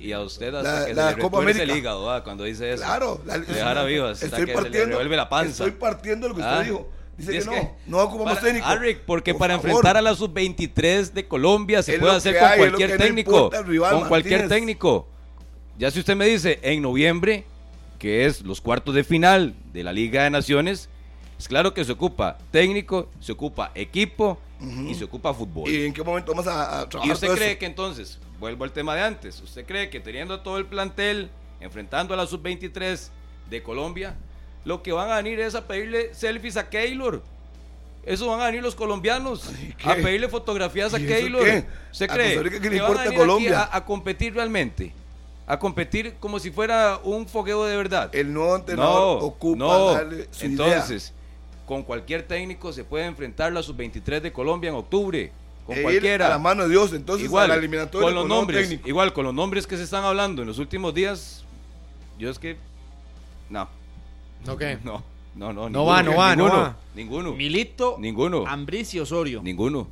[0.00, 2.74] Y a usted hasta La- que la se le Copa el hígado ah, cuando dice
[2.74, 2.82] eso.
[2.84, 5.64] Claro, la- Dejar a Vivas, hasta estoy que se le partiendo, revuelve la panza.
[5.64, 6.62] Estoy partiendo de lo que usted Ah.
[6.62, 6.90] dijo.
[7.16, 8.66] Dice que no, que no ocupamos para- técnico.
[8.66, 9.70] Arric, porque Por para favor.
[9.70, 13.50] enfrentar a la sub-23 de Colombia se Es puede hacer con hay, cualquier no técnico.
[13.66, 15.08] rival, con cualquier técnico.
[15.78, 17.44] Ya si usted me dice en noviembre,
[17.98, 20.88] que es los cuartos de final de la Liga de Naciones,
[21.38, 24.38] es claro que se ocupa técnico, se ocupa equipo
[24.88, 25.68] y se ocupa fútbol.
[25.70, 27.58] ¿Y en qué momento vamos a, a trabajar ¿Y usted todo cree eso?
[27.58, 32.14] que entonces, vuelvo al tema de antes, usted cree que teniendo todo el plantel, enfrentando
[32.14, 33.08] a la sub-23
[33.50, 34.16] de Colombia,
[34.64, 37.22] lo que van a venir es a pedirle selfies a Keylor?
[38.04, 39.48] Eso van a venir los colombianos
[39.78, 39.88] ¿qué?
[39.88, 41.44] a pedirle fotografías a ¿Y eso Keylor.
[41.44, 41.64] qué?
[41.92, 43.62] ¿Usted ¿A cree Costa Rica qué le que van importa a venir Colombia?
[43.62, 44.92] aquí a, a competir realmente?
[45.46, 48.10] A competir como si fuera un fogueo de verdad.
[48.14, 49.92] El nuevo entrenador No, ocupa no.
[49.92, 50.50] darle su idea.
[50.66, 51.12] Entonces,
[51.66, 55.30] con cualquier técnico se puede enfrentar la sub-23 de Colombia en octubre.
[55.66, 56.26] Con E cualquiera.
[56.26, 58.88] a la mano de Dios, entonces igual, a la eliminatoria con los nuevo nombres, técnico.
[58.88, 61.44] igual con los nombres que se están hablando en los últimos días,
[62.18, 62.56] yo es que
[63.48, 63.68] no,
[64.48, 64.62] Ok.
[64.84, 65.02] no,
[65.34, 66.76] no, no, No va, no va, no va.
[66.94, 69.40] ninguno, Milito, ninguno, Ambriz y Osorio.
[69.42, 69.88] ninguno,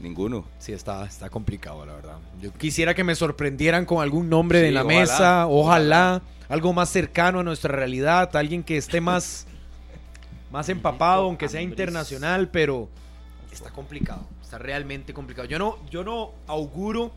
[0.00, 0.44] ninguno.
[0.58, 2.18] Sí, está, está complicado, la verdad.
[2.40, 6.72] Yo quisiera que me sorprendieran con algún nombre Sí, en la ojalá, mesa, ojalá, algo
[6.72, 9.46] más cercano a nuestra realidad, alguien que esté más,
[10.52, 11.72] más empapado, aunque sea Ambris.
[11.72, 12.88] internacional, pero
[13.52, 15.48] está complicado, está realmente complicado.
[15.48, 17.10] Yo no, yo no auguro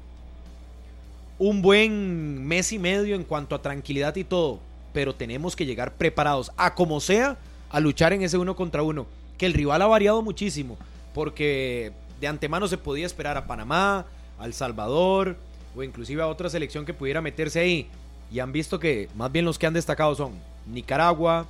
[1.40, 4.60] un buen mes y medio en cuanto a tranquilidad y todo,
[4.98, 7.38] pero tenemos que llegar preparados, a como sea,
[7.70, 9.06] a luchar en ese uno contra uno.
[9.38, 10.76] Que el rival ha variado muchísimo,
[11.14, 14.08] porque de antemano se podía esperar a Panamá,
[14.40, 15.38] a El Salvador,
[15.76, 17.88] o inclusive a otra selección que pudiera meterse ahí.
[18.32, 20.32] Y han visto que más bien los que han destacado son
[20.66, 21.46] Nicaragua,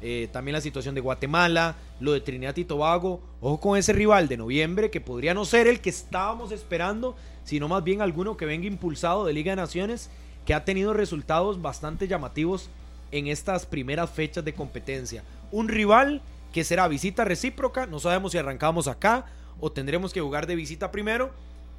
[0.00, 3.20] eh, también la situación de Guatemala, lo de Trinidad y Tobago.
[3.40, 7.66] Ojo con ese rival de noviembre que podría no ser el que estábamos esperando, sino
[7.66, 10.10] más bien alguno que venga impulsado de Liga de Naciones,
[10.46, 12.70] que ha tenido resultados bastante llamativos
[13.14, 15.22] en estas primeras fechas de competencia.
[15.52, 16.20] Un rival
[16.52, 19.26] que será visita recíproca, no sabemos si arrancamos acá
[19.60, 21.30] o tendremos que jugar de visita primero,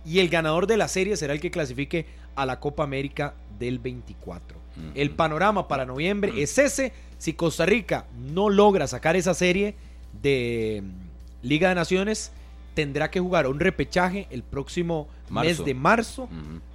[0.05, 2.05] y el ganador de la serie será el que clasifique
[2.35, 4.57] a la Copa América del 24.
[4.93, 6.91] El panorama para noviembre es ese.
[7.17, 9.75] Si Costa Rica no logra sacar esa serie
[10.21, 12.33] de mm, Liga de Naciones,
[12.73, 15.47] tendrá que jugar un repechaje el próximo Marzo.
[15.47, 16.29] mes de marzo,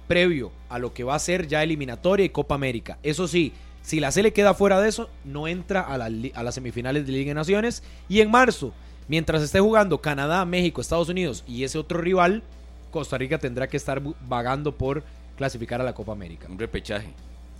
[0.07, 2.97] previo a lo que va a ser ya eliminatoria y Copa América.
[3.03, 7.11] Eso sí, si la Sele queda fuera de eso, no entra a, las semifinales de
[7.11, 7.83] Liga de Naciones.
[8.07, 8.73] Y en marzo,
[9.07, 12.43] mientras esté jugando Canadá, México, Estados Unidos y ese otro rival,
[12.91, 15.03] Costa Rica tendrá que estar vagando por
[15.37, 16.47] clasificar a la Copa América.
[16.49, 17.09] Un repechaje.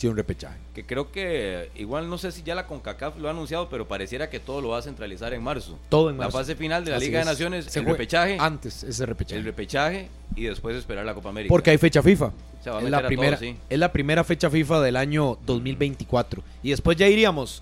[0.02, 0.58] Sí, un repechaje.
[0.74, 4.32] Que creo que, igual no sé si ya la CONCACAF lo ha anunciado, pero pareciera
[4.32, 5.78] que todo lo va a centralizar en marzo.
[5.90, 6.36] Todo en marzo.
[6.40, 7.26] La fase final de la Así Liga es.
[7.28, 9.38] de Naciones, Se el repechaje, Antes ese repechaje.
[9.38, 11.52] el repechaje y después esperar la Copa América.
[11.54, 12.32] Porque hay fecha FIFA.
[12.64, 13.56] Se va a es, meter la a primera, todos, sí.
[13.70, 16.42] es la primera fecha FIFA del año 2024.
[16.64, 17.62] Y después ya iríamos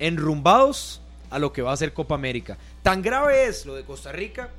[0.00, 2.58] enrumbados a lo que va a ser Copa América.
[2.82, 4.50] Tan grave es lo de Costa Rica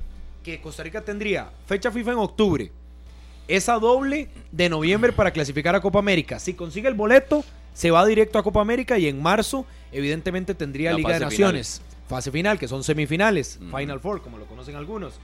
[0.42, 2.72] que Costa Rica tendría fecha FIFA en octubre.
[3.48, 6.38] Esa doble de noviembre para clasificar a Copa América.
[6.38, 10.90] Si consigue el boleto, se va directo a Copa América y en marzo, evidentemente, tendría
[10.92, 11.80] La Liga de Naciones.
[12.08, 13.58] Fase final, que son semifinales.
[13.74, 15.14] Final Four, como lo conocen algunos.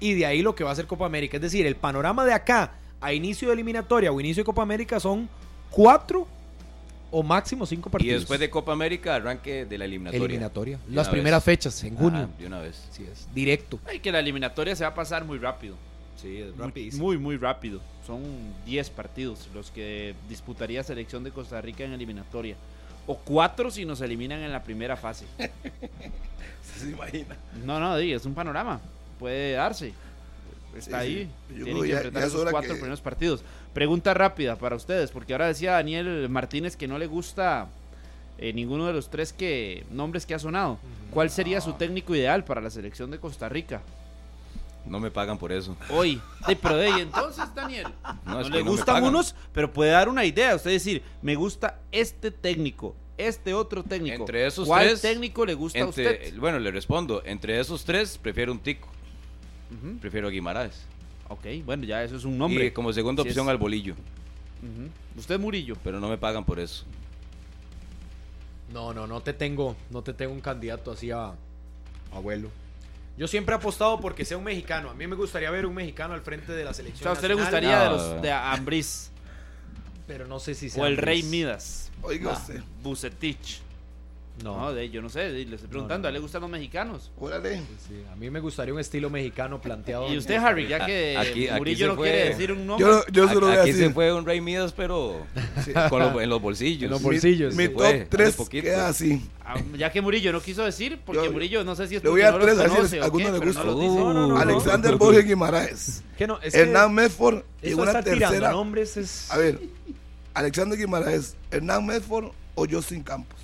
[0.00, 1.36] Y de ahí lo que va a ser Copa América.
[1.36, 4.98] Es decir, el panorama de acá a inicio de eliminatoria o inicio de Copa América
[5.00, 5.28] son
[5.70, 6.26] cuatro
[7.10, 8.20] o máximo cinco Y partidos.
[8.22, 10.24] después de Copa América, arranque de la eliminatoria.
[10.24, 10.78] eliminatoria.
[10.88, 11.56] Las primeras vez.
[11.56, 12.20] fechas, en junio.
[12.20, 12.82] Ajá, de una vez.
[12.90, 13.78] Así es, directo.
[13.86, 15.76] Ay, que la eliminatoria se va a pasar muy rápido.
[16.20, 16.54] Sí, es
[16.94, 17.80] Muy, muy, muy rápido.
[18.06, 18.22] Son
[18.66, 22.56] 10 partidos los que disputaría selección de Costa Rica en eliminatoria.
[23.06, 25.24] O cuatro si nos eliminan en la primera fase.
[26.78, 27.36] ¿Se imagina?
[27.64, 28.80] No, no, di, es un panorama.
[29.18, 29.92] Puede darse.
[30.76, 31.30] Está Sí, ahí.
[31.48, 31.54] sí.
[31.58, 33.42] Yo Tienen creo que enfrentar esos cuatro que- primeros partidos.
[33.72, 37.68] Pregunta rápida para ustedes, porque ahora decía Daniel Martínez que no le gusta
[38.38, 40.78] eh, ninguno de los tres que nombres que ha sonado.
[41.12, 43.80] ¿Cuál sería su técnico ideal para la selección de Costa Rica?
[44.88, 45.76] No me pagan por eso.
[45.90, 46.20] Hoy.
[46.46, 47.86] De, pero de ahí, entonces, Daniel.
[48.24, 49.08] No, No, es que le no me gustan pagan.
[49.10, 50.54] unos, pero puede dar una idea.
[50.54, 54.16] Usted decir, me gusta este técnico, este otro técnico.
[54.22, 56.34] Entre esos ¿Cuál tres, técnico le gusta a usted?
[56.38, 57.22] Bueno, le respondo.
[57.24, 58.88] Entre esos tres, prefiero un tico.
[60.00, 60.80] Prefiero a Guimaraes.
[61.28, 62.66] Ok, bueno, ya eso es un nombre.
[62.66, 63.94] Y como segunda opción es- al bolillo.
[65.16, 65.76] Usted, Murillo.
[65.84, 66.84] Pero no me pagan por eso.
[68.72, 71.32] No, no, no te tengo, no te tengo un candidato así a
[72.12, 72.50] abuelo.
[73.18, 74.90] Yo siempre he apostado porque sea un mexicano.
[74.90, 77.02] A mí me gustaría ver un mexicano al frente de la O selección.
[77.02, 79.10] sea, a usted le gustaría de los de Ambriz
[80.06, 81.22] Pero no sé si sea o el Rey.
[81.24, 81.90] Midas.
[82.02, 82.62] Oiga Ah, usted.
[82.82, 83.60] Bucetich.
[84.42, 87.10] No, No, de, yo no sé, le estoy preguntando, ¿a él le gustan los mexicanos?
[87.18, 87.56] Órale.
[87.88, 90.12] sí, a mí me gustaría un estilo mexicano planteado.
[90.12, 92.86] Y usted, Harry, ya que Aquí- aquí Murillo no fue- quiere decir un nombre.
[92.86, 95.26] Yo, yo se lo voy a Aquí se fue un Rey Midas, pero
[95.90, 96.84] con los- en los bolsillos.
[96.84, 98.64] En los Mi- bolsillos, Mi, top hace 3 poquito.
[98.64, 99.22] queda así.
[99.44, 102.10] Ah, Ya que Murillo no quiso decir, porque Yo- Murillo no sé si es le
[102.10, 103.64] voy a no los tres, así conoce alguno le gusta.
[103.64, 103.94] no los dice.
[103.96, 104.38] No, no, no.
[104.38, 106.02] Alexander Borges Guimaraes.
[106.52, 108.50] Hernán Medford y una tercera.
[108.52, 109.30] nombres es...
[109.32, 109.58] A ver,
[110.34, 113.36] Alexander Guimaraes, Hernán Medford o Justin Campos.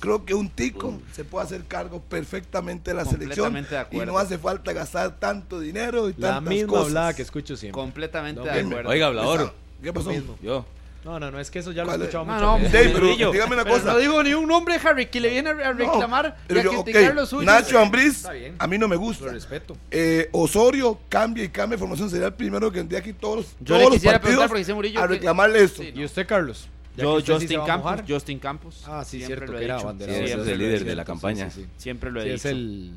[0.00, 4.06] Creo que un tico se puede hacer cargo perfectamente de la selección Completamente de y
[4.06, 6.86] no hace falta gastar tanto dinero y la tantas misma cosas.
[6.86, 7.80] hablada que escucho siempre.
[7.80, 8.90] Completamente No, de acuerdo.
[8.90, 9.54] Oiga, hablador.
[9.82, 10.12] ¿Qué pasó?
[10.42, 10.64] Yo.
[11.04, 12.78] No, no, no, es que eso ya lo he escuchado No, muchas no.
[12.78, 13.92] Dave, pero Murillo, dígame una pero cosa.
[13.92, 16.64] no digo ni un nombre, Harry, que le viene a a reclamar Pero y a
[16.64, 17.46] yo, ok, criticar lo suyo.
[17.46, 18.24] Nacho Ambriz,
[18.58, 19.28] a mí no me Lo gusta.
[19.32, 19.76] respeto.
[19.90, 22.10] Eh, Osorio cambia y cambia de formación.
[22.10, 24.58] Sería el primero que tendría aquí todos, Yo todos le los quisiera partidos preguntar porque
[24.58, 25.82] dice Murillo a que- reclamarle esto.
[25.82, 26.68] Sí, ¿Y usted, Carlos?
[27.02, 28.00] Yo, sí Justin Campos.
[28.08, 28.84] Justin Campos.
[28.86, 29.94] Ah, sí, siempre cierto, lo he que era dicho.
[29.98, 30.84] Sí, es el líder dicho.
[30.84, 31.50] de la campaña.
[31.50, 31.72] Sí, sí, sí.
[31.78, 32.48] Siempre lo he Sí, es dicho.
[32.54, 32.92] el,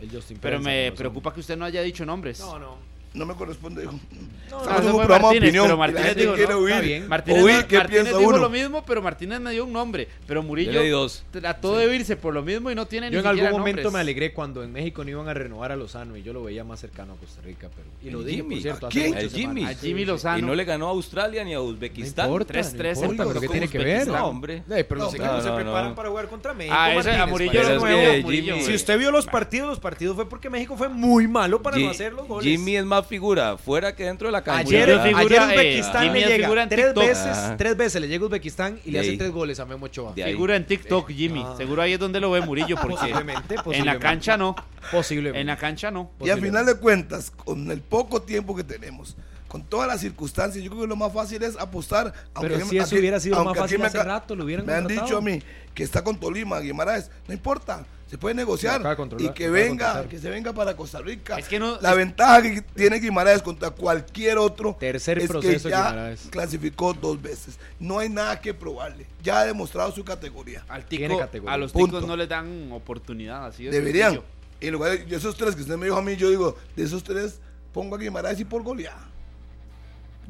[0.00, 2.40] el Justin Pero Pérez, me preocupa que usted no haya dicho nombres.
[2.40, 2.76] No, no.
[3.18, 3.90] No me corresponde, no,
[4.94, 5.64] un de opinión.
[5.66, 7.08] pero Martínez dijo, quiere no.
[7.08, 8.38] Martínez, qué Martínez piensa dijo uno.
[8.38, 10.08] lo mismo, pero Martínez me dio un nombre.
[10.26, 11.24] Pero Murillo Yo dos.
[11.30, 13.98] trató de irse por lo mismo y no tiene Yo ni en algún momento me
[13.98, 16.80] alegré cuando en México no iban a renovar a Lozano y yo lo veía más
[16.80, 17.68] cercano a Costa Rica.
[17.74, 18.54] Pero, y lo El dije, Jimmy.
[18.54, 19.14] por cierto, ¿A quién?
[19.30, 19.60] Jimmy.
[19.62, 19.76] semanas.
[19.76, 20.46] A Jimmy Y Lozano.
[20.46, 22.26] no le ganó a Australia ni a No Uzbekistán.
[22.26, 24.06] importa, 3-3 no importa, en pero ¿qué tiene que ver?
[24.06, 24.62] No, hombre.
[24.68, 26.76] Pero los equipos se preparan para jugar contra México.
[26.76, 31.60] A Murillo Si usted vio los partidos, los partidos fue porque México fue muy malo
[31.62, 32.48] para no hacer los goles.
[32.48, 34.60] Jimmy es más figura fuera que dentro de la cancha.
[34.60, 35.44] Ayer, figura, ayer eh,
[35.78, 37.04] Uzbekistán Jimmy le es llega figura en tres TikTok.
[37.04, 37.54] veces, Ah.
[37.58, 40.12] tres veces le llega a Uzbekistán y le hace tres goles a Memo Ochoa.
[40.14, 40.32] De ahí.
[40.32, 41.42] Figura en TikTok, Jimmy.
[41.44, 41.54] Ah.
[41.56, 44.54] Seguro ahí es donde lo ve Murillo, porque Posiblemente, en la cancha no.
[44.92, 45.40] Posiblemente.
[45.40, 46.10] En la cancha no.
[46.20, 49.16] Y al final de cuentas, con el poco tiempo que tenemos,
[49.48, 52.12] con todas las circunstancias, yo creo que lo más fácil es apostar.
[52.40, 54.66] Pero aquí- si eso aquí- hubiera sido más aunque fácil me hace rato, lo hubieran
[54.66, 55.06] Me han contratado.
[55.06, 55.42] dicho a mí
[55.74, 58.80] que está con Tolima, Guimaraes, no importa, se puede negociar
[59.18, 61.38] y que venga, que se venga para Costa Rica.
[61.38, 65.70] Es que no- la ventaja que tiene Guimaraes contra cualquier otro Tercer es proceso que
[65.70, 66.20] ya Guimaraes.
[66.30, 67.58] clasificó dos veces.
[67.78, 69.06] No hay nada que probarle.
[69.22, 70.64] Ya ha demostrado su categoría.
[70.68, 71.54] Al Tiene tico, categoría.
[71.54, 71.96] a los Punto.
[71.98, 73.44] ticos no les dan oportunidad.
[73.46, 74.12] Así de Deberían.
[74.12, 74.24] sencillo.
[74.60, 77.04] En lugar de esos tres que usted me dijo a mí, yo digo, de esos
[77.04, 77.38] tres,
[77.72, 79.06] pongo a Guimaraes y por goleada.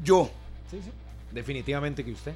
[0.03, 0.29] Yo,
[0.69, 0.91] Sí, sí.
[1.31, 2.33] Definitivamente que usted.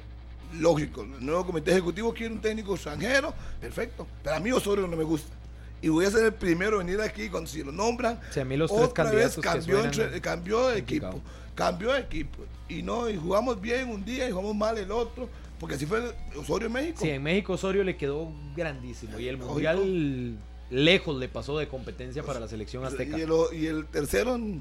[0.60, 4.06] Lógico, el nuevo comité ejecutivo quiere un técnico extranjero, perfecto.
[4.22, 5.34] Pero a mí Osorio no me gusta.
[5.82, 8.18] Y voy a ser el primero en venir aquí cuando si lo nombran.
[8.30, 11.12] Sí, a mí los tres otra vez cambió, entre- cambió de complicado.
[11.12, 11.30] equipo.
[11.54, 12.38] Cambió de equipo.
[12.68, 15.28] Y no, y jugamos bien un día y jugamos mal el otro.
[15.60, 16.98] Porque así fue Osorio en México.
[17.02, 20.36] Sí, en México Osorio le quedó grandísimo y el mundial
[20.70, 23.16] lejos le pasó de competencia para la selección azteca.
[23.18, 24.60] y, el, y el tercero, mm,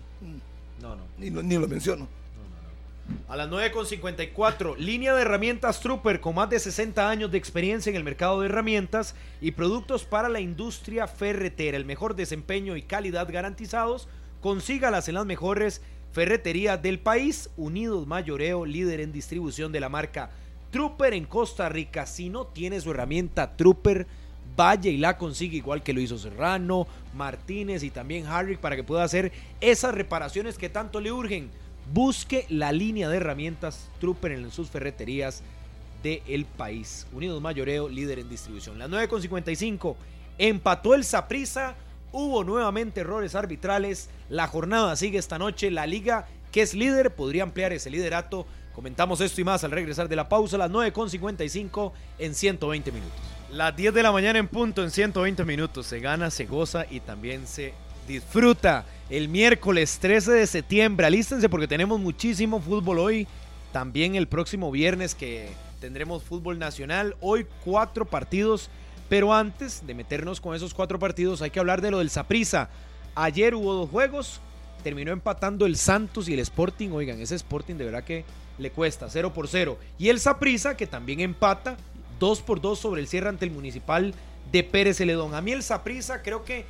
[0.81, 1.03] No, no.
[1.17, 2.07] ni, lo- ni lo menciono.
[3.27, 7.95] A las 9.54, línea de herramientas Trooper con más de 60 años de experiencia en
[7.95, 11.75] el mercado de herramientas y productos para la industria ferretera.
[11.75, 14.07] El mejor desempeño y calidad garantizados.
[14.41, 15.81] Consígalas en las mejores
[16.11, 17.49] ferreterías del país.
[17.57, 20.29] Unidos Mayoreo, líder en distribución de la marca
[20.71, 22.05] Trooper en Costa Rica.
[22.05, 24.07] Si no tiene su herramienta Trooper,
[24.55, 28.83] vaya y la consigue igual que lo hizo Serrano, Martínez y también Harry para que
[28.83, 29.31] pueda hacer
[29.61, 31.51] esas reparaciones que tanto le urgen.
[31.91, 35.43] Busque la línea de herramientas Trooper en sus ferreterías
[36.01, 37.07] del país.
[37.13, 38.77] Unidos Mayoreo, líder en distribución.
[38.77, 39.95] Las 9.55,
[40.37, 41.75] empató el Saprisa,
[42.11, 44.09] hubo nuevamente errores arbitrales.
[44.29, 45.71] La jornada sigue esta noche.
[45.71, 48.45] La liga, que es líder, podría ampliar ese liderato.
[48.73, 50.57] Comentamos esto y más al regresar de la pausa.
[50.57, 53.19] Las 9.55 en 120 minutos.
[53.51, 55.85] Las 10 de la mañana en punto en 120 minutos.
[55.85, 57.73] Se gana, se goza y también se
[58.07, 58.85] disfruta.
[59.09, 61.05] El miércoles 13 de septiembre.
[61.05, 63.27] Alístense porque tenemos muchísimo fútbol hoy.
[63.71, 65.49] También el próximo viernes que
[65.79, 67.15] tendremos fútbol nacional.
[67.21, 68.69] Hoy cuatro partidos.
[69.09, 72.69] Pero antes de meternos con esos cuatro partidos hay que hablar de lo del Saprisa.
[73.15, 74.41] Ayer hubo dos juegos.
[74.83, 76.89] Terminó empatando el Santos y el Sporting.
[76.91, 78.25] Oigan, ese Sporting de verdad que
[78.57, 79.77] le cuesta 0 por 0.
[79.99, 81.77] Y el Saprisa que también empata
[82.19, 84.13] 2 por 2 sobre el cierre ante el Municipal
[84.51, 85.35] de Pérez Celedón.
[85.35, 86.65] A mí el Saprissa creo que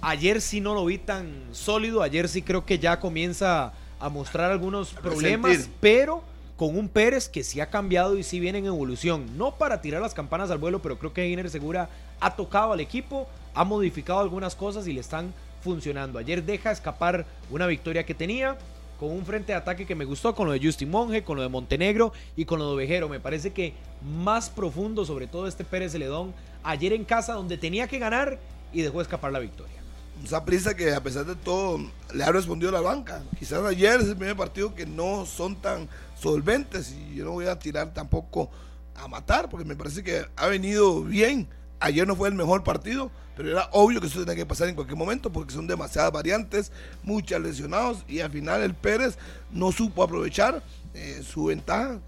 [0.00, 4.50] ayer sí no lo vi tan sólido, ayer sí creo que ya comienza a mostrar
[4.50, 5.76] algunos problemas, resentir.
[5.80, 6.22] pero
[6.56, 9.38] con un Pérez que sí ha cambiado y sí viene en evolución.
[9.38, 11.88] No para tirar las campanas al vuelo, pero creo que Giner Segura
[12.20, 15.32] ha tocado al equipo, ha modificado algunas cosas y le están
[15.62, 16.18] funcionando.
[16.18, 18.56] Ayer deja escapar una victoria que tenía
[18.98, 21.42] con un frente de ataque que me gustó, con lo de Justin Monge, con lo
[21.42, 23.08] de Montenegro y con lo de Ovejero.
[23.08, 26.34] Me parece que más profundo, sobre todo este Pérez Celedón,
[26.64, 28.38] ayer en casa donde tenía que ganar
[28.72, 29.77] y dejó escapar la victoria.
[30.24, 31.80] Esa prisa que a pesar de todo
[32.12, 33.22] le ha respondido la banca.
[33.38, 35.88] Quizás ayer es el primer partido que no son tan
[36.20, 38.50] solventes y yo no voy a tirar tampoco
[38.94, 41.48] a matar porque me parece que ha venido bien.
[41.80, 44.74] Ayer no fue el mejor partido, pero era obvio que eso tenía que pasar en
[44.74, 46.72] cualquier momento porque son demasiadas variantes,
[47.04, 49.16] muchos lesionados y al final el Pérez
[49.52, 50.62] no supo aprovechar
[50.94, 52.00] eh, su ventaja.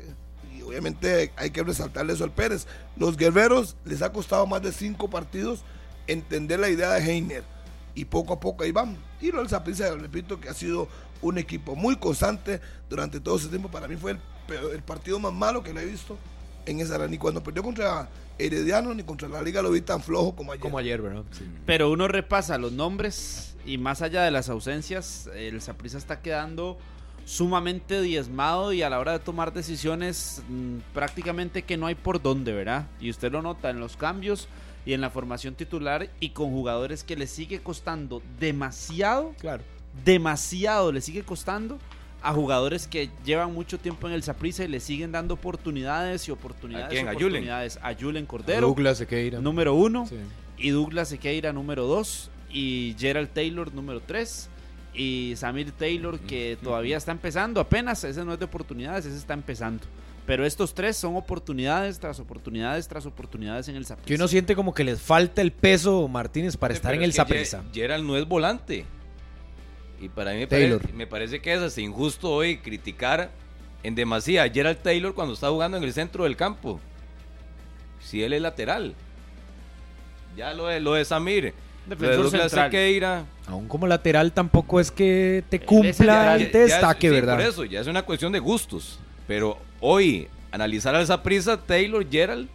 [0.52, 2.66] Y obviamente hay que resaltarle eso al Pérez.
[2.96, 5.62] Los guerreros les ha costado más de cinco partidos
[6.08, 7.59] entender la idea de Heiner
[7.94, 8.96] y poco a poco ahí van.
[9.20, 10.88] Y lo del Saprissa, repito, que ha sido
[11.22, 13.70] un equipo muy constante durante todo ese tiempo.
[13.70, 14.18] Para mí fue el,
[14.72, 16.16] el partido más malo que le he visto
[16.66, 20.34] en esa Ni cuando perdió contra Herediano ni contra la Liga lo vi tan flojo
[20.34, 20.62] como ayer.
[20.62, 21.24] Como ayer, ¿verdad?
[21.66, 26.78] Pero uno repasa los nombres y más allá de las ausencias, el Saprissa está quedando
[27.26, 32.22] sumamente diezmado y a la hora de tomar decisiones mm, prácticamente que no hay por
[32.22, 32.86] dónde, ¿verdad?
[32.98, 34.48] Y usted lo nota en los cambios
[34.86, 39.62] y en la formación titular y con jugadores que le sigue costando demasiado, Claro.
[40.04, 41.78] demasiado le sigue costando
[42.22, 46.30] a jugadores que llevan mucho tiempo en el Saprissa y le siguen dando oportunidades y
[46.30, 46.86] oportunidades.
[46.86, 47.08] ¿A quién?
[47.08, 47.26] ¿A Julen?
[47.28, 47.78] oportunidades.
[47.82, 49.40] A Julen Cordero, Douglas Sequeira.
[49.40, 50.16] número uno Sí.
[50.58, 54.48] y Douglas Sequeira número 2 y Gerald Taylor número 3
[54.92, 59.32] y Samir Taylor que todavía está empezando apenas, ese no es de oportunidades, ese está
[59.34, 59.84] empezando.
[60.30, 64.14] Pero estos tres son oportunidades tras oportunidades tras oportunidades en el Que Saprissa.
[64.22, 67.22] uno siente como que les falta el peso, Martínez, para estar en el es que
[67.22, 67.64] Saprissa.
[67.72, 68.84] Ge- Gerald no es volante.
[70.00, 73.32] Y para mí me parece, me parece que es hasta injusto hoy criticar
[73.82, 76.78] en demasía a Gerald Taylor cuando está jugando en el centro del campo.
[77.98, 78.94] Si él es lateral.
[80.36, 81.52] Ya lo de, lo de Samir.
[81.88, 82.50] Lo de Defensor.
[82.66, 83.24] Sequeira.
[83.48, 87.34] Aún como lateral tampoco es que te el cumpla es- destaque, sí, ¿verdad?
[87.36, 89.00] Por eso, ya es una cuestión de gustos.
[89.30, 92.48] Pero hoy, analizar a esa prisa, Taylor Gerald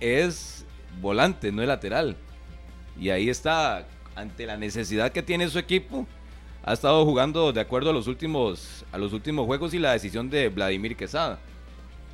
[0.00, 0.64] es
[0.98, 2.16] volante, no es lateral.
[2.98, 3.86] Y ahí está,
[4.16, 6.06] ante la necesidad que tiene su equipo,
[6.64, 10.30] ha estado jugando de acuerdo a los últimos, a los últimos juegos y la decisión
[10.30, 11.38] de Vladimir Quesada.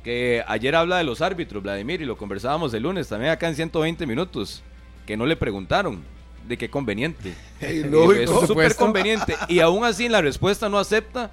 [0.03, 3.55] Que ayer habla de los árbitros, Vladimir, y lo conversábamos el lunes también acá en
[3.55, 4.63] 120 minutos,
[5.05, 6.03] que no le preguntaron
[6.45, 7.33] de qué conveniente.
[7.61, 8.33] Ey, Es lógico.
[8.33, 9.33] Por súper conveniente.
[9.47, 11.31] Y aún así en la respuesta no acepta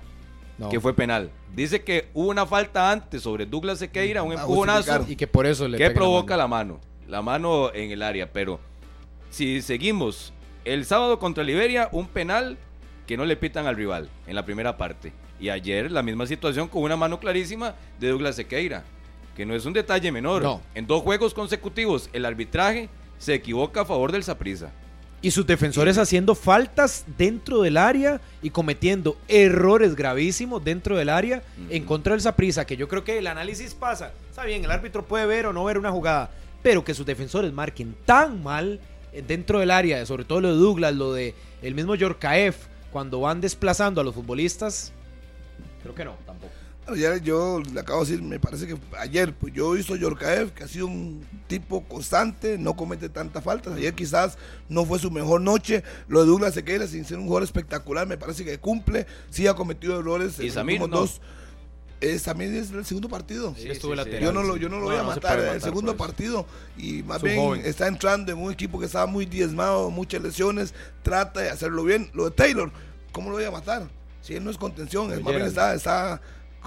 [0.58, 0.68] No.
[0.68, 1.30] que fue penal.
[1.54, 5.04] Dice que hubo una falta antes sobre Douglas Sequeira, un empujonazo.
[5.08, 6.42] Y que por eso le que la provoca mano.
[6.42, 6.80] la mano.
[7.08, 8.32] La mano en el área.
[8.32, 8.60] Pero
[9.30, 10.32] si seguimos,
[10.64, 12.56] el sábado contra Liberia, un penal
[13.06, 15.12] que no le pitan al rival en la primera parte.
[15.40, 18.84] Y ayer la misma situación con una mano clarísima de Douglas Sequeira.
[19.36, 20.42] Que no es un detalle menor.
[20.42, 20.62] No.
[20.74, 22.88] En dos juegos consecutivos, el arbitraje
[23.18, 24.70] se equivoca a favor del Saprissa.
[25.24, 31.42] Y sus defensores haciendo faltas dentro del área y cometiendo errores gravísimos dentro del área
[31.70, 34.12] en contra del Saprissa, que yo creo que el análisis pasa.
[34.28, 36.30] Está bien, el árbitro puede ver o no ver una jugada,
[36.62, 38.80] pero que sus defensores marquen tan mal
[39.26, 42.54] dentro del área, sobre todo lo de Douglas, lo de el mismo Yorkaev,
[42.92, 44.92] cuando van desplazando a los futbolistas,
[45.82, 46.52] creo que no, tampoco.
[46.86, 49.96] Ayer yo le acabo de decir, me parece que ayer, pues yo he visto a
[49.96, 53.74] Yorkaev, que ha sido un tipo constante, no comete tantas faltas.
[53.74, 54.36] Ayer quizás
[54.68, 55.82] no fue su mejor noche.
[56.08, 59.06] Lo de Douglas Sequeira, sin ser un jugador espectacular, me parece que cumple.
[59.30, 60.38] Sí ha cometido errores.
[60.38, 60.88] Y en los Samir, no.
[60.88, 61.20] dos.
[62.00, 63.54] Eh, también es el segundo partido.
[63.56, 64.20] Sí, estuvo lateral.
[64.22, 66.14] Yo no lo, yo no lo voy a matar en el matar segundo por eso.
[66.14, 66.46] partido.
[66.76, 67.62] Y más bien joven.
[67.64, 70.74] está entrando en un equipo que estaba muy diezmado, muchas lesiones.
[71.02, 72.10] Trata de hacerlo bien.
[72.12, 72.70] Lo de Taylor,
[73.10, 73.88] ¿cómo lo voy a matar?
[74.20, 76.20] Si él no es contención, es más bien está, está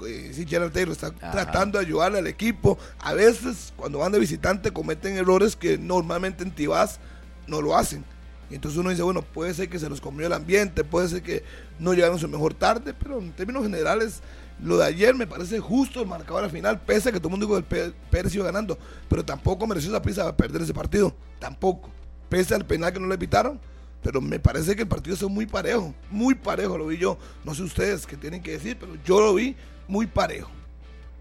[0.06, 1.30] eh, Gerald Taylor está Ajá.
[1.30, 2.78] tratando de ayudarle al equipo.
[3.00, 7.00] A veces, cuando van de visitante, cometen errores que normalmente en Tibás
[7.46, 8.04] no lo hacen.
[8.50, 11.22] Y entonces uno dice, bueno, puede ser que se los comió el ambiente, puede ser
[11.22, 11.42] que
[11.78, 14.20] no llegaron su mejor tarde, pero en términos generales,
[14.62, 17.38] lo de ayer me parece justo el marcador al final, pese a que todo el
[17.38, 18.78] mundo dijo que el Pérez iba ganando,
[19.08, 21.90] pero tampoco mereció esa prisa de perder ese partido, tampoco.
[22.30, 23.60] Pese al penal que no le pitaron,
[24.02, 27.18] pero me parece que el partido es muy parejo, muy parejo, lo vi yo.
[27.44, 29.56] No sé ustedes qué tienen que decir, pero yo lo vi
[29.88, 30.50] muy parejo.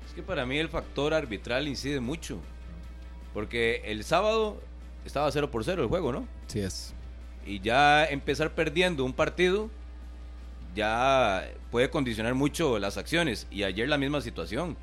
[0.05, 2.37] Es que para mí el factor arbitral incide mucho.
[3.33, 4.61] Porque el sábado
[5.05, 6.27] estaba 0 por 0 el juego, ¿no?
[6.47, 6.93] Sí es.
[7.45, 9.69] Y ya empezar perdiendo un partido
[10.75, 13.47] ya puede condicionar mucho las acciones.
[13.51, 14.77] Y ayer la misma situación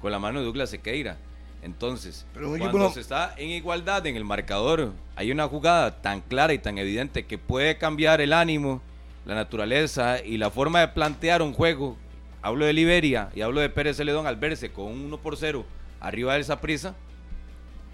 [0.00, 1.16] con la mano de Douglas Sequeira.
[1.62, 6.20] Entonces, Pero cuando no- se está en igualdad en el marcador, hay una jugada tan
[6.20, 8.82] clara y tan evidente que puede cambiar el ánimo,
[9.24, 11.96] la naturaleza y la forma de plantear un juego.
[12.44, 15.64] Hablo de Liberia y hablo de Pérez Celedón al verse con un 1 por 0
[15.98, 16.94] arriba del Saprissa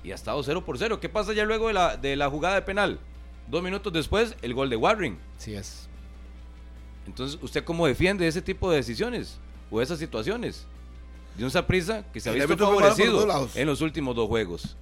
[0.03, 0.99] y ha estado 0 por 0.
[0.99, 2.99] ¿Qué pasa ya luego de la, de la jugada de penal?
[3.49, 5.17] Dos minutos después, el gol de Warring.
[5.39, 5.89] Sí es.
[7.07, 9.39] Entonces, ¿usted cómo defiende ese tipo de decisiones
[9.71, 10.67] o esas situaciones?
[11.37, 14.77] De un Saprissa que se ha visto favorecido en los últimos dos juegos.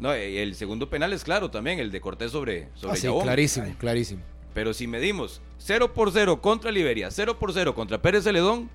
[0.00, 3.08] No, eh, el segundo penal es claro también, el de Cortés sobre, sobre Ah, sí,
[3.22, 4.22] clarísimo, clarísimo.
[4.52, 8.68] Pero si medimos 0 por 0 contra Liberia, 0 por 0 contra Pérez Celedón,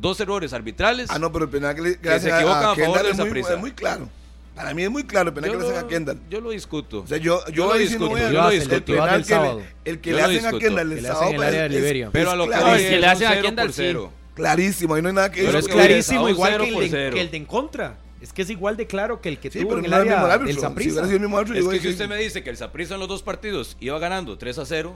[0.00, 1.08] dos errores arbitrales.
[1.10, 3.02] Ah, no, pero el penal que le, que se a- equivocan a a favor Kendall
[3.02, 3.54] del es muy, Saprissa.
[3.54, 4.08] es muy claro.
[4.54, 6.20] Para mí es muy claro el penal yo, que le hacen a Kendall.
[6.28, 7.00] yo lo discuto.
[7.02, 8.84] O sea, yo, yo, Yo lo no discuto, yo lo el discuto.
[8.92, 10.58] penal Del que le, el que Yo le hacen a.
[10.58, 12.04] Kendall el sábado en el área de es- Liberia.
[12.06, 12.54] es- Pero a lo que
[12.94, 13.72] el le hacen a 0 Kendall.
[13.72, 14.12] 0.
[14.34, 16.88] Clarísimo, ahí no hay nada que Pero Pero es clarísimo, igual cero que el, de,
[16.90, 17.16] cero.
[17.18, 17.98] el de en contra.
[18.20, 20.00] Es que es igual de claro que el que Sí, tuvo pero en el el
[20.00, 20.46] área árbitro.
[20.46, 21.00] del Si Saprissa.
[21.00, 23.76] el árbitro, Es que si usted me dice que el Saprissa en los dos partidos
[23.80, 24.94] iba ganando 3 a 0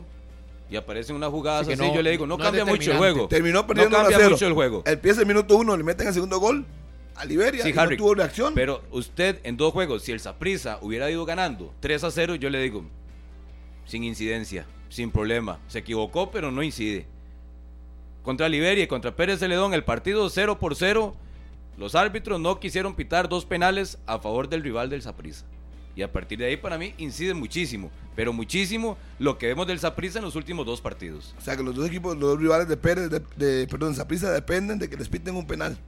[0.75, 3.29] y aparecen unas jugadas que así, no- yo le digo, no, cambia mucho el juego.
[3.29, 4.31] terminó perdiendo no 1 a cambia 0.
[4.37, 4.83] mucho el juego.
[4.87, 6.67] Empieza el minuto 1, le meten el segundo gol
[7.15, 8.55] a Liberia Sí, y Harry, no tuvo reacción.
[8.55, 12.51] Pero usted en dos juegos, si el Saprissa hubiera ido ganando 3 a 0, yo
[12.51, 12.85] le digo,
[13.87, 15.61] sin incidencia, sin problema.
[15.69, 17.07] Se equivocó, pero no incide.
[18.23, 21.15] Contra Liberia y contra Pérez Celedón, el partido 0 por 0,
[21.77, 25.45] los árbitros no quisieron pitar dos penales a favor del rival del Saprissa.
[25.97, 29.79] Y a partir de ahí, para mí, incide muchísimo, pero muchísimo lo que vemos del
[29.79, 31.35] Saprissa en los últimos dos partidos.
[31.39, 34.33] O sea, que los dos equipos, los dos rivales de Pérez, de, de- perdón, Zaprisa
[34.33, 35.79] dependen de que les piten un penal.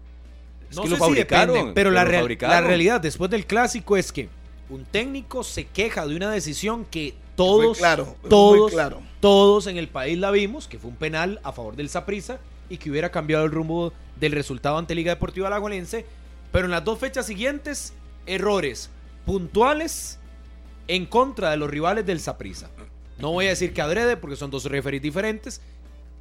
[0.71, 2.55] Es No que sé lo si depende, pero la, lo real- fabricaron.
[2.55, 4.29] la realidad después del clásico es que
[4.69, 9.03] un técnico se queja de una decisión que todos, claro, todos, claro.
[9.21, 12.39] todos en el país la vimos, que fue un penal a favor del Saprissa
[12.69, 16.05] y que hubiera cambiado el rumbo del resultado ante Liga Deportiva Alajuelense.
[16.51, 17.93] Pero en las dos fechas siguientes,
[18.25, 18.91] errores
[19.27, 20.19] puntuales
[20.89, 22.71] en contra de los rivales del Saprissa.
[23.19, 25.61] No voy a decir que adrede porque son dos referees diferentes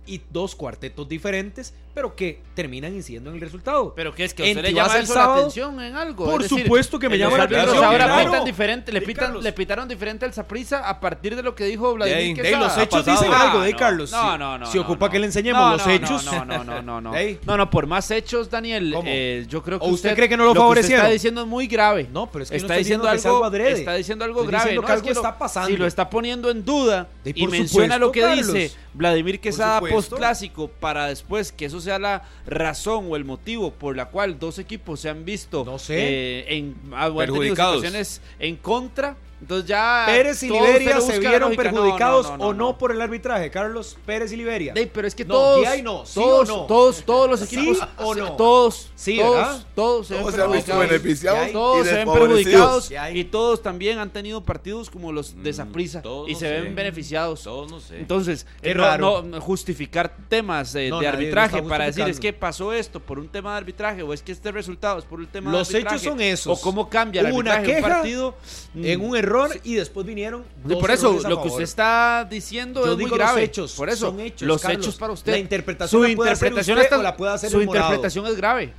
[0.08, 3.94] y dos cuartetos diferentes, pero que terminan incidiendo en el resultado.
[3.96, 6.26] Pero que es que a usted le llama el eso sábado, la atención en algo.
[6.26, 8.30] por decir, supuesto que me llama la atención, ahora claro.
[8.32, 11.94] pitan diferente, le, pitan, le pitaron diferente al Saprissa a partir de lo que dijo
[11.94, 12.64] Vladimir ahí Quesada.
[12.66, 13.12] los hechos pasado.
[13.22, 14.12] dicen Ah, algo, de no, Carlos.
[14.12, 14.66] No, Si- no, no.
[14.68, 15.12] Si no, ocupa no.
[15.12, 16.26] que le enseñemos No, los no, hechos.
[16.26, 17.14] No, no, no, no, no.
[17.46, 20.44] No, no, por más hechos, Daniel, eh, yo creo que ¿O usted cree que no
[20.44, 21.06] lo que usted favorecieron?
[21.06, 22.08] está diciendo es muy grave.
[22.12, 24.76] No, pero es que no está diciendo algo, está diciendo algo grave.
[24.76, 25.66] lo-.
[25.66, 28.72] Si lo está poniendo en duda y por menciona lo que dice.
[28.96, 29.98] Vladimir Quesada supuesto.
[29.98, 34.40] post clásico para después que eso sea la razón o el motivo por la cual
[34.40, 35.96] dos equipos se han visto No sé.
[35.98, 36.74] eh, en
[37.18, 37.76] Perjudicados.
[37.76, 39.18] situaciones en contra.
[39.46, 41.64] Entonces ya Pérez y Liberia se vieron lógica.
[41.64, 42.78] Perjudicados no, no, o no.
[42.80, 44.74] por el arbitraje, Carlos Pérez y Liberia.
[44.76, 46.66] Ey, pero es que No, todos, ahí no, ¿sí todos, o no?
[46.66, 48.32] todos, todos los ¿Sí equipos, o no?
[48.34, 50.90] todos, Sí, todos, todos se ven Todos se han visto perjudicados.
[50.90, 55.52] beneficiados y Todos se ven perjudicados Y todos también han tenido partidos como los de
[55.52, 56.70] Mm, Saprissa todos y no se ven sé.
[56.74, 57.44] beneficiados.
[57.44, 58.00] Todos no sé.
[58.00, 59.22] Entonces, eh, no- raro.
[59.22, 63.28] no, justificar temas eh, No, de arbitraje para decir es que pasó esto por un
[63.28, 65.96] tema de arbitraje o es que este resultado es por un tema Los de arbitraje.
[65.98, 66.58] hechos son esos.
[66.60, 68.36] O cómo cambia el arbitraje de un queja partido.
[68.76, 72.92] en un error y después vinieron dos por eso, lo que usted está diciendo Yo
[72.92, 73.42] es muy digo grave.
[73.42, 74.82] los hechos, por eso, son hechos, los Carlos.
[74.86, 75.32] hechos para usted.
[75.32, 77.64] La interpretación su la puede hacer interpretación usted está- o la puede hacer su el
[77.64, 78.74] interpretación es grave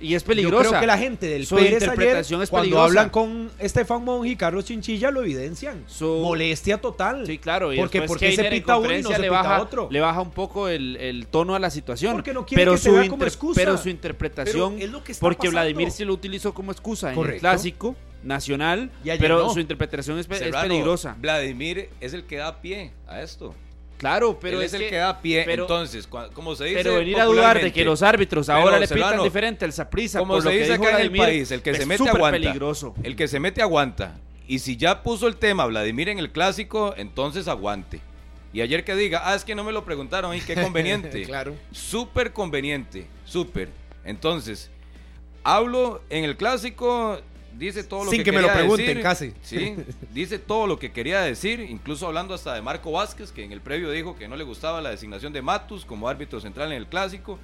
[0.00, 0.68] y es Yo peligrosa.
[0.68, 2.84] creo que la gente del Su Pérez interpretación ayer, es cuando peligrosa.
[2.86, 5.84] hablan con Estefan Monge y Carlos Chinchilla, lo evidencian.
[5.86, 7.24] Su- Molestia total.
[7.24, 7.72] Sí, claro.
[7.72, 9.86] Y Porque después ¿por qué se pita uno y no se le pita baja, otro?
[9.92, 12.14] Le baja un poco el, el tono a la situación.
[12.14, 13.60] Porque no quiere pero que se su vea como excusa.
[13.60, 15.52] Pero su interpretación, Pero es lo que está porque pasando.
[15.52, 19.50] Vladimir sí lo utilizó como excusa en el clásico nacional, pero no.
[19.52, 21.16] su interpretación es, peligrosa.
[21.18, 23.54] Vladimir es el que da pie a esto.
[23.98, 25.44] Claro, pero Él es, es, el que, da pie.
[25.46, 26.82] pero- Entonces, como se dice.
[26.82, 30.18] pero venir a dudar de que los árbitros ahora le pitan Serrano, diferente al Saprissa
[30.18, 32.08] Como por se lo que dice dijo acá en el país, el que se mete
[32.08, 32.30] aguanta.
[32.32, 32.94] peligroso.
[33.04, 34.18] El que se mete aguanta.
[34.48, 38.00] Y si ya puso el tema Vladimir en el clásico, entonces aguante.
[38.52, 41.22] Y ayer que diga, ah, es que no me lo preguntaron, y qué conveniente.
[41.26, 41.54] Claro.
[41.70, 43.68] Súper conveniente, súper.
[44.04, 44.68] Entonces,
[45.44, 47.20] hablo en el clásico,
[47.58, 49.02] dice todo lo Sin que que me lo pregunten, decir.
[49.02, 49.32] casi.
[49.42, 49.76] Sí,
[50.12, 53.60] dice todo lo que quería decir, incluso hablando hasta de Marco Vázquez, que en el
[53.60, 56.86] previo dijo que no le gustaba la designación de Matus como árbitro central en el
[56.86, 57.38] clásico.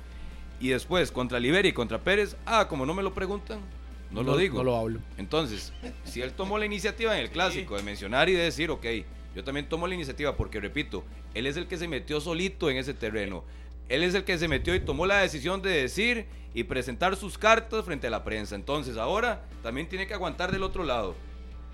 [0.61, 3.61] Y después, contra Liberia y contra Pérez, ah, como no me lo preguntan,
[4.11, 4.59] no, lo digo.
[4.59, 5.01] No lo hablo.
[5.17, 5.73] Entonces,
[6.05, 8.87] si él tomó la iniciativa en el clásico de mencionar y de decir, ok,
[9.35, 11.05] yo también tomo la iniciativa porque, repito,
[11.35, 13.45] él es el que se metió solito en ese terreno.
[13.89, 17.39] Él es el que se metió y tomó la decisión de decir y presentar sus
[17.39, 18.55] cartas frente a la prensa.
[18.55, 21.15] Entonces, ahora también tiene que aguantar del otro lado.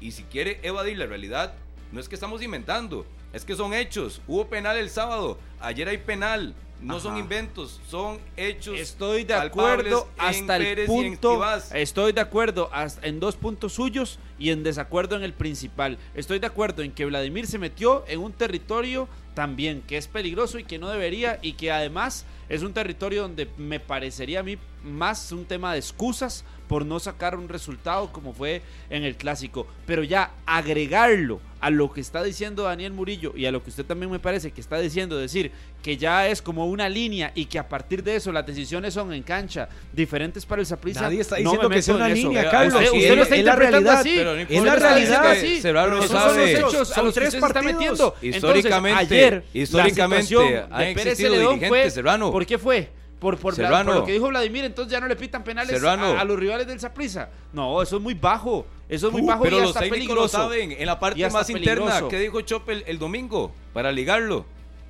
[0.00, 1.54] Y si quiere evadir la realidad,
[1.92, 4.20] no es que estamos inventando, es que son hechos.
[4.26, 6.54] Hubo penal el sábado, ayer hay penal.
[6.80, 8.78] No son inventos, son hechos.
[8.78, 11.38] Estoy de acuerdo hasta el punto.
[11.72, 15.96] Estoy de acuerdo hasta- en dos puntos suyos y en desacuerdo en el principal.
[16.14, 20.58] Estoy de acuerdo en que Vladimir se metió en un territorio también que es peligroso
[20.58, 24.58] y que no debería y que además es un territorio donde me parecería a mí
[24.84, 29.66] más un tema de excusas por no sacar un resultado como fue en el clásico.
[29.86, 33.86] Pero ya agregarlo a lo que está diciendo Daniel Murillo y a lo que usted
[33.86, 35.50] también me parece que está diciendo, decir
[35.82, 39.14] que ya es como una línea y que a partir de eso las decisiones son
[39.14, 41.00] en cancha diferentes para el Saprissa.
[41.00, 42.16] Nadie está no diciendo me que sea una eso.
[42.16, 42.74] línea, Carlos.
[42.74, 44.00] usted- usted lo está es la interpretando realidad.
[44.00, 44.14] así.
[44.14, 45.36] Pero no Es la realidad.
[45.62, 46.08] Pero no sabe.
[46.08, 47.72] son los hechos hechos, a los que tres usted se está partidos.
[47.74, 48.14] metiendo.
[48.20, 52.30] Históricamente, Entonces, ayer, históricamente la de Pérez Celedón fue, Serrano.
[52.30, 52.90] ¿Por qué fue?
[53.18, 53.90] Por, por, Serrano.
[53.90, 56.78] por lo que dijo Vladimir, entonces ya no le pitan penales a los rivales del
[56.78, 57.30] Saprissa.
[57.54, 58.66] No, eso es muy bajo.
[58.88, 60.38] Eso es muy Uh, bajo pero y los técnicos peligroso.
[60.38, 60.72] lo saben.
[60.72, 62.02] En la parte más interna.
[62.08, 63.52] ¿qué dijo Chope el, el domingo?
[63.72, 64.44] Para ligarlo.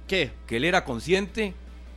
[0.09, 0.31] ¿Qué?
[0.47, 1.55] Que él era consciente,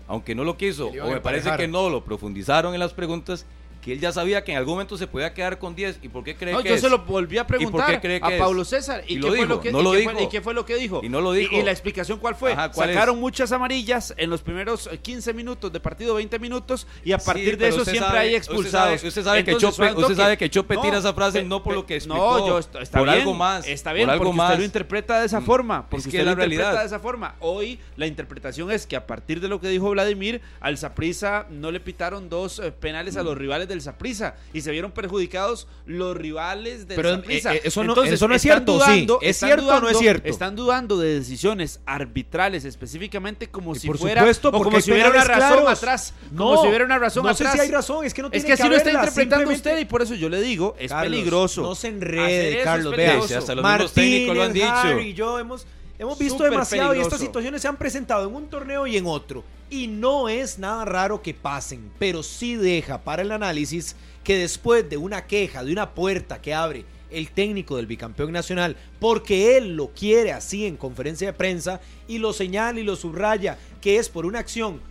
[0.08, 3.46] aunque no lo quiso, o me parece que no lo profundizaron en las preguntas,
[3.82, 6.00] que él ya sabía que en algún momento se podía quedar con 10.
[6.02, 6.82] ¿Y por qué cree No, que yo es?
[6.82, 8.40] se lo volví a preguntar a es?
[8.40, 9.04] Pablo César.
[9.08, 9.82] ¿Y, qué fue lo que, no dijo.
[9.82, 10.06] ¿Y
[10.54, 11.02] lo dijo?
[11.10, 11.56] No lo dijo.
[11.56, 12.54] Y, la explicación cuál fue?
[12.54, 13.22] Ajá, ¿cuál Sacaron es?
[13.22, 17.26] muchas amarillas en los primeros eh, 15 minutos de partido, 20 minutos, y a Sí,
[17.26, 19.00] partir de eso siempre sabe- hay usted expulsados.
[19.00, 21.86] sabe- usted sabe que Chope- usted sabe que Chope tira esa frase no por lo
[21.86, 24.38] que explicó, No, yo est- está por bien, algo más, Está por bien, algo porque
[24.38, 24.50] más.
[24.50, 25.78] usted lo interpreta de esa Mm, forma.
[25.78, 26.82] es Porque que usted es lo la interpreta realidad.
[26.82, 27.36] de esa forma.
[27.40, 31.72] Hoy la interpretación es que a partir de lo que dijo Vladimir, al Saprissa no
[31.72, 33.26] le pitaron dos eh, penales a Mm.
[33.26, 37.54] los rivales del Saprissa y se vieron perjudicados los rivales del Pero, Saprissa.
[37.54, 39.08] eh, eh, eso no- Entonces, eso no es están cierto, sí.
[39.22, 40.28] ¿Es cierto o no es dudando- cierto?
[40.28, 44.92] Están dudando de decisiones arbitrales específicamente como Y si por fuera supuesto, o como si
[44.92, 45.70] hubiera una razón claros.
[45.78, 46.14] atrás.
[46.32, 47.52] No, como si hubiera una razón no atrás.
[47.52, 49.52] sé si hay razón, es que no Es tiene que así que lo está interpretando
[49.52, 51.62] usted y por eso yo le digo, es Carlos, peligroso.
[51.62, 52.96] No se enrede, Carlos.
[52.96, 54.66] Vea, hasta los técnicos lo han dicho.
[54.68, 55.66] Harry y yo hemos,
[56.00, 57.16] hemos visto demasiado y peligroso.
[57.16, 59.44] estas situaciones se han presentado en un torneo y en otro.
[59.70, 64.90] Y no es nada raro que pasen, pero sí deja para el análisis que después
[64.90, 69.76] de una queja, de una puerta que abre el técnico del bicampeón nacional, porque él
[69.76, 74.10] lo quiere así en conferencia de prensa y lo señala y lo subraya, que es
[74.10, 74.82] por una acción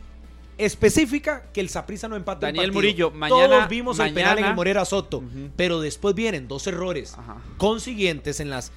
[0.58, 3.10] específica que el Saprissa no empata el Daniel partido.
[3.10, 5.22] Murillo, mañana- Todos vimos el penal en el Morera Soto,
[5.56, 7.36] pero después vienen dos errores Ajá.
[7.58, 8.72] consiguientes en las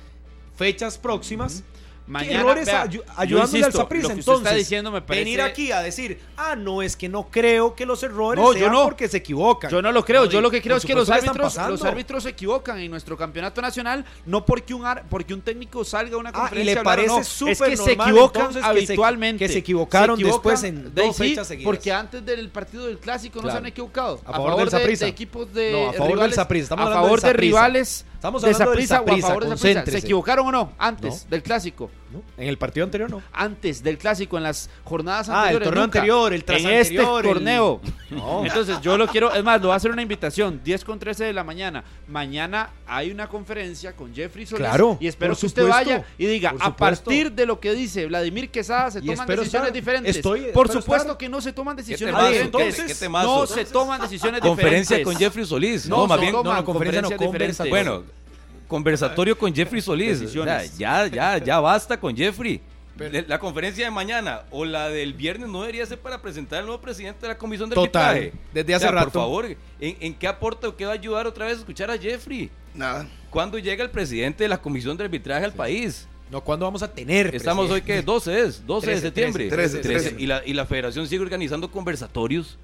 [0.58, 1.64] fechas próximas.
[2.10, 5.42] Mañana, errores vea, ayu- yo ayudándole insisto, al usted Entonces, está diciendo me parece- venir
[5.42, 8.72] aquí a decir, ah, no, es que no creo que los errores No, yo sean
[8.72, 8.84] no.
[8.86, 9.70] porque se equivocan.
[9.70, 12.24] Yo no lo creo, No, yo lo que creo es que los árbitros, los árbitros
[12.24, 16.20] se equivocan en nuestro campeonato nacional, no porque un ar- porque un técnico salga a
[16.20, 18.62] una Ah, y conferencia le hablar parece no, es súper que se normal, equivocan entonces,
[18.64, 19.46] que se- habitualmente.
[19.46, 21.66] que se equivocaron Se equivocan, después en dos sí, fechas seguidas.
[21.66, 23.58] Porque antes del partido del clásico no se Claro.
[23.60, 24.20] han equivocado.
[24.26, 25.06] A favor del de, Saprissa.
[25.06, 29.14] de equipos de No, a favor del estamos a favor de rivales Estamos de hablando
[29.14, 29.58] a favor de.
[29.92, 30.74] ¿Se equivocaron o no?
[30.78, 31.30] Antes No.
[31.30, 31.90] del clásico.
[32.12, 32.24] ¿No?
[32.38, 33.22] En el partido anterior no.
[33.32, 35.66] Antes del clásico, en las jornadas Ah, el anteriores.
[35.68, 36.00] torneo nunca.
[36.00, 37.82] anterior, el tras En este el- torneo.
[38.10, 38.44] No.
[38.46, 41.26] Entonces, yo lo quiero, es más, lo voy a hacer una invitación, 10 con 13
[41.26, 41.84] de la mañana.
[42.08, 46.56] Mañana hay una conferencia con Jeffrey Solís Claro, y espero que usted vaya y diga,
[46.60, 49.72] a partir de lo que dice Vladimir Quesada se Y toman decisiones estar.
[49.74, 50.16] diferentes.
[50.16, 51.18] Estoy- por supuesto estar.
[51.18, 52.76] que no se toman decisiones diferentes.
[52.76, 53.28] ¿Qué- qué temazo?
[53.42, 55.04] no se toman decisiones Conferencia diferentes.
[55.06, 55.86] con Jeffrey Solís.
[55.88, 56.34] No, No, más bien.
[56.34, 57.70] no, conferencia conversatorio.
[57.72, 58.04] Bueno,
[58.70, 60.22] conversatorio con Jeffrey Solís.
[60.22, 62.62] O sea, ya, ya, ya basta con Jeffrey.
[63.28, 66.82] La conferencia de mañana o la del viernes no debería ser para presentar al nuevo
[66.82, 68.38] presidente de la comisión de Total, arbitraje.
[68.54, 69.12] desde hace O sea, rato.
[69.12, 71.90] Por favor, ¿en, en qué aporta o qué va a ayudar otra vez a escuchar
[71.90, 72.50] a Jeffrey?
[72.74, 73.08] Nada.
[73.30, 76.08] ¿Cuándo llega el presidente de la comisión de arbitraje al país?
[76.30, 77.34] No, ¿cuándo vamos a tener?
[77.34, 79.48] Estamos hoy que 12 es, 12 de Trece, septiembre.
[79.50, 80.16] trece, trece.
[80.20, 82.60] Y, la, y la federación sigue organizando conversatorios.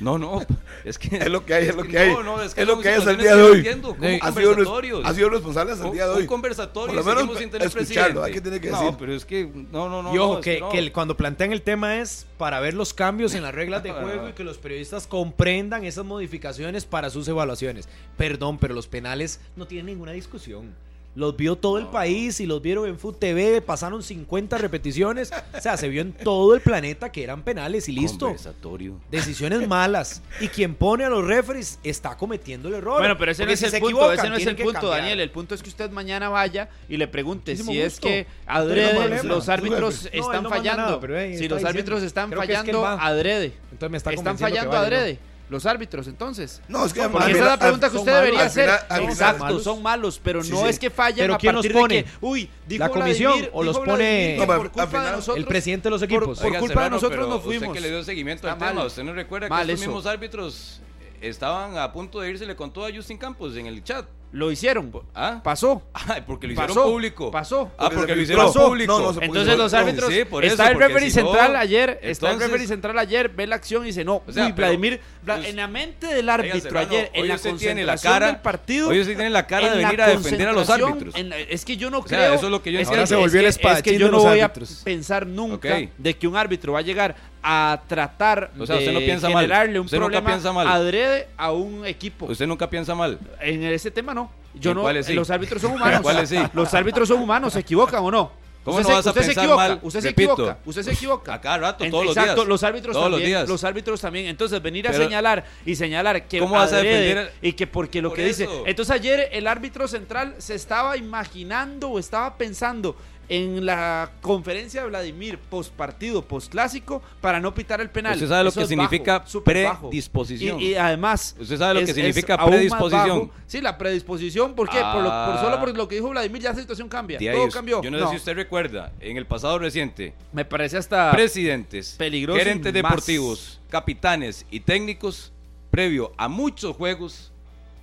[0.00, 0.40] No, no,
[0.84, 2.12] es que Es lo que hay, es lo que hay.
[2.12, 3.56] No, no, es que Es lo que hay hasta el día que de no hoy.
[3.58, 3.88] entiendo.
[3.96, 4.18] ¿Cómo Sí.
[4.22, 6.26] Ha sido, ha sido responsable hasta el Un- día de un hoy.
[6.26, 8.96] conversatorio Por lo menos sin tener escucharlo, hay que tener que no, decir.
[8.98, 10.14] pero es que no, no, no.
[10.14, 10.68] y ojo, no, es que, no.
[10.70, 13.90] que el- cuando plantean el tema es para ver los cambios en las reglas de
[13.92, 17.88] juego y que los periodistas comprendan esas modificaciones para sus evaluaciones.
[18.16, 20.74] Perdón, pero los penales no tienen ninguna discusión.
[21.16, 25.32] Los vio todo el país y los vieron en Food TV, pasaron 50 repeticiones.
[25.56, 28.26] O sea, se vio en todo el planeta que eran penales y listo.
[28.26, 28.94] Conversatorio.
[29.10, 30.22] Decisiones malas.
[30.40, 32.98] Y quien pone a los referees está cometiendo el error.
[33.00, 35.00] Bueno, pero ese no es si el punto, equivocan, ese no es el punto, cambiar.
[35.00, 35.20] Daniel.
[35.20, 39.24] El punto es que usted mañana vaya y le pregunte Muchísimo si es que adrede
[39.24, 40.82] los árbitros están fallando.
[40.82, 43.52] nada, pero, hey, si los árbitros están fallando adrede.
[43.72, 45.18] Entonces me está Están fallando adrede.
[45.50, 46.62] Los árbitros, entonces.
[46.68, 47.28] No, es que malos.
[47.28, 48.24] esa es la al- pregunta que son usted malos.
[48.24, 48.64] debería Al hacer.
[48.66, 49.62] final- al final- Exacto, malos.
[49.64, 50.68] son malos, pero Sí, no sí.
[50.68, 51.94] es que fallan Pero a ¿quién los partir pone?
[51.96, 54.86] de que, uy, dijo ¿La comisión Vladimir- o los pone- No, por al culpa de
[54.86, 56.38] final- nosotros, El presidente de los equipos.
[56.38, 57.68] por Oiga, culpa de Serrano, nosotros nos fuimos.
[57.68, 58.86] Usted que le dio seguimiento al Está tema, mal.
[58.86, 59.82] ¿usted no recuerda Mal que eso.
[59.86, 60.80] mismos árbitros
[61.20, 64.06] estaban a punto de irse, le contó a Justin Campos en el chat?
[64.32, 64.92] Lo hicieron.
[65.12, 65.40] ¿Ah?
[65.42, 65.82] Pasó.
[65.92, 66.84] Ay, porque lo hicieron Pasó.
[66.88, 67.30] público.
[67.32, 67.72] Pasó.
[67.76, 68.92] Ah, porque lo hicieron público.
[68.98, 71.56] No, no se Entonces los árbitros, sí, por eso, está el referee si no, central
[71.56, 74.52] ayer, está el referee central ayer, ve la acción y dice, no, O sea, uy,
[74.52, 77.84] pero- Vladimir, Vla- pues, en la mente del árbitro ayer, en hoy la usted tiene
[77.84, 80.48] concentración la cara- del partido, hoy usted tiene la cara de en venir a defender
[80.48, 81.14] a los concentración, árbitros.
[81.16, 82.88] en es que yo no O sea, creo, eso es lo que yo es.
[82.88, 84.52] Ahora se volvió el es que- que yo de no voy a
[84.84, 89.00] pensar nunca de que un árbitro va a llegar a tratar O sea, usted no
[89.00, 89.44] de piensa mal.
[89.44, 90.66] generarle un Usted nunca problema piensa mal.
[90.68, 92.26] adrede a un equipo.
[92.26, 93.18] Usted nunca piensa mal.
[93.40, 94.19] En ese tema no.
[94.54, 95.02] Yo ¿En no.
[95.02, 95.12] sí?
[95.14, 96.28] Los árbitros son humanos.
[96.28, 96.38] sí?
[96.52, 97.52] Los árbitros son humanos.
[97.52, 98.32] ¿Se equivocan o no?
[98.64, 99.80] ¿Cómo usted no se, vas a se pensar equivoca, mal?
[99.82, 100.32] Usted se Repito.
[100.34, 100.58] equivoca.
[100.66, 101.32] Usted se equivoca.
[101.34, 102.48] A cada rato, En- todos los exacto, días.
[102.48, 103.30] los árbitros Todos los también.
[103.30, 103.48] días.
[103.48, 104.26] Los árbitros también.
[104.26, 108.02] Entonces, venir a Pero- señalar y señalar que ¿Cómo vas a defender y que porque
[108.02, 108.46] lo Por que dice.
[108.66, 112.96] Entonces, ayer el árbitro central se estaba imaginando o estaba pensando
[113.32, 118.14] en la conferencia de Vladimir post partido, post clásico, para no pitar el penal.
[118.14, 120.60] Usted sabe lo Eso que significa bajo, predisposición.
[120.60, 121.36] Y, y además.
[121.38, 123.30] Usted sabe lo que significa predisposición.
[123.46, 124.54] Sí, la predisposición.
[124.54, 124.78] ¿Por qué?
[124.80, 125.38] Por, lo- por Ah.
[125.40, 127.18] solo por lo que dijo Vladimir, ya la situación cambia.
[127.32, 127.80] Todo cambió.
[127.82, 131.12] Yo no, sé si usted recuerda, en el pasado reciente, Me parece hasta.
[131.12, 135.32] presidentes, peligroso y gerentes deportivos, capitanes y técnicos,
[135.70, 137.30] previo a muchos juegos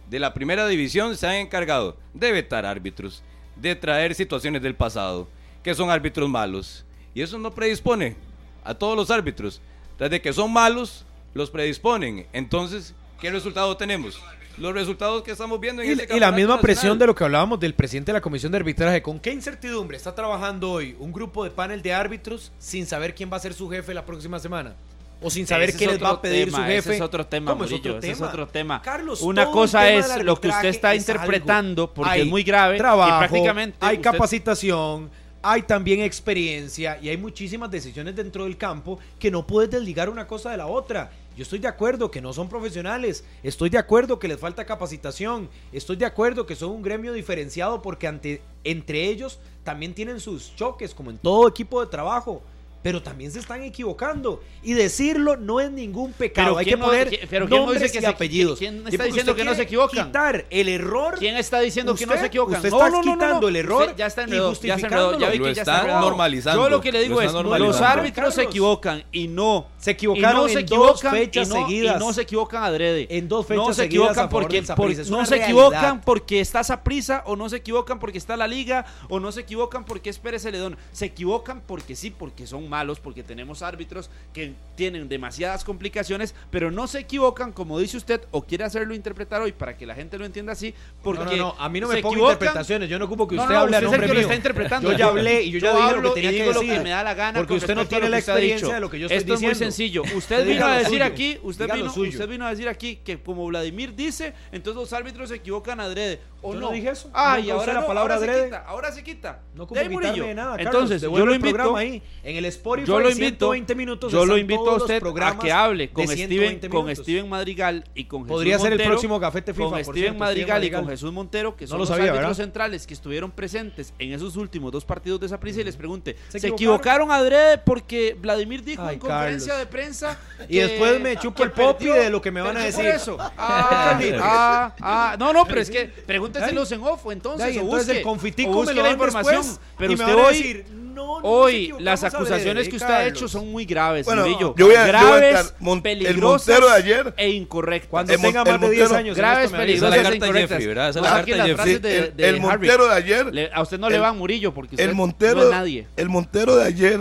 [0.10, 3.24] de la primera división, se han encargado de vetar árbitros,
[3.56, 5.28] de traer situaciones del pasado,
[5.68, 6.86] que son árbitros malos.
[7.14, 8.16] Y eso no predispone
[8.64, 9.60] a todos los árbitros.
[10.00, 11.04] Desde que son malos,
[11.34, 12.26] los predisponen.
[12.32, 14.18] Entonces, ¿qué resultado tenemos?
[14.58, 17.00] Los resultados que estamos viendo en Y, este y la misma presión nacional.
[17.00, 19.02] de lo que hablábamos del presidente de la comisión de arbitraje.
[19.02, 23.30] ¿Con qué incertidumbre está trabajando hoy un grupo de panel de árbitros sin saber quién
[23.30, 24.74] va a ser su jefe la próxima semana?
[25.22, 26.78] O sin saber Ese qué es les va a pedir tema, su jefe.
[26.78, 28.30] Ese es otro tema, ¿Cómo es Murillo, otro ese es tema?
[28.30, 28.82] otro tema.
[28.82, 31.24] Carlos, Una cosa tema es lo que usted está es algo.
[31.24, 32.78] interpretando, porque Hay es muy grave.
[32.78, 35.10] Trabajo, y prácticamente hay usted- capacitación,
[35.50, 40.28] hay también experiencia y hay muchísimas decisiones dentro del campo que no puedes desligar una
[40.28, 41.10] cosa de la otra.
[41.38, 45.50] Yo estoy de acuerdo que no son profesionales, estoy de acuerdo que les falta capacitación,
[45.72, 50.54] estoy de acuerdo que son un gremio diferenciado porque ante, entre ellos también tienen sus
[50.54, 52.42] choques, como en todo equipo de trabajo.
[52.84, 54.42] Pero también se están equivocando.
[54.64, 56.50] Y decirlo no es ningún pecado.
[56.50, 58.08] Pero Hay que ¿quién no- poner qui- pero ¿quién no nombres dice que y se-
[58.08, 58.60] apellidos.
[58.60, 60.06] quién está Y diciendo que no se equivocan?
[60.08, 62.58] Quitar el error ¿Quién está diciendo que no se equivocan?
[62.58, 63.48] usted No, está no, no, no, quitando no.
[63.48, 65.14] el error Usted ya está y enredado, ya está justificándolo.
[65.14, 66.02] enredado, ya vi Lo que ya está enredado.
[66.02, 69.68] normalizando, Yo lo que le digo lo es, está los árbitros se equivocan y no
[69.78, 71.96] Se equivocaron y no se en dos equivocan fechas y no, seguidas.
[71.96, 73.08] Y no se equivocan adrede.
[73.10, 74.62] En dos fechas no se equivocan porque,
[75.10, 79.20] no se equivocan porque está Saprisa o no se equivocan porque está la liga o
[79.20, 80.78] no se equivocan porque es Pérez Celedón.
[80.92, 86.70] Se equivocan porque sí, porque son malos, porque tenemos árbitros que tienen demasiadas complicaciones, pero
[86.72, 90.18] no se equivocan como dice usted o quiere hacerlo interpretar hoy para que la gente
[90.18, 92.90] lo entienda así, porque no, no, no, a mí no me equivocan- interpretaciones.
[92.90, 94.22] Yo no ocupo que usted no, hable a usted es el nombre que lo mío.
[94.28, 94.92] está interpretando.
[94.92, 96.60] Yo ya hablé y yo ya Yo dije lo que tenía y que digo lo
[96.62, 96.76] decir.
[96.78, 98.80] que me da la gana Porque usted no tiene lo la que usted experiencia de
[98.82, 99.72] lo que yo estoy Esto es muy diciendo.
[99.72, 100.02] sencillo.
[100.04, 102.98] Usted Usted vino a lo decir aquí, usted lo vino, usted vino a decir aquí
[103.04, 106.20] que como Vladimir dice, entonces los árbitros se equivocan adrede.
[106.42, 106.72] ¿O Yo no?
[106.72, 107.10] dije eso.
[107.14, 109.40] Ah, y ahora la no, palabra ahora se quita, ahora se quita.
[109.56, 110.26] No Murillo.
[110.26, 110.56] de nada.
[110.58, 110.74] Carlos.
[110.74, 112.02] Entonces, yo lo invito, ahí.
[112.24, 114.12] En el Spotify, yo lo invito, 120 minutos.
[114.12, 116.96] yo lo invito a usted a que hable con Steven, 120 con.
[116.96, 120.64] Steven Madrigal y con Jesús Podría ser el próximo Cafete FIFA, Con Steven cierto, Madrigal
[120.64, 122.34] y con Jesús Montero, que No son lo los árbitros ¿verdad?
[122.34, 126.40] centrales que estuvieron presentes en esos últimos dos partidos de Saprissa y les pregunte, ¿Se
[126.40, 127.08] ¿se, equivocaron?
[127.08, 129.68] equivocaron adrede porque Vladimir dijo Ay, en conferencia Carlos.
[129.68, 130.20] de prensa
[130.50, 132.86] Y después me chupo el popi de lo que me van a decir.
[132.86, 133.18] eso.
[133.38, 135.88] Ah, ah, ah, no, no, pero es que
[136.32, 139.36] pregúnteselos en off, entonces, Ahí, o entonces busque, el confitico o me lo la información.
[139.42, 143.06] después pero y me usted hoy, decir, no, no hoy las acusaciones que usted ha
[143.06, 144.56] hecho son muy graves, Bueno, Murillo.
[144.58, 147.90] yo voy a- yo voy a graves, el peligrosas Montero de ayer- e incorrectas.
[147.90, 149.18] Cuando El tenga más de el 10 Montero- años.
[149.18, 150.60] graves, peligrosas e incorrectas.
[150.60, 152.42] El, el.
[152.42, 153.52] Montero de ayer.
[153.54, 155.88] A usted no le el- van Murillo porque usted el Montero, no es nadie.
[155.96, 157.00] el Montero de ayer,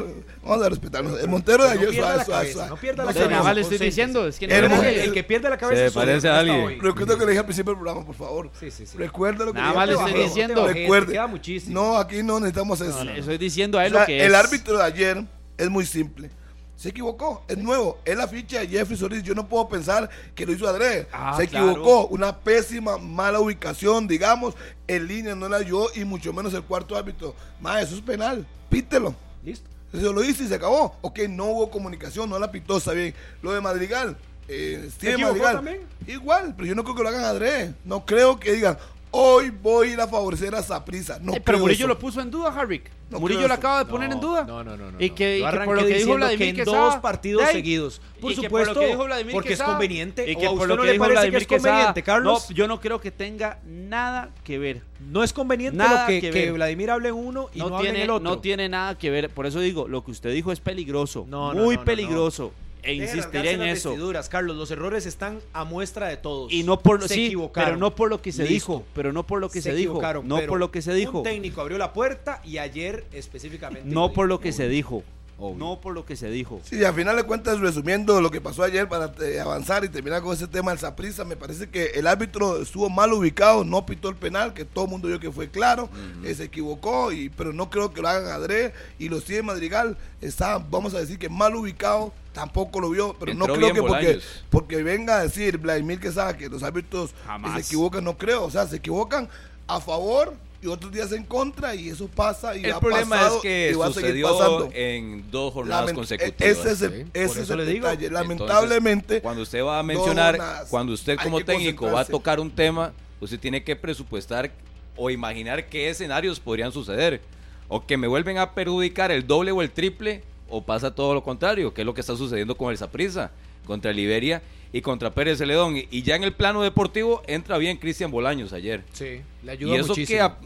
[0.48, 1.20] vamos a respetarnos.
[1.20, 3.54] El Montero de No ayer, pierda suave, la cabeza, no pierda la No cabeza.
[3.54, 6.28] le estoy diciendo, es que El no El, el que pierde la cabeza Se parece
[6.28, 6.64] a alguien.
[6.64, 6.78] hoy.
[6.80, 8.50] Recuerda que le dije al principio del programa, por favor.
[8.58, 8.96] Sí, sí, sí.
[8.96, 10.44] Recuerda lo que Nada dije más al le estoy principio.
[10.46, 10.66] diciendo.
[10.72, 11.12] Recuerde.
[11.12, 11.74] Queda muchísimo.
[11.80, 12.98] No, aquí no necesitamos eso.
[12.98, 14.38] No, le estoy diciendo a O él sea, lo que el es.
[14.38, 15.24] árbitro de ayer
[15.58, 16.30] es muy simple.
[16.76, 17.98] Se equivocó, es nuevo.
[18.04, 19.22] Es la ficha de Jeffrey Solís.
[19.22, 21.08] Yo no puedo pensar que lo hizo adrede.
[21.10, 21.70] Ah, Se claro.
[21.70, 22.06] equivocó.
[22.08, 24.54] Una pésima, mala ubicación, digamos.
[24.86, 27.34] En línea no la dio y mucho menos el cuarto árbitro.
[27.62, 28.46] Más, eso es penal.
[28.68, 29.14] Pítelo.
[29.42, 29.70] Listo.
[29.96, 30.96] Se lo hizo y se acabó.
[31.00, 33.14] Ok, no hubo comunicación, no la pitó, está bien.
[33.42, 34.16] Lo de Madrigal,
[34.48, 35.80] eh, equivocó Madrigal, también?
[36.06, 37.74] igual, pero yo no creo que lo hagan adrede.
[37.84, 38.78] No creo que digan,
[39.18, 41.18] hoy voy a ir a favorecer a Saprisa.
[41.20, 41.88] No Eh, pero Murillo eso.
[41.88, 42.82] lo puso en duda, Harry.
[43.08, 44.44] No Murillo lo acaba de poner en duda.
[44.44, 44.90] No, no, no.
[44.98, 47.48] Y que, y Yo que por lo que dijo Vladimir que en Quesada, dos partidos
[47.50, 48.00] seguidos.
[48.20, 50.30] Por y que supuesto, por lo que dijo Vladimir porque es conveniente.
[50.30, 52.16] Y ¿O que por lo no que le dijo parece que Vladimir es conveniente, Quesada,
[52.16, 52.46] Carlos?
[52.50, 54.82] No, yo no creo que tenga nada que ver.
[55.00, 56.52] No es conveniente Nada lo que, que que ver.
[56.54, 58.28] Vladimir hable en uno y no, No, hable en tiene, el otro.
[58.28, 59.30] no tiene nada que ver.
[59.30, 61.26] Por eso digo, lo que usted dijo es peligroso.
[61.28, 62.52] No, no, muy no, no, peligroso.
[62.86, 63.90] E insistiré en las eso.
[63.90, 66.52] vestiduras, Carlos, los errores están a muestra de todos.
[66.52, 67.68] Y no por Se sí, equivocaron.
[67.70, 68.54] pero no por lo que se Listo.
[68.54, 71.18] dijo, pero no por lo que se, dijo, equivocaron, no por lo que se dijo,
[71.18, 73.88] Un técnico abrió la puerta y ayer específicamente.
[73.88, 74.42] no por lo dijo.
[74.42, 75.02] que se dijo,
[75.38, 75.58] Obvio.
[75.58, 76.60] no por lo que se dijo.
[76.64, 80.22] Sí, al final de cuentas, resumiendo lo que pasó ayer para eh, avanzar y terminar
[80.22, 84.08] con ese tema del Saprissa, me parece que el árbitro estuvo mal ubicado, no pitó
[84.08, 85.90] el penal, que todo el mundo vio que fue claro,
[86.24, 88.72] eh, se equivocó, y, pero no creo que lo hagan adrede.
[88.98, 93.32] Y los 100 Madrigal está, vamos a decir que mal ubicado, tampoco lo vio, pero
[93.32, 97.14] Entró no creo que porque, porque venga a decir Vladimir que sabe que los árbitros
[97.26, 97.54] Jamás.
[97.54, 99.26] se equivocan, no creo, o sea, se equivocan
[99.66, 100.34] a favor.
[100.62, 102.56] Y otros días en contra, y eso pasa.
[102.56, 106.58] Y El ha problema pasado, es que sucedió en dos jornadas Lament- consecutivas.
[106.58, 107.86] Ese es el, Sí, ese es el le digo.
[107.88, 108.06] detalle.
[108.06, 110.38] Entonces, Lamentablemente, cuando usted va a mencionar,
[110.70, 114.50] cuando usted como técnico va a tocar un tema, usted tiene que presupuestar
[114.96, 117.20] o imaginar qué escenarios podrían suceder.
[117.68, 121.22] O que me vuelven a perjudicar el doble o el triple, o pasa todo lo
[121.22, 123.30] contrario, que es lo que está sucediendo con el Saprissa,
[123.66, 124.42] contra Liberia
[124.72, 125.76] y contra Pérez Celedón.
[125.76, 128.84] Y, y ya en el plano deportivo entra bien Cristian Bolaños ayer.
[128.92, 130.16] Sí, le Y ayuda eso muchísimo.
[130.18, 130.36] que a-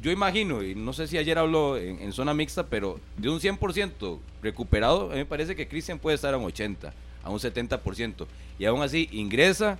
[0.00, 3.38] yo imagino, y no sé si ayer habló en, en zona mixta, pero de un
[3.40, 6.92] 100% recuperado, a mí me parece que Cristian puede estar a un 80,
[7.22, 8.26] a un 70%.
[8.58, 9.78] Y aún así ingresa,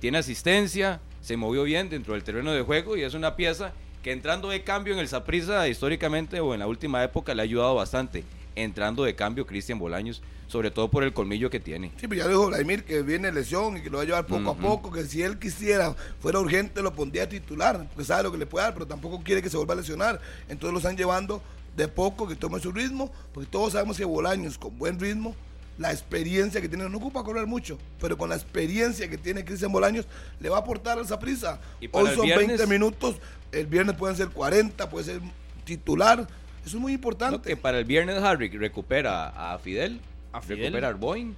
[0.00, 3.72] tiene asistencia, se movió bien dentro del terreno de juego y es una pieza
[4.02, 7.44] que entrando de cambio en el Saprissa históricamente o en la última época le ha
[7.44, 8.22] ayudado bastante.
[8.62, 11.92] Entrando de cambio Cristian Bolaños, sobre todo por el colmillo que tiene.
[11.98, 14.50] sí, pero ya dijo Vladimir que viene lesión y que lo va a llevar poco
[14.50, 18.32] a poco, que si él quisiera, fuera urgente, lo pondría a titular, porque sabe lo
[18.32, 20.20] que le puede dar, pero tampoco quiere que se vuelva a lesionar.
[20.48, 21.42] Entonces lo están llevando
[21.76, 25.36] de poco, que tome su ritmo, porque todos sabemos que Bolaños con buen ritmo,
[25.76, 29.70] la experiencia que tiene, no ocupa correr mucho, pero con la experiencia que tiene Cristian
[29.70, 30.06] Bolaños,
[30.40, 31.60] le va a aportar esa prisa.
[31.92, 33.16] Hoy son viernes- 20 minutos,
[33.52, 35.20] el viernes pueden ser 40, puede ser
[35.64, 36.26] titular,
[36.68, 37.48] eso es muy No, importante.
[37.48, 40.00] que para el viernes Harvick recupera a Fidel,
[40.32, 40.60] A Fidel.
[40.64, 41.34] recupera a Arboin,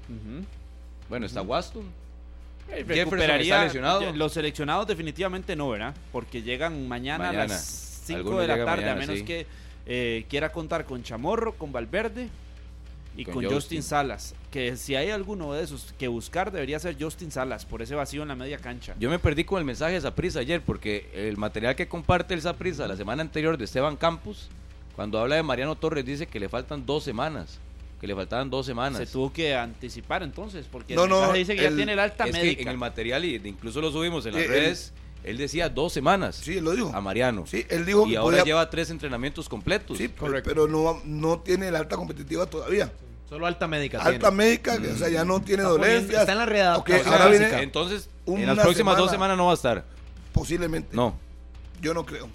[1.09, 1.85] bueno, está Waston.
[2.69, 4.13] Eh, Jefferson recuperaría- está lesionado.
[4.13, 5.95] Los seleccionados definitivamente no, ¿verdad?
[6.13, 7.65] Porque llegan mañana, a las
[8.05, 9.25] 5 Algunos de la tarde, mañana, a menos sí.
[9.25, 9.47] que
[9.87, 12.29] eh, quiera contar con Chamorro, con Valverde
[13.17, 13.57] y Con con, Justin.
[13.57, 13.83] Justin.
[13.83, 14.35] Salas.
[14.53, 18.23] Que si hay alguno de esos que buscar, debería ser Justin Salas, por ese vacío
[18.23, 18.95] en la media cancha.
[19.01, 22.43] Yo me perdí con el mensaje de Saprisa ayer porque el material que comparte el
[22.43, 24.49] Saprisa la semana anterior de Esteban Campos,
[24.97, 27.59] cuando habla de Mariano Torres, dice que le faltan dos semanas.
[28.01, 28.99] Que le faltaban dos semanas.
[28.99, 31.99] Se tuvo que anticipar entonces, porque No, el no, dice que el- ya tiene el
[31.99, 32.63] alta es que médica.
[32.63, 34.93] en el material, y incluso lo subimos en las Eh, redes,
[35.23, 36.91] él decía dos semanas Sí, él lo dijo.
[36.95, 37.45] a Mariano.
[37.47, 39.99] Sí, él dijo y que ahora podía- lleva tres entrenamientos completos.
[39.99, 42.91] Sí, pero- pero no, no tiene la alta competitiva todavía.
[43.29, 43.99] Solo alta médica.
[44.03, 44.37] Alta tiene.
[44.37, 46.21] médica, o sea, ya no tiene Está poniendo- dolencias.
[46.23, 49.35] está en la redacción Ok, ahora viene Entonces, en las próximas dos semana.
[49.35, 49.85] semanas no va a estar.
[50.33, 50.97] posiblemente.
[50.97, 51.15] No.
[51.83, 52.29] Yo no creo.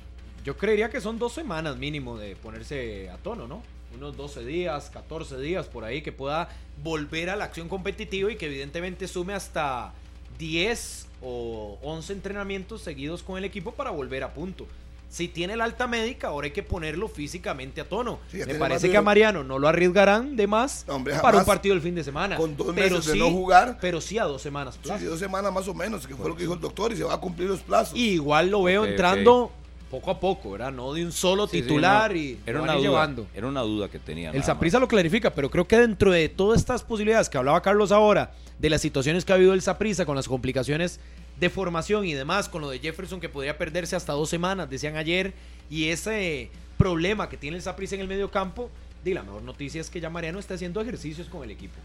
[0.46, 3.64] Yo creería que son dos semanas mínimo de ponerse a tono, ¿no?
[3.96, 6.50] Unos 12 días, 14 días por ahí que pueda
[6.84, 9.92] volver a la acción competitiva y que evidentemente sume hasta
[10.38, 14.68] 10 o 11 entrenamientos seguidos con el equipo para volver a punto.
[15.10, 18.20] Si tiene la alta médica, ahora hay que ponerlo físicamente a tono.
[18.30, 21.46] Sí, Me parece que a Mariano no lo arriesgarán de más No, hombre, para un
[21.46, 22.38] partido del fin de semana.
[22.38, 23.80] Con dos pero meses de sí, no jugar.
[23.82, 24.78] Pero sí a dos semanas.
[24.84, 27.04] Sí, dos semanas más o menos, que fue lo que dijo el doctor, y se
[27.04, 27.98] va a cumplir los plazos.
[27.98, 29.52] Y igual lo veo entrando
[30.00, 30.72] poco a poco, ¿verdad?
[30.72, 33.28] No de un solo Sí, sí, titular no, y era una duda, llevando.
[33.34, 34.32] Era una duda que tenía.
[34.32, 34.74] El más.
[34.74, 38.70] lo clarifica, pero creo que dentro de todas estas posibilidades que hablaba Carlos ahora, de
[38.70, 41.00] las situaciones que ha habido el Saprissa con las complicaciones
[41.40, 44.96] de formación y demás, con lo de Jefferson que podría perderse hasta dos semanas, decían
[44.96, 45.34] ayer,
[45.70, 48.70] y ese problema que tiene el Saprissa en el medio campo,
[49.04, 51.76] di, la mejor noticia es que ya Mariano está haciendo ejercicios con el equipo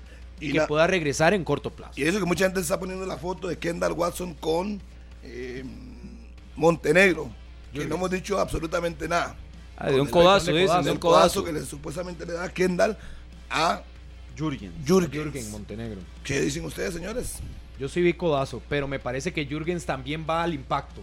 [0.40, 1.92] y, Y que la- pueda regresar en corto plazo.
[1.96, 4.80] Y eso que mucha gente está poniendo la foto de Kendall Watson con
[5.22, 5.64] eh,
[6.56, 7.30] Montenegro,
[7.72, 9.36] que no hemos dicho absolutamente nada.
[9.76, 12.96] Ah, de un codazo, de codazo, un codazo que le, supuestamente le da Kendall
[13.48, 13.82] a
[14.36, 14.72] Jürgen.
[14.84, 16.00] Jürgen Montenegro.
[16.22, 17.38] ¿Qué dicen ustedes, señores?
[17.78, 21.00] Yo sí vi codazo, pero me parece que Jürgens también va al impacto.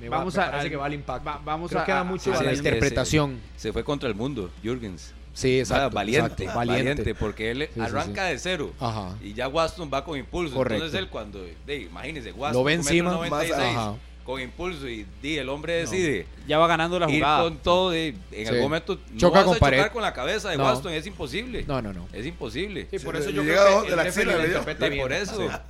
[0.00, 1.24] Me va- Vamos me a- parece al- que va al impacto.
[1.24, 3.38] va- vamos Creo a- que va mucho a- a la interpretación.
[3.56, 5.12] Se fue contra el mundo, Jürgens.
[5.32, 5.94] Sí, O sea, exacto.
[5.94, 8.72] valiente, exacto, valiente, porque él sí, arranca de cero.
[8.80, 9.14] Ajá.
[9.22, 10.54] Y ya Waston va con impulso.
[10.56, 10.84] Correcto.
[10.86, 13.94] Entonces él cuando, de, imagínese, Waston Lo ve encima, metro noventa y más- seis, ajá.
[14.24, 17.42] Con impulso y di, el hombre decide Ya va ganando la ir jugada.
[17.42, 17.90] con todo.
[17.90, 18.46] de- en Sí.
[18.46, 19.92] algún momento no Choca vas con a chocar pared.
[19.92, 20.64] con la cabeza de No.
[20.64, 21.64] Waston, es imposible.
[21.66, 22.06] No, no, no.
[22.12, 22.86] Es imposible.
[22.90, 24.90] Sí, Sí, por eso yo llega creo de que el la axila, le interpreta Y
[24.90, 25.02] bien.
[25.02, 25.48] por eso.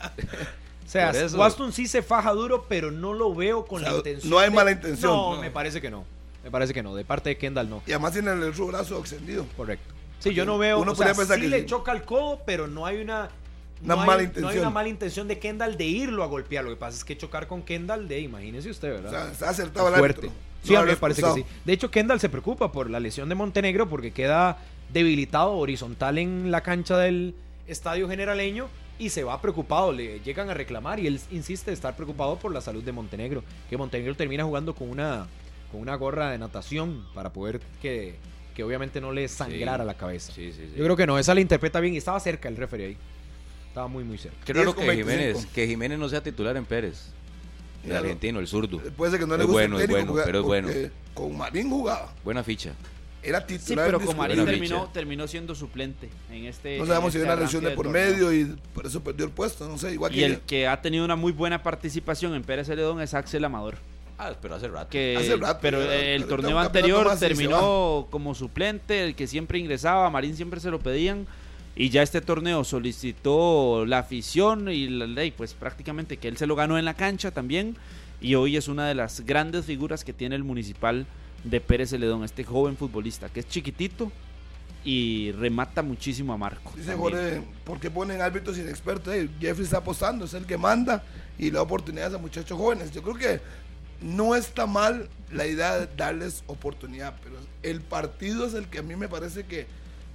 [0.86, 1.38] O sea, eso.
[1.38, 4.28] Waston sí se faja duro, pero no lo veo con O sea, la intención.
[4.30, 5.12] no hay de- mala intención.
[5.12, 5.40] No, No.
[5.40, 6.04] me parece que no.
[6.42, 6.96] Me parece que no.
[6.96, 7.82] De parte de Kendall no.
[7.86, 9.46] Y además tiene el brazo extendido.
[9.56, 9.94] Correcto.
[10.18, 10.80] Sí, yo no veo.
[10.80, 11.66] Uno o sea, podría pensar sí que le sí.
[11.66, 13.30] choca el codo, pero no hay una.
[13.82, 16.64] Una no hay- No una mala intención de Kendall de irlo a golpear.
[16.64, 19.10] Lo que pasa es que chocar con Kendall de, imagínese usted, O ¿verdad?
[19.10, 20.26] sea, está acertado el fuerte.
[20.26, 20.38] árbitro.
[20.62, 21.44] Sí, No a mí me parece que sí.
[21.64, 24.58] De hecho, Kendall se preocupa por la lesión de Montenegro porque queda
[24.92, 27.34] debilitado horizontal en la cancha del
[27.66, 32.36] estadio generaleño y se va preocupado, le llegan a reclamar y él insiste estar preocupado
[32.38, 35.26] por la salud de Montenegro, que Montenegro termina jugando con una,
[35.72, 38.16] con una gorra de natación para poder que,
[38.54, 39.86] que obviamente no le sangrara Sí.
[39.86, 40.32] la cabeza.
[40.34, 40.74] Sí, sí, sí.
[40.76, 42.96] Yo creo que no, esa la interpreta bien y estaba cerca el referee ahí.
[43.70, 44.36] Estaba muy, muy cerca.
[44.44, 45.10] Qué raro 10 con que 25.
[45.20, 47.06] Jiménez, que Jiménez no sea titular en Pérez.
[47.82, 48.04] El Claro.
[48.04, 48.78] argentino, el zurdo.
[48.96, 50.68] Puede ser que no le Es guste bueno, el es bueno, pero es bueno.
[51.14, 52.12] Con Marín jugaba.
[52.24, 52.72] Buena ficha.
[53.22, 53.86] Era Sí, titular.
[53.86, 54.06] pero indiscutible.
[54.16, 56.78] Comarín Buena terminó, terminó siendo suplente en este.
[56.78, 59.24] No sabemos si en hay una este lesión de por medio y por eso perdió
[59.26, 59.66] el puesto.
[59.68, 62.66] No sé, igual Y que el que ha tenido una muy buena participación en Pérez
[62.66, 63.76] Celedón es Axel Amador.
[64.18, 64.90] Ah, pero hace rato.
[64.90, 69.58] Que, Hace rato, pero ya, el pero torneo anterior terminó como suplente, el que siempre
[69.58, 71.26] ingresaba, a Marín siempre se lo pedían.
[71.76, 76.46] Y ya este torneo solicitó la afición y la ley, pues prácticamente que él se
[76.46, 77.76] lo ganó en la cancha también.
[78.20, 81.06] Y hoy es una de las grandes figuras que tiene el municipal
[81.44, 84.12] de Pérez Celedón, este joven futbolista que es chiquitito
[84.84, 86.72] y remata muchísimo a Marco.
[86.76, 86.94] Dice.
[86.94, 89.14] Jorge, ¿por qué ponen árbitros inexpertos?
[89.14, 91.02] Eh, Jeffrey está apostando, es el que manda
[91.38, 92.90] y le da oportunidades a muchachos jóvenes.
[92.92, 93.40] Yo creo que
[94.00, 98.82] no está mal la idea de darles oportunidad, pero el partido es el que a
[98.82, 99.66] mí me parece que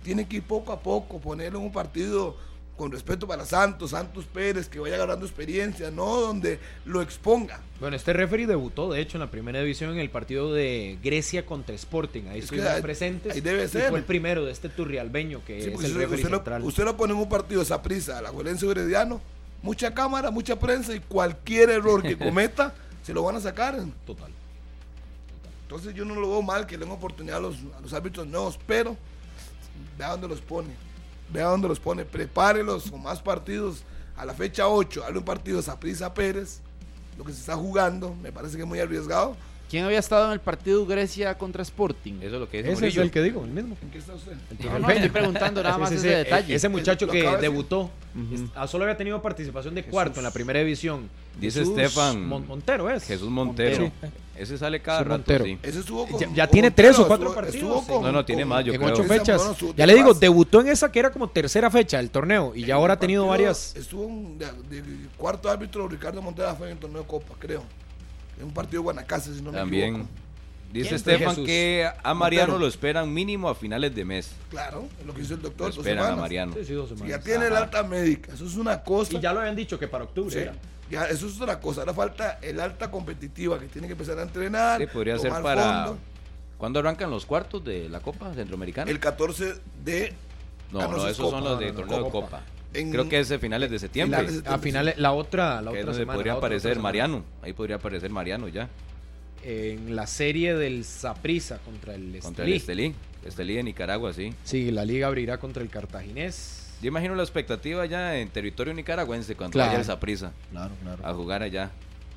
[0.06, 2.38] tiene que ir poco a poco, ponerlo en un partido
[2.78, 7.62] con respeto para Santos, Santos Pérez, que vaya agarrando experiencia, no donde lo exponga.
[7.80, 11.46] Bueno, este referee debutó, de hecho, en la primera división en el partido de Grecia
[11.46, 12.24] contra Sporting.
[12.24, 13.34] Ahí Es que estuvimos ahí- presentes.
[13.34, 13.90] ahí debe y ser.
[13.90, 16.64] fue el primero de este turrialbeño, que Sí, es porque el referee usted lo, central.
[16.64, 19.22] usted lo pone en un partido esa prisa, la Juelense Herediano,
[19.64, 23.78] mucha cámara, mucha prensa y cualquier error que cometa se lo van a sacar.
[24.06, 24.30] Total.
[25.64, 28.28] Entonces yo no lo veo mal que le den oportunidad a los, a los árbitros
[28.28, 28.96] nuevos, pero
[29.98, 30.70] vea dónde los pone.
[31.32, 32.06] Vea dónde los pone.
[32.06, 33.84] Prepárelos con más partidos.
[34.18, 36.62] A la fecha 8, dale un partido a Prisa Pérez.
[37.18, 39.36] Lo que se está jugando, me parece que es muy arriesgado.
[39.70, 42.14] ¿Quién había estado en el partido Grecia contra Sporting?
[42.22, 43.76] Eso es lo que dice Ese es el que digo, el mismo.
[43.82, 44.34] ¿En qué está usted?
[44.64, 46.56] No, no, estoy preguntando nada más Sí, sí, ese sí, detalle.
[46.56, 47.90] Ese muchacho que debutó,
[48.56, 51.10] ah, solo había tenido participación de cuarto en la primera división.
[51.40, 53.04] Dice Jesús Estefan- Mon- Montero es.
[53.04, 53.82] Jesús Montero.
[53.84, 54.14] Montero.
[54.38, 55.46] Ese sale cada rato, Montero.
[55.46, 55.58] sí.
[55.64, 56.20] Ese estuvo con.
[56.20, 57.88] Ya- ya con tiene Montero, tres o cuatro estuvo- partidos, estuvo sí.
[57.88, 58.94] con- No, no, tiene con- más, yo en creo.
[58.94, 59.42] ocho fechas.
[59.76, 60.20] Ya le digo, más.
[60.20, 63.26] debutó en esa que era como tercera fecha del torneo y ya ahora ha tenido
[63.28, 63.76] varias.
[63.76, 64.38] Estuvo un-
[65.18, 67.64] cuarto árbitro Ricardo Montera fue en el torneo de Copa, creo.
[68.40, 69.90] En un partido de Guanacaste, si no me También.
[69.96, 70.10] equivoco.
[70.74, 71.46] Dice ¿Quién fue Estefan Jesús?
[71.48, 72.60] que a Mariano Montero.
[72.60, 74.32] lo esperan mínimo a finales de mes.
[74.50, 75.68] Claro, es lo que dice el Lo doctor.
[75.68, 76.16] dos esperan a.
[76.18, 76.54] Mariano.
[76.54, 77.18] Sí, sí, dos Si semanas.
[77.18, 79.14] ya tiene el alta médica, eso es una cosa.
[79.16, 80.54] Y ya lo habían dicho que para octubre Sí, era.
[80.90, 81.82] ya, eso es otra cosa.
[81.82, 84.82] Ahora falta el alta competitiva que tiene que empezar a entrenar.
[84.82, 85.86] Sí, podría ser para.
[85.86, 85.98] fondo.
[86.58, 88.92] ¿Cuándo arrancan los cuartos de la Copa Centroamericana?
[88.92, 89.54] El 14
[89.84, 90.14] de.
[90.74, 92.12] No, Ah, no, no, eso es esos son los de No, no, no, torneo de
[92.12, 92.26] Copa.
[92.28, 92.42] Copa.
[92.76, 94.28] En- Creo que es de finales de septiembre.
[94.46, 96.18] A finales, la otra, la que otra semana.
[96.18, 96.80] podría aparecer.
[96.80, 97.24] Mariano.
[97.42, 98.70] Ahí podría aparecer Mariano ya.
[99.44, 102.86] En la serie del Saprissa contra el Contra el Estelí.
[102.88, 102.96] Estelí.
[103.28, 104.34] Estelí de Nicaragua, sí.
[104.44, 106.74] Sí, la liga abrirá contra el Cartaginés.
[106.82, 109.70] Yo imagino la expectativa ya en territorio nicaragüense cuando Claro.
[109.70, 111.08] vaya el Saprissa Claro, claro.
[111.08, 111.72] a jugar allá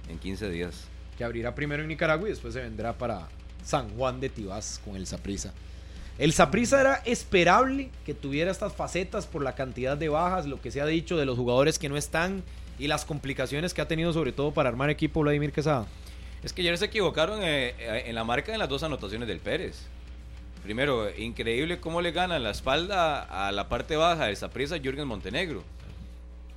[0.09, 0.85] en 15 días.
[1.17, 3.29] Que abrirá primero en Nicaragua y después se vendrá para
[3.65, 5.53] San Juan de Tibás con el Saprissa.
[6.19, 10.73] El Saprissa era esperable que tuviera estas facetas por la cantidad de bajas, lo que
[10.73, 12.43] se ha dicho de los jugadores que no están
[12.77, 15.87] y las complicaciones que ha tenido sobre todo para armar equipo Vladimir Quesada.
[16.43, 19.39] Es que ayer se equivocaron eh, eh, en la marca de las dos anotaciones del
[19.39, 19.87] Pérez.
[20.65, 25.63] Primero, increíble cómo le gana la espalda a la parte baja del Saprissa Jürgen Montenegro.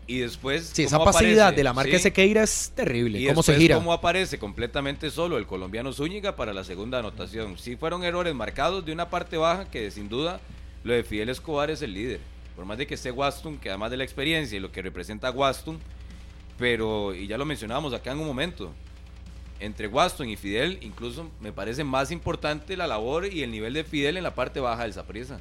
[0.08, 0.72] Y después.
[0.74, 2.04] Sí, esa pasividad aparece, de la marca sí.
[2.04, 3.20] Sequeira es terrible.
[3.20, 3.76] Y cómo se gira.
[3.76, 7.58] cómo aparece completamente solo el colombiano Zúñiga para la segunda anotación.
[7.58, 10.40] Sí fueron errores marcados de una parte baja que sin duda
[10.84, 12.20] lo de Fidel Escobar es el líder.
[12.56, 15.30] Por más de que esté Waston, que además de la experiencia y lo que representa
[15.30, 15.80] a Waston,
[16.58, 18.72] pero, y ya lo mencionábamos acá en un momento,
[19.60, 23.84] entre Waston y Fidel incluso me parece más importante la labor y el nivel de
[23.84, 25.40] Fidel en la parte baja del Saprissa.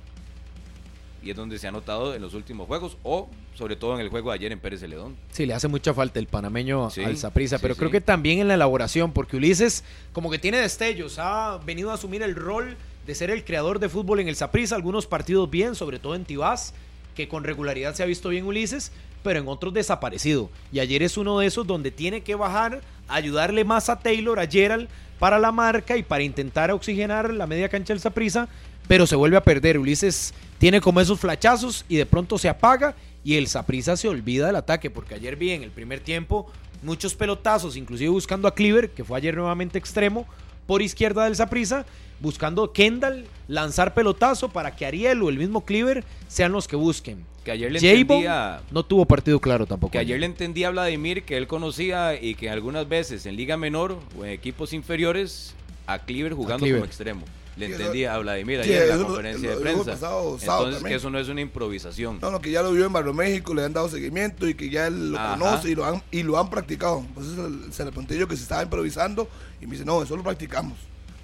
[1.22, 4.08] Y es donde se ha notado en los últimos juegos, o sobre todo en el
[4.08, 5.16] juego de ayer en Pérez Celedón.
[5.30, 7.92] Sí, le hace mucha falta el panameño Sí, al Saprissa, sí, pero creo sí.
[7.92, 12.22] que también en la elaboración, porque Ulises como que tiene destellos, ha venido a asumir
[12.22, 12.76] el rol
[13.06, 16.24] de ser el creador de fútbol en el Saprissa, algunos partidos bien, sobre todo en
[16.24, 16.74] Tibás,
[17.14, 18.92] que con regularidad se ha visto bien Ulises,
[19.22, 20.48] pero en otros desaparecido.
[20.72, 24.46] Y ayer es uno de esos donde tiene que bajar, ayudarle más a Taylor, a
[24.46, 24.88] Gerald,
[25.18, 28.48] para la marca y para intentar oxigenar la media cancha del Saprissa,
[28.90, 29.78] pero se vuelve a perder.
[29.78, 34.48] Ulises tiene como esos flachazos y de pronto se apaga y el Saprissa se olvida
[34.48, 36.50] del ataque, porque ayer vi en el primer tiempo
[36.82, 40.26] muchos pelotazos, inclusive buscando a Cleaver, que fue ayer nuevamente extremo,
[40.66, 41.86] por izquierda del Saprissa,
[42.18, 47.24] buscando Kendall lanzar pelotazo para que Ariel o el mismo Cleaver sean los que busquen.
[47.44, 48.60] Que ayer le entendía...
[48.72, 49.92] no tuvo partido claro tampoco.
[49.92, 53.56] Que ayer le entendía a Vladimir que él conocía y que algunas veces en Liga
[53.56, 55.54] Menor o en equipos inferiores
[55.86, 56.80] a Cleaver jugando Cleaver.
[56.80, 57.39] como extremo.
[57.60, 59.84] Le entendí a Vladimir ayer en la eso conferencia lo- de prensa.
[59.92, 62.18] pasado sábado Entonces, que eso no es una improvisación.
[62.20, 64.68] No, no, que ya lo vio en Barrio México, le han dado seguimiento y que
[64.70, 65.38] ya él lo Ajá.
[65.38, 67.04] conoce y lo han, y lo han practicado.
[67.06, 67.34] Entonces
[67.74, 69.28] se- le pregunté yo que se estaba improvisando
[69.60, 70.78] y me dice, no, eso lo practicamos.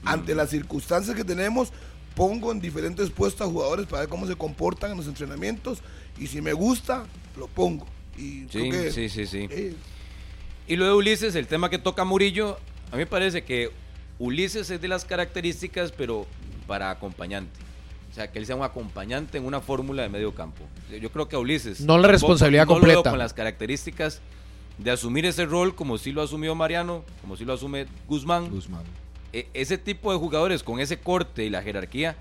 [0.04, 1.72] Ante las circunstancias que tenemos,
[2.14, 5.80] pongo en diferentes puestos a jugadores para ver cómo se comportan en los entrenamientos
[6.18, 7.04] y si me gusta,
[7.36, 7.86] lo pongo.
[8.16, 9.46] Y Sí, creo que, sí, sí, sí.
[9.50, 9.74] eh,
[10.68, 12.56] Y lo de Ulises, el tema que toca Murillo,
[12.90, 13.70] a mí me parece que
[14.18, 16.26] Ulises es de las características, pero
[16.66, 17.60] para acompañante.
[18.10, 20.64] O sea, que él sea un acompañante en una fórmula de medio campo.
[21.00, 21.80] Yo creo que a Ulises...
[21.82, 23.10] No la responsabilidad no lo veo completa.
[23.10, 24.22] con las características
[24.78, 28.48] de asumir ese rol como si lo asumió Mariano, como si lo asume Guzmán.
[28.50, 28.84] Guzmán.
[29.32, 32.16] E- ese tipo de jugadores con ese corte y la jerarquía,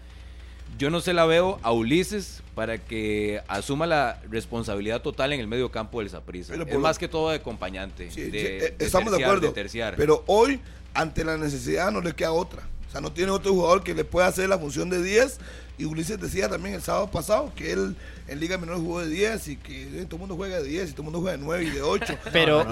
[0.77, 5.47] yo no se la veo a Ulises para que asuma la responsabilidad total en el
[5.47, 6.53] medio campo del Saprissa.
[6.55, 8.11] Es más que todo de acompañante.
[8.11, 9.47] sí, de, sí, eh, de estamos de acuerdo.
[9.47, 9.95] de terciar.
[9.95, 10.59] Pero hoy,
[10.93, 12.63] ante la necesidad, no le queda otra.
[12.87, 15.39] O sea, no tiene otro jugador que le pueda hacer la función de 10.
[15.77, 17.95] Y Ulises decía también el sábado pasado que él
[18.27, 20.89] en Liga Menor jugó de 10 y que eh, todo el mundo juega de 10
[20.89, 22.17] y todo el mundo juega de 9 y de 8.
[22.31, 22.63] Pero,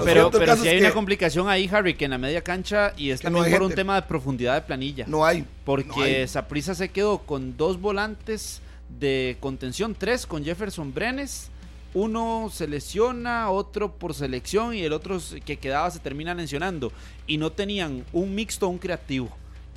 [0.57, 3.31] si hay que una complicación ahí, Harry, que en la media cancha y es no
[3.31, 5.05] también por un tema de profundidad de planilla.
[5.07, 5.45] No hay.
[5.65, 6.27] Porque hay.
[6.27, 8.61] Saprissa se quedó con dos volantes
[8.99, 11.49] de contención, tres con Jefferson Brenes.
[11.93, 16.91] Uno se lesiona, otro por selección y el otro que quedaba se termina lesionando.
[17.27, 19.29] Y no tenían un mixto o un creativo.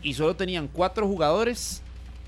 [0.02, 1.82] Y solo tenían cuatro jugadores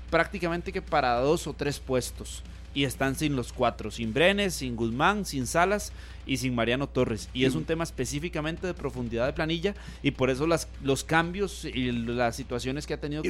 [0.09, 2.43] prácticamente que para dos o tres puestos.
[2.71, 5.91] Y están sin los cuatro, sin Brenes, sin Guzmán, sin Salas
[6.27, 7.27] y sin Mariano Torres.
[7.33, 9.73] Y es un tema específicamente de profundidad de planilla
[10.03, 13.29] y por eso las, los cambios y las situaciones que ha tenido que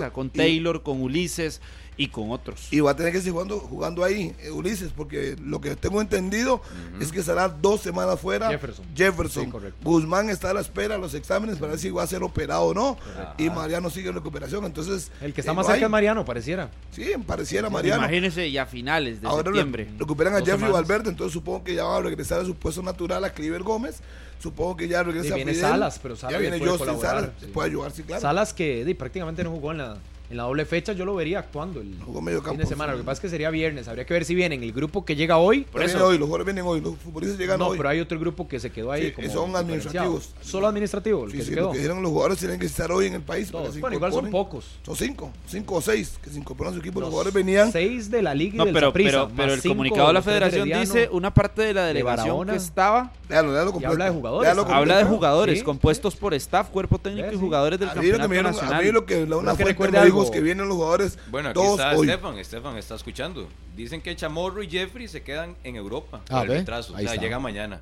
[0.00, 1.60] ser- con y- Taylor, con Ulises
[1.96, 2.68] y con otros.
[2.72, 6.00] Y va a tener que seguir jugando, jugando ahí, eh, Ulises, porque lo que tengo
[6.00, 6.60] entendido
[7.00, 8.48] es que estará dos semanas fuera.
[8.50, 8.84] Jefferson.
[8.96, 9.44] Jefferson.
[9.52, 9.68] Sí.
[9.82, 12.62] Guzmán está a la espera de los exámenes para ver si va a ser operado
[12.64, 12.96] o no.
[13.38, 14.64] Y Mariano sigue en recuperación.
[14.64, 16.70] Entonces, El que está eh, más cerca es Mariano, pareciera.
[16.90, 18.02] Sí, pareciera Mariano.
[18.02, 19.88] Imagínense ya a finales de Ahora re- septiembre.
[19.98, 20.72] recuperan a Jeffrey semanas.
[20.74, 24.00] Valverde, entonces supongo que ya va a regresar a su puesto natural a Cliver Gómez.
[24.42, 25.70] Supongo que ya regresa Y viene Fidel.
[25.70, 27.46] Salas, pero Salas ya viene puede Justin colaborar, Salas, sí.
[27.46, 28.20] puede ayudar, sí, claro.
[28.20, 29.96] Salas que prácticamente no jugó en la,
[30.30, 32.92] en la doble fecha, yo lo vería actuando el Jugó medio fin de semana.
[32.92, 32.98] sí.
[32.98, 35.14] Lo que pasa es que sería viernes, habría que ver si vienen el grupo que
[35.16, 35.66] llega hoy.
[35.72, 37.76] Pero viene hoy, los jugadores vienen hoy, los futbolistas llegan no, hoy.
[37.76, 40.34] pero hay otro grupo que se quedó ahí Sí, como son administrativos.
[40.40, 41.70] Solo administrativo, el Sí, que sí, se lo quedó.
[41.72, 43.50] que dijeron los jugadores tienen que estar hoy en el país.
[43.50, 43.78] Todos.
[43.78, 44.64] Bueno, igual son pocos.
[44.84, 47.00] Son cinco, cinco o seis que se incorporan a su equipo.
[47.00, 47.70] Los, Los jugadores venían.
[47.70, 50.68] Seis de la liga y No, del pero, pero, pero el comunicado de la federación
[50.68, 53.92] dice una parte de la delegación que estaba Léalo, léalo completo.
[53.92, 57.88] habla de jugadores, Léalo habla de jugadores compuestos por staff, cuerpo técnico y jugadores del
[57.88, 58.74] A mí lo que campeonato me dieron- nacional.
[58.80, 59.74] a mí lo que la una fuente
[60.22, 62.08] es que vienen los jugadores Bueno, aquí todos está hoy.
[62.08, 63.48] Estefan, Estefan está escuchando.
[63.76, 66.92] Dicen que Chamorro y Jeffrey se quedan en Europa Ah, el retraso.
[66.92, 67.22] O ahí sea, está.
[67.24, 67.80] llega mañana.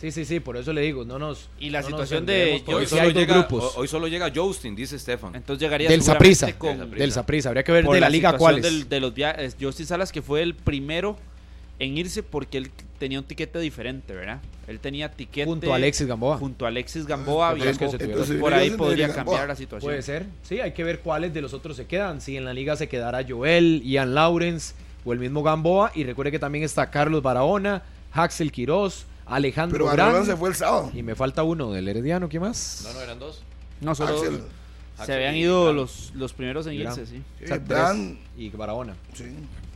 [0.00, 1.48] Sí, sí, sí, por eso le digo, no nos.
[1.58, 3.62] Y la no situación de- Hoy solo, llega, grupos.
[3.76, 5.34] ho- hoy solo llega Justin, dice Estefan.
[5.34, 8.62] Entonces llegaría del con- Del Saprissa, habría que ver por de la, liga situación cuáles.
[8.64, 9.56] del- de los viajes.
[9.58, 11.16] Justin Salas que fue el primero
[11.78, 14.40] en irse porque él tenía un tiquete diferente, ¿verdad?
[14.66, 16.38] Él tenía tiquete Junto a Alexis Gamboa.
[16.38, 17.98] Junto a Alexis Gamboa, Ah, que se tuvieron.
[17.98, 19.46] por Entonces, ahí podría cambiar Gamboa.
[19.46, 19.88] la situación.
[19.90, 22.20] Puede ser, sí, hay que ver cuáles de los otros se quedan.
[22.20, 24.74] Si en la liga se quedará Joel, Ian Lawrence
[25.04, 25.92] o el mismo Gamboa.
[25.94, 27.82] Y recuerde que también está Carlos Barahona,
[28.12, 29.98] Haxel Quiroz, Alejandro Pero Gran.
[30.06, 30.90] Barcelona se fue el sábado.
[30.94, 32.82] Y me falta uno del Herediano, ¿qué más?
[32.84, 33.42] No, no, eran dos.
[33.80, 34.40] No, solo Axel.
[34.96, 36.92] se Axel habían ido los, los primeros en Gran.
[36.98, 37.22] irse, sí.
[37.38, 38.94] Sí, O sea, tres Dan, y Barahona.
[39.12, 39.24] sí.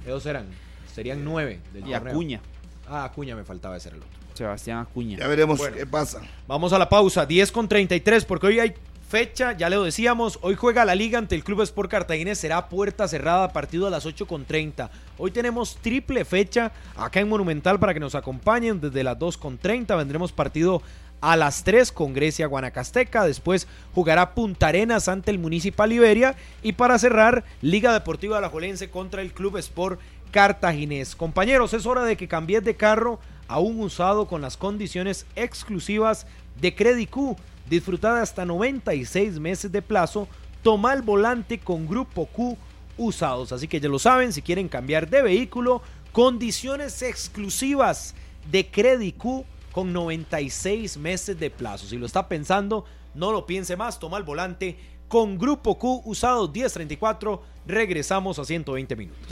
[0.06, 0.46] Esos eran,
[0.94, 1.92] serían nueve del Y.
[1.92, 2.40] Acuña,
[2.88, 4.08] Ah, Acuña me faltaba el otro.
[4.38, 5.18] Sebastián Acuña.
[5.18, 5.76] Ya veremos Bueno.
[5.76, 6.22] qué pasa.
[6.46, 8.74] Vamos a la pausa, 10 con 33, porque hoy hay
[9.08, 13.08] fecha, ya lo decíamos, hoy juega la liga ante el Club Sport Cartaginés, será puerta
[13.08, 14.90] cerrada, partido a las 8 con 30.
[15.16, 19.56] Hoy tenemos triple fecha acá en Monumental para que nos acompañen desde las 2 con
[19.56, 20.82] 30, vendremos partido
[21.22, 26.72] a las 3 con Grecia Guanacasteca, después jugará Punta Arenas ante el Municipal Iberia y
[26.74, 29.98] para cerrar Liga Deportiva Alajuelense contra el Club Sport
[30.30, 31.16] Cartaginés.
[31.16, 33.18] Compañeros, es hora de que cambies de carro
[33.48, 36.26] a un usado con las condiciones exclusivas
[36.60, 37.36] de Credit Q.
[37.68, 40.28] Disfruta de hasta 96 meses de plazo.
[40.62, 42.56] Toma el volante con Grupo Q
[42.96, 43.52] usados.
[43.52, 48.14] Así que ya lo saben, si quieren cambiar de vehículo, condiciones exclusivas
[48.50, 51.86] de Credit Q con 96 meses de plazo.
[51.86, 52.84] Si lo está pensando,
[53.14, 53.98] no lo piense más.
[53.98, 57.42] Toma el volante con Grupo Q usados 1034.
[57.66, 59.28] Regresamos a 120 minutos.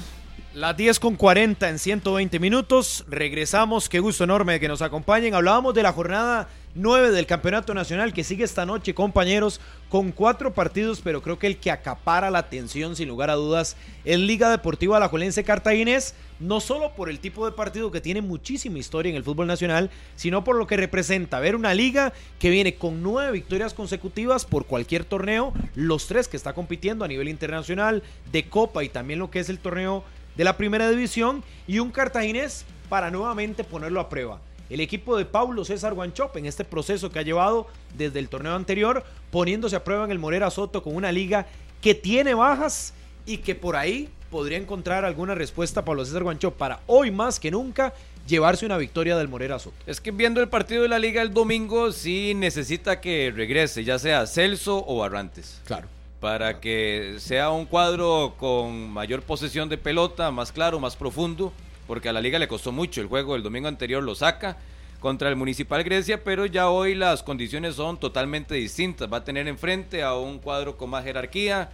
[0.56, 3.04] Las 10 con 40 en 120 minutos.
[3.10, 3.90] Regresamos.
[3.90, 5.34] Qué gusto enorme que nos acompañen.
[5.34, 9.60] Hablábamos de la jornada 9 del Campeonato Nacional que sigue esta noche, compañeros,
[9.90, 13.76] con cuatro partidos, pero creo que el que acapara la atención, sin lugar a dudas,
[14.06, 16.14] es Liga Deportiva Alajuelense Cartaginés.
[16.40, 19.90] No solo por el tipo de partido que tiene muchísima historia en el fútbol nacional,
[20.16, 24.64] sino por lo que representa ver una liga que viene con nueve victorias consecutivas por
[24.64, 28.02] cualquier torneo, los tres que está compitiendo a nivel internacional,
[28.32, 30.02] de Copa y también lo que es el torneo
[30.36, 34.40] de la primera división y un cartaginés para nuevamente ponerlo a prueba.
[34.68, 38.54] El equipo de Paulo César Guanchop en este proceso que ha llevado desde el torneo
[38.54, 41.46] anterior, poniéndose a prueba en el Morera Soto con una liga
[41.80, 42.92] que tiene bajas
[43.26, 47.50] y que por ahí podría encontrar alguna respuesta Pablo César Guanchop para hoy más que
[47.50, 47.94] nunca
[48.26, 49.76] llevarse una victoria del Morera Soto.
[49.86, 54.00] Es que viendo el partido de la liga el domingo sí necesita que regrese, ya
[54.00, 55.60] sea Celso o Barrantes.
[55.64, 61.52] Claro para que sea un cuadro con mayor posesión de pelota, más claro, más profundo,
[61.86, 64.56] porque a la liga le costó mucho el juego, el domingo anterior lo saca
[65.00, 69.12] contra el Municipal Grecia, pero ya hoy las condiciones son totalmente distintas.
[69.12, 71.70] Va a tener enfrente a un cuadro con más jerarquía,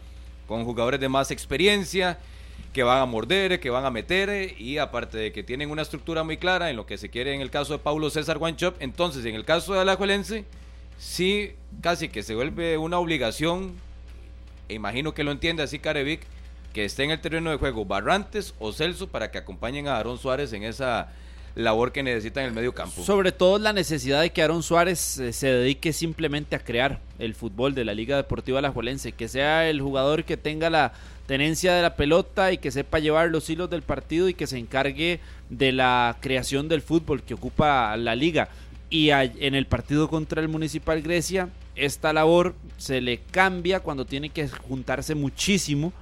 [0.47, 2.19] con jugadores de más experiencia,
[2.73, 6.24] que van a morder, que van a meter, y aparte de que tienen una estructura
[6.24, 9.24] muy clara en lo que se quiere en el caso de Paulo César Guanchop, entonces
[9.24, 10.44] en el caso de Alajuelense,
[10.98, 13.74] sí casi que se vuelve una obligación
[14.68, 16.20] e imagino que lo entiende así Carevic,
[16.72, 20.18] que esté en el terreno de juego Barrantes o Celso para que acompañen a Aarón
[20.18, 21.12] Suárez en esa
[21.55, 23.02] labor que necesita en el medio campo.
[23.02, 27.34] Sobre todo la necesidad de que Aarón Suárez eh, se dedique simplemente a crear el
[27.34, 30.93] fútbol de la Liga Deportiva Alajuelense, que sea el jugador que tenga la
[31.26, 34.59] tenencia de la pelota y que sepa llevar los hilos del partido y que se
[34.59, 35.20] encargue
[35.51, 38.48] de la creación del fútbol que ocupa la liga.
[38.90, 44.28] Y en el partido contra el Municipal Grecia, esta labor se le cambia cuando tiene
[44.30, 45.92] que juntarse muchísimo,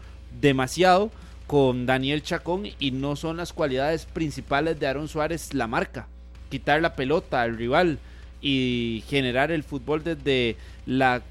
[0.40, 1.10] demasiado,
[1.46, 6.06] con Daniel Chacón y no son las cualidades principales de Aaron Suárez la marca.
[6.48, 7.98] Quitar la pelota al rival
[8.40, 10.56] y generar el fútbol desde
[10.86, 11.22] la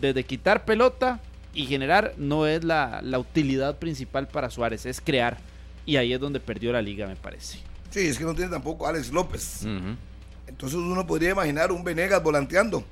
[0.00, 1.20] desde quitar pelota
[1.54, 5.38] y generar no es la, utilidad principal para Suárez, es crear.
[5.86, 7.58] Y ahí es donde perdió la liga, me parece.
[7.90, 9.66] Sí, es que no tiene tampoco Alex López.
[10.46, 12.84] Entonces uno podría imaginar un Venegas volanteando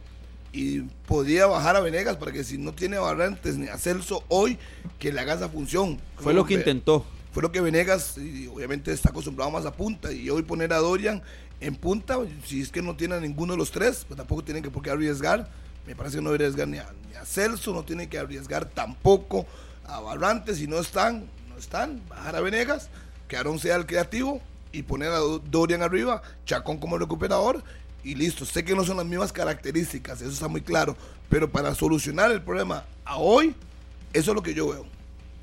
[0.52, 4.58] y podía bajar a Venegas para que si no tiene Barrantes ni a Celso hoy,
[4.98, 5.98] que le haga esa función.
[6.16, 7.04] Fue lo que intentó.
[7.32, 10.78] Fue lo que Venegas, y obviamente está acostumbrado más a punta, y hoy poner a
[10.78, 11.22] Dorian
[11.60, 14.62] en punta, si es que no tiene a ninguno de los tres, pues tampoco tienen
[14.62, 15.50] que por qué arriesgar.
[15.86, 18.64] Me parece que no debería arriesgar ni a, ni a Celso, no tiene que arriesgar
[18.66, 19.46] tampoco
[19.84, 22.88] a Barrantes, si no están, no están, bajar a Venegas,
[23.28, 24.40] que Aaron sea el creativo
[24.72, 27.62] y poner a Dorian arriba, Chacón como recuperador
[28.06, 28.44] y listo.
[28.44, 30.96] Sé que no son las mismas características, eso está muy claro,
[31.28, 33.54] pero para solucionar el problema a hoy,
[34.12, 34.86] eso es lo que yo veo.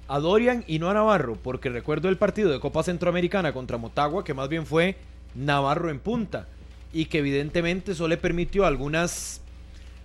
[0.08, 4.24] A Dorian y no a Navarro, porque recuerdo el partido de Copa Centroamericana contra Motagua,
[4.24, 4.96] que más bien fue
[5.36, 6.48] Navarro en punta,
[6.94, 9.42] y que evidentemente eso le permitió algunas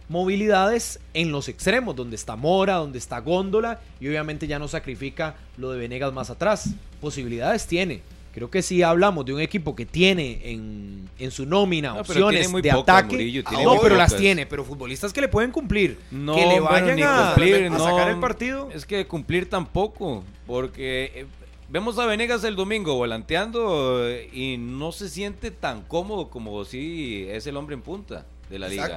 [0.09, 5.37] movilidades en los extremos, donde está Mora, donde está Góndola, y obviamente ya no sacrifica
[5.57, 6.71] lo de Venegas más atrás.
[7.01, 8.03] Posibilidades tiene
[8.39, 12.71] Creo que si hablamos de un equipo que tiene en, en su nómina opciones de
[12.71, 17.03] ataque, no, pero las tiene, pero futbolistas que le pueden cumplir, no, que le vayan
[17.03, 18.69] a, cumplir, sacar el partido.
[18.73, 21.27] Es que cumplir tampoco, porque eh,
[21.69, 27.27] vemos a Venegas el domingo volanteando eh, y no se siente tan cómodo como si
[27.29, 28.97] es el hombre en punta de la liga.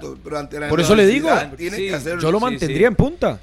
[0.69, 1.29] Por eso le digo,
[2.21, 3.39] yo lo mantendría en punta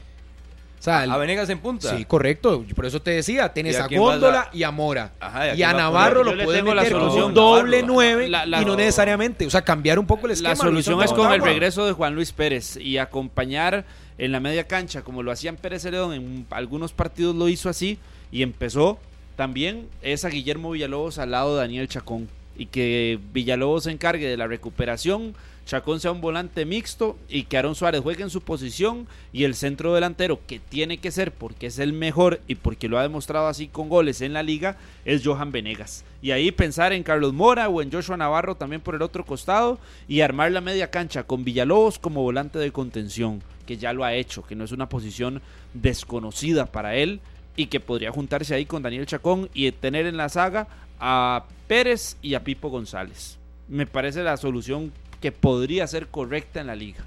[0.87, 1.97] a Venegas en punta.
[1.97, 2.65] Sí, correcto.
[2.75, 5.13] Por eso te decía, tienes a Góndola y a Mora.
[5.57, 9.47] y, a, Navarro lo puede meter la solución, doble nueve y no necesariamente.
[9.47, 10.51] O sea, cambiar un poco el esquema.
[10.51, 13.85] La solución es con el regreso de Juan Luis Pérez y acompañar
[14.19, 17.99] en la media cancha, como lo hacían Pérez Celedón, en algunos partidos lo hizo así
[18.33, 18.99] y empezó
[19.37, 22.29] también es a Guillermo Villalobos al lado de Daniel Chacón
[22.59, 25.35] y que Villalobos se encargue de la recuperación
[25.69, 29.55] Chacón sea un volante mixto y que Aaron Suárez juegue en su posición y el
[29.55, 33.49] centro delantero que tiene que ser porque es el mejor y porque lo ha demostrado
[33.49, 36.07] así con goles en la liga es Johan Venegas.
[36.23, 39.79] Y ahí pensar en Carlos Mora o en Joshua Navarro también por el otro costado
[40.09, 44.15] y armar la media cancha con Villalobos como volante de contención, que ya lo ha
[44.15, 45.43] hecho, que no es una posición
[45.75, 47.21] desconocida para él
[47.57, 50.67] y que podría juntarse ahí con Daniel Chacón y tener en la saga
[51.01, 53.39] a Pérez y a Pipo González.
[53.69, 57.05] Me parece la solución que podría ser correcta en la liga,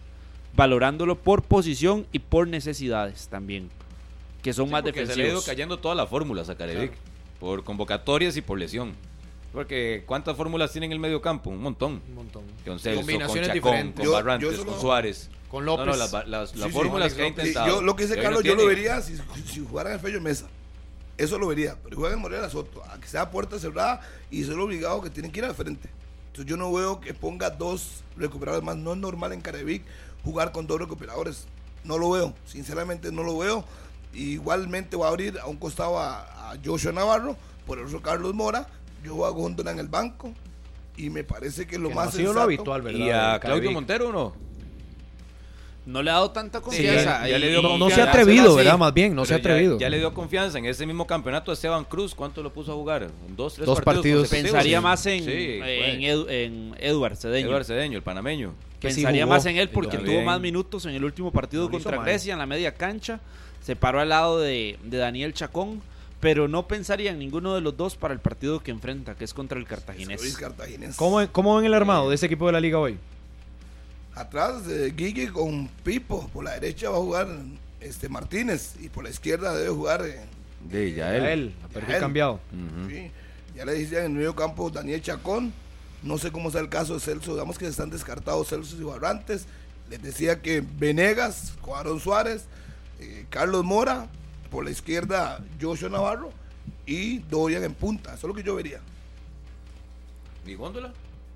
[0.56, 3.70] valorándolo por posición y por necesidades también,
[4.44, 5.16] que son más defensivos.
[5.16, 6.94] Se le ha ido cayendo todas las fórmulas a Carevic,
[7.40, 8.94] por convocatorias y por lesión.
[9.54, 11.50] Porque ¿cuántas fórmulas tiene en el medio campo?
[11.50, 12.02] Un montón.
[12.08, 12.44] Un montón.
[12.66, 15.30] Con Celso, con Chacón, con Barrantes, con Suárez.
[15.50, 15.88] Con López.
[15.88, 17.68] No, las, fórmulas que ha intentado.
[17.68, 20.48] Yo, lo que dice Carlos, yo lo vería si, si jugara el Fello Mesa.
[21.22, 21.78] Eso lo vería.
[21.84, 25.32] Pero juega en Morelia Soto, a que sea puerta cerrada y ser obligado que tienen
[25.32, 25.88] que ir al frente.
[26.28, 28.76] Entonces yo no veo que ponga dos recuperadores más.
[28.76, 29.84] No es normal en Carevic
[30.24, 31.46] jugar con dos recuperadores.
[31.84, 33.64] No lo veo, sinceramente no lo veo.
[34.14, 37.38] Igualmente voy a abrir a un costado a, a Joshua Navarro,
[37.68, 38.68] por eso Carlos Mora.
[39.04, 40.34] Yo voy a Góndola en el banco.
[40.98, 43.00] Y me parece que lo Que no más ha sido lo habitual, ¿verdad?
[43.00, 43.72] ¿Y a de Claudio.
[43.72, 44.51] Montero o no?
[45.86, 47.22] No le ha dado tanta Sí, confianza.
[47.24, 48.78] ya- ya le y- dio No, no se ha atrevido, ¿verdad?
[48.78, 49.80] Más bien, no se ha ya- atrevido.
[49.80, 52.14] Ya, le dio confianza en ese mismo campeonato a Esteban Cruz.
[52.14, 53.10] ¿Cuánto lo puso a jugar?
[53.36, 54.30] ¿Dos, tres Dos partidos.
[54.30, 54.84] pensaría Sí.
[54.84, 56.02] más en, Sí, en.
[56.02, 57.48] Edu- en Edward Cedeño.
[57.48, 58.54] Eduardo Cedeño, el panameño.
[58.80, 60.18] Pensaría más en él porque También.
[60.18, 61.98] tuvo más minutos en el último partido No contra.
[62.02, 63.20] Grecia en la media cancha.
[63.64, 65.82] Se paró al lado de, de Daniel Chacón.
[66.20, 69.34] Pero no pensaría en ninguno de los dos para el partido que enfrenta, que es
[69.34, 69.66] contra el.
[69.66, 70.22] Cartaginés.
[70.96, 73.00] ¿Cómo, ¿Cómo ven el armado de ese equipo de la liga hoy?
[74.22, 76.28] Atrás de Guille con Pipo.
[76.30, 77.28] Por la derecha va a jugar
[77.80, 78.76] este Martínez.
[78.80, 80.06] Y por la izquierda debe jugar.
[80.06, 80.22] eh,
[80.70, 81.26] De ya A él.
[81.26, 82.00] él, a perfil él.
[82.00, 82.40] cambiado.
[82.90, 83.12] Sí.
[83.56, 85.52] Ya le decían en el medio campo Daniel Chacón.
[86.04, 87.34] No sé cómo sea el caso de Celso.
[87.34, 89.46] Digamos que están descartados Celso y Barrantes.
[89.90, 92.46] Les decía que Venegas con Aaron Suárez.
[93.00, 94.08] eh, Carlos Mora.
[94.50, 96.32] Por la izquierda Joshua Navarro.
[96.86, 98.10] Y Dorian en punta.
[98.14, 98.80] Eso es lo que yo vería.
[100.46, 100.92] ¿Y Góndola?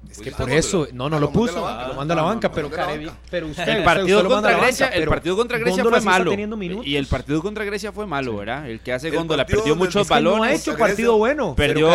[0.09, 2.51] Es Pues que por eso, no, no Ah, lo puso, lo manda a la banca,
[2.51, 6.31] pero usted, El partido contra Grecia, banca, el partido contra Grecia fue malo.
[6.31, 6.85] teniendo minutos.
[6.87, 8.69] Y el partido contra Grecia fue malo, ¿verdad?
[8.69, 10.61] El que hace Góndola perdió muchos es que no no ha balones.
[10.61, 10.87] hecho Grecia.
[10.87, 11.55] partido bueno.
[11.55, 11.89] Perdió-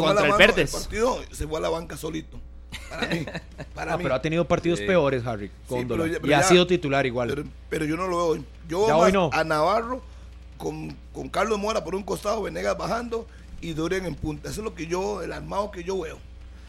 [0.00, 0.88] contra el Verdes.
[1.32, 2.40] se fue a la banca solito.
[2.88, 3.26] Para mí.
[3.74, 4.02] Para Ah, mí.
[4.04, 4.86] pero ha tenido partidos Sí.
[4.86, 6.04] peores, Harry, Góndola.
[6.04, 7.28] pero ya- y ha ya- sido titular igual.
[7.28, 8.44] Pero, pero yo no lo veo hoy.
[8.68, 9.30] Yo Ya veo hoy no.
[9.32, 10.02] a Navarro
[10.56, 13.26] con, con Carlos Mora por un costado, Venegas bajando
[13.60, 14.48] y Dorian en punta.
[14.50, 16.18] Eso es lo que yo, el armado que yo veo.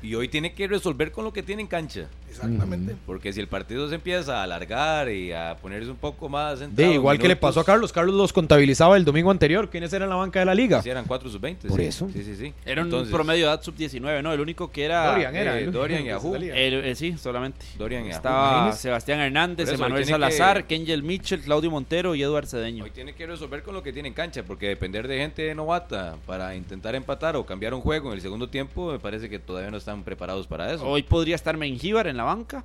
[0.02, 2.08] Y hoy tiene que resolver con lo que tiene en cancha.
[2.30, 2.96] Exactamente.
[3.06, 6.94] Porque si el partido se empieza a alargar y a ponerse un poco más De,
[6.94, 7.92] igual que le pasó a Carlos.
[7.92, 9.70] Carlos los contabilizaba el domingo anterior.
[9.70, 10.82] ¿Quiénes eran la banca de la liga?
[10.82, 11.68] Si eran 4 sub-20.
[11.68, 11.86] Por sí.
[11.86, 12.10] eso.
[12.14, 12.54] Sí, sí, sí.
[12.66, 14.32] Era un promedio de edad sub-19, ¿no?
[14.34, 15.08] El único que era...
[15.12, 15.60] Dorian era.
[15.60, 16.32] eh, Dorian y que Ajú.
[16.34, 16.56] salía.
[16.56, 17.66] el- eh, sí, solamente.
[17.78, 18.16] Dorian y Ajú.
[18.18, 18.82] Estaba Imagínese.
[18.82, 22.84] Sebastián Hernández, eso, Emanuel tiene que- Salazar, Kengel Mitchell, Claudio Montero y Eduard Cedeño.
[22.86, 26.16] Hoy tiene que resolver con lo que tiene en cancha, porque depender de gente novata
[26.26, 29.70] para intentar empatar o cambiar un juego en el segundo tiempo, me parece que todavía
[29.70, 30.88] no están preparados para eso.
[30.88, 32.64] Hoy podría estar Mengíbar en la banca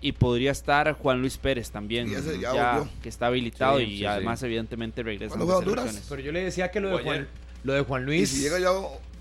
[0.00, 3.84] y podría estar Juan Luis Pérez también, Y ese ya ya, que está habilitado Sí,
[3.84, 4.46] y sí, además sí.
[4.46, 5.36] evidentemente regresa.
[5.38, 7.28] Pero yo le decía que lo de Juan,
[7.62, 8.30] lo de Juan Y Luis.
[8.30, 8.70] si llega ya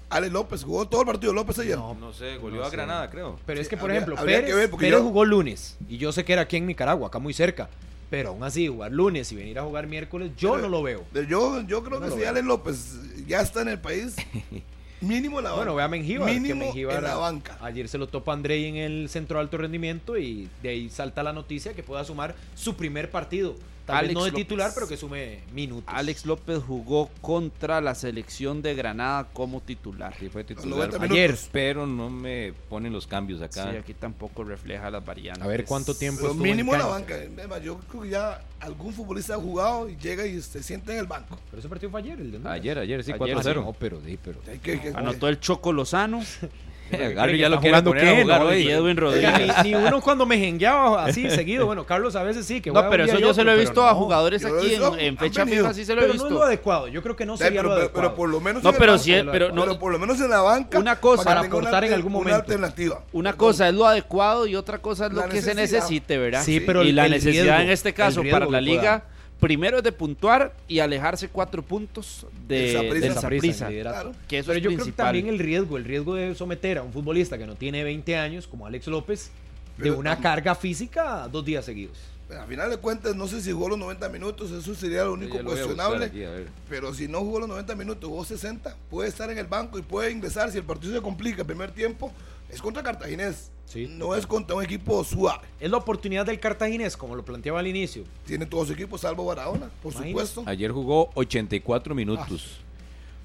[0.09, 1.77] Ale López, jugó todo el partido López ayer.
[1.77, 2.75] No, No sé, goleó No a sé.
[2.75, 3.39] Granada, creo.
[3.45, 5.77] Pero es que, por habría- ejemplo, habría Pérez, que Pérez yo- jugó lunes.
[5.87, 7.69] Y yo sé que era aquí en Nicaragua, acá muy cerca.
[8.09, 11.05] Pero aún así, jugar lunes y venir a jugar miércoles, yo Pero- no lo veo.
[11.29, 12.29] Yo, yo creo No que si veo.
[12.29, 14.15] Ale López ya está en el país,
[15.01, 15.57] mínimo la banca.
[15.57, 16.27] Bueno, ve a Mengíbar.
[16.27, 17.57] que Mínimo Mengíbar en la banca.
[17.61, 21.23] Ayer se lo topa Andrei en el centro de alto rendimiento y de ahí salta
[21.23, 23.55] la noticia que pueda sumar su primer partido.
[23.91, 24.45] Tal Alex vez no de López.
[24.45, 25.93] titular, pero que sume minutos.
[25.95, 30.13] Alex López jugó contra la selección de Granada como titular.
[30.19, 30.89] Sí, fue titular.
[30.89, 31.38] 90 Ayer.
[31.51, 33.69] Pero no me ponen los cambios Sí, acá.
[33.72, 35.43] aquí tampoco refleja las variantes.
[35.43, 37.15] A ver cuánto tiempo Pero mínimo en la banca.
[37.49, 40.99] Más, Yo creo que ya algún futbolista ha jugado y llega y se sienta en
[40.99, 41.38] el banco.
[41.49, 42.49] Pero ese partido fue ayer, el de.
[42.49, 43.55] Ayer, ayer, sí, Ayer, 4-0.
[43.63, 44.39] No, pero sí, pero.
[44.61, 46.22] Que- que- Anotó el Choco Lozano
[46.91, 48.22] Gary ya ¿Está lo quiere jugando poner a qué?
[48.23, 48.68] jugar No, hoy.
[48.69, 49.55] Edwin Oiga, Rodríguez.
[49.63, 51.65] ni, ni uno cuando me jengueaba así seguido.
[51.65, 52.61] Bueno, Carlos a veces sí.
[52.61, 54.99] Que No, pero eso yo se lo he visto pero a jugadores aquí visto, en,
[55.01, 56.39] en fecha fija, sí se lo he Pero no es visto.
[56.39, 56.88] lo adecuado.
[56.88, 58.09] Yo creo que no Sí, sería pero, lo adecuado.
[58.09, 60.41] pero por lo menos No, pero sí, pero no- pero por lo menos en la
[60.41, 62.39] banca Una cosa- para aportar una en algún una momento.
[62.41, 63.03] alternativa.
[63.13, 66.43] Una cosa es lo adecuado y otra cosa es lo que se necesite, ¿verdad?
[66.43, 69.03] Sí, pero y la necesidad en este caso para la liga,
[69.41, 73.68] primero es de puntuar y alejarse cuatro puntos de, el liderato.
[73.69, 74.11] Claro.
[74.30, 75.05] Que eso Pero es yo creo que principal.
[75.07, 78.47] también el riesgo, el riesgo de someter a un futbolista que no tiene 20 años,
[78.47, 79.31] como Alex López,
[79.77, 81.97] de Pero una carga física dos días seguidos.
[82.30, 85.38] Al final de cuentas, no sé si jugó los 90 minutos, eso sería lo único
[85.38, 86.05] a cuestionable.
[86.05, 86.30] aquí, a.
[86.69, 89.81] Pero si no jugó los 90 minutos, jugó 60, puede estar en el banco y
[89.81, 90.49] puede ingresar.
[90.49, 92.13] Si el partido se complica el primer tiempo,
[92.51, 93.51] es contra Cartaginés.
[93.65, 93.87] Sí.
[93.89, 95.47] No es contra un equipo suave.
[95.59, 98.03] Es la oportunidad del cartaginés, como lo planteaba al inicio.
[98.25, 100.09] Tiene todos su equipos, salvo Barahona, por Imagínate.
[100.27, 100.43] supuesto.
[100.45, 102.57] Ayer jugó 84 minutos.
[102.59, 102.65] Ah.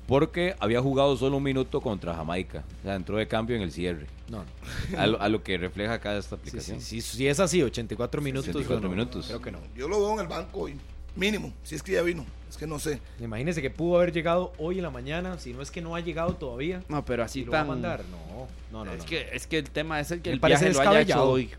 [0.06, 2.62] Porque había jugado solo un minuto contra Jamaica.
[2.78, 4.06] O sea, entró de cambio en el cierre.
[4.28, 4.44] No,
[4.92, 4.98] no.
[5.00, 6.80] A lo, a lo que refleja acá esta Sí, aplicación.
[6.80, 8.48] sí, sí, si es así, 84 minutos.
[8.50, 9.26] 84 no, minutos.
[9.26, 9.58] Creo que no.
[9.74, 10.76] Yo lo veo en el banco hoy,
[11.16, 12.24] mínimo, si es que ya vino.
[12.48, 13.00] Es que no sé.
[13.20, 16.00] Imagínese que pudo haber llegado hoy en la mañana, si no es que no ha
[16.00, 16.82] llegado todavía.
[16.88, 17.68] No, pero así lo va a tan...
[17.68, 18.92] mandar, no, no, no.
[18.92, 19.04] es, no.
[19.04, 21.50] que, es que el tema es el que Me el viaje lo haya hecho hoy.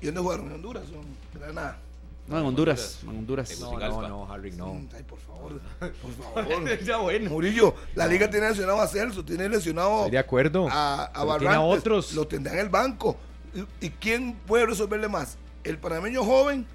[0.00, 0.46] ¿Y dónde jugaron?
[0.46, 0.84] ¿En Honduras?
[0.90, 1.78] ¿O en Granada?
[2.26, 2.98] No, en Honduras.
[3.02, 3.60] En Honduras.
[3.60, 4.80] No, no, no, Harry, no.
[4.94, 5.60] Ay, por favor.
[5.78, 6.78] Por favor.
[6.84, 7.30] ya bueno.
[7.30, 10.68] Murillo, la liga tiene lesionado a Celso, tiene lesionado Estoy de acuerdo.
[10.68, 11.38] a, a Barrantes.
[11.38, 12.14] tiene a otros.
[12.14, 13.16] Lo tendrá en el banco.
[13.54, 15.38] ¿Y, y quién puede resolverle más?
[15.62, 16.66] ¿El panameño joven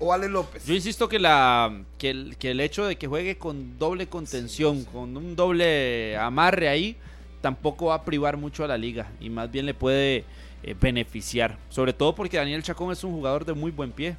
[0.00, 0.64] o Ale López?
[0.66, 4.84] Yo insisto que, la, que, el, que el hecho de que juegue con doble contención,
[4.84, 6.96] con un doble amarre ahí,
[7.40, 10.24] tampoco va a privar mucho a la liga y más bien le puede
[10.62, 11.58] eh, beneficiar.
[11.68, 14.16] Sobre todo porque Daniel Chacón es un jugador de muy buen pie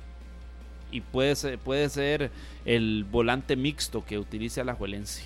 [0.91, 2.31] y puede ser, puede ser
[2.65, 5.23] el volante mixto que utilice a la Juelense.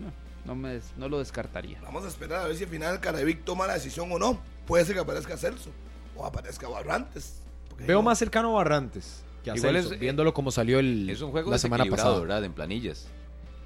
[0.00, 0.12] No,
[0.46, 1.80] no, me, no lo descartaría.
[1.82, 4.40] Vamos a esperar a ver si al final Carevic toma la decisión o no.
[4.66, 5.70] Puede ser que aparezca Celso
[6.16, 7.40] o aparezca Barrantes.
[7.78, 9.22] Veo no- más cercano a Barrantes
[9.52, 12.18] que Igual es- viéndolo como salió el, Es un juego la semana pasada.
[12.20, 12.44] ¿verdad?
[12.44, 13.06] En planillas.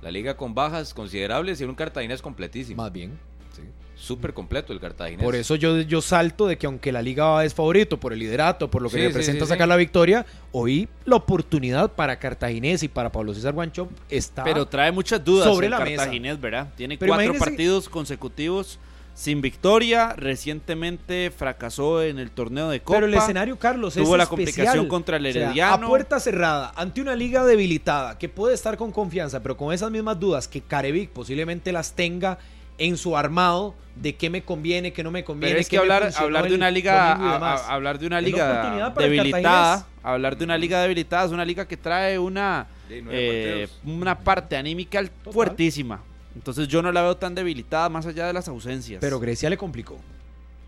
[0.02, 2.82] La liga con bajas considerables y un cartaginés completísimo.
[2.82, 3.18] Más bien.
[3.54, 3.62] sí.
[3.96, 5.24] Súper completo el cartaginés.
[5.24, 8.70] Por eso yo, yo salto de que aunque la liga es favorito por el liderato,
[8.70, 9.70] por lo que Sí, representa sí, sacar sí.
[9.70, 14.92] la victoria, hoy la oportunidad para Cartaginés y para Pablo César Guancho está Pero trae
[14.92, 15.96] muchas dudas Sobre el la mesa.
[15.96, 16.72] Cartaginés, ¿verdad?
[16.76, 18.78] Tiene Pero cuatro partidos consecutivos
[19.18, 20.14] sin victoria.
[20.16, 22.98] Recientemente fracasó en el torneo de Copa.
[22.98, 24.28] Pero el escenario, Carlos, Tuvo es la especial.
[24.46, 25.86] complicación contra el O sea, Herediano.
[25.86, 29.90] a puerta cerrada, ante una liga debilitada, que puede estar con confianza, pero con esas
[29.90, 32.38] mismas dudas que Carevic posiblemente las tenga
[32.78, 35.50] en su armado de qué me conviene, qué no me conviene.
[35.54, 38.20] Pero es qué que me hablar, hablar de una liga, a- a- hablar de una
[38.20, 43.68] liga debilitada, hablar de una liga debilitada es una liga que trae una, Sí, eh,
[43.84, 46.00] una parte anímica fuertísima.
[46.34, 49.00] Entonces yo no la veo tan debilitada más allá de las ausencias.
[49.00, 49.98] Pero Grecia le complicó.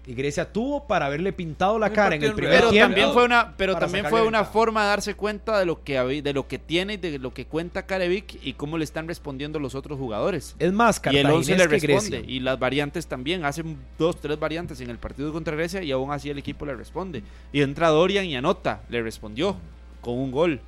[0.07, 2.89] Y Grecia tuvo para haberle pintado la cara en el primer Pero tiempo.
[2.89, 6.32] también fue una, pero también fue una forma de darse cuenta de lo que de
[6.32, 9.74] lo que tiene y de lo que cuenta Carevic y cómo le están respondiendo los
[9.74, 10.57] otros jugadores.
[10.59, 12.19] Es más, Y el 11 Cartaginés le responde.
[12.19, 12.35] Grecia.
[12.35, 13.45] Y las variantes también.
[13.45, 16.74] Hacen dos, tres variantes en el partido contra Grecia y aún así el equipo le
[16.74, 17.23] responde.
[17.53, 18.82] Y entra Dorian y anota.
[18.89, 19.57] Le respondió
[20.01, 20.61] con un gol.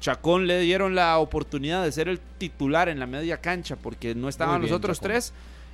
[0.00, 4.28] Chacón le dieron la oportunidad de ser el titular en la media cancha porque no
[4.28, 5.10] estaban bien, los otros Chacón.
[5.12, 5.32] tres.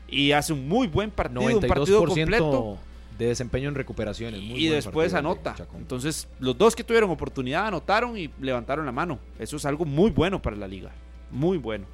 [0.08, 2.78] Y hace un muy buen partido, un partido 92% completo.
[3.18, 4.40] de desempeño en recuperaciones.
[4.40, 5.54] Muy Y buen después de anota.
[5.76, 9.18] Entonces, los dos que tuvieron oportunidad anotaron y levantaron la mano.
[9.38, 10.90] Eso es algo muy bueno para la liga.
[11.30, 11.86] Muy bueno.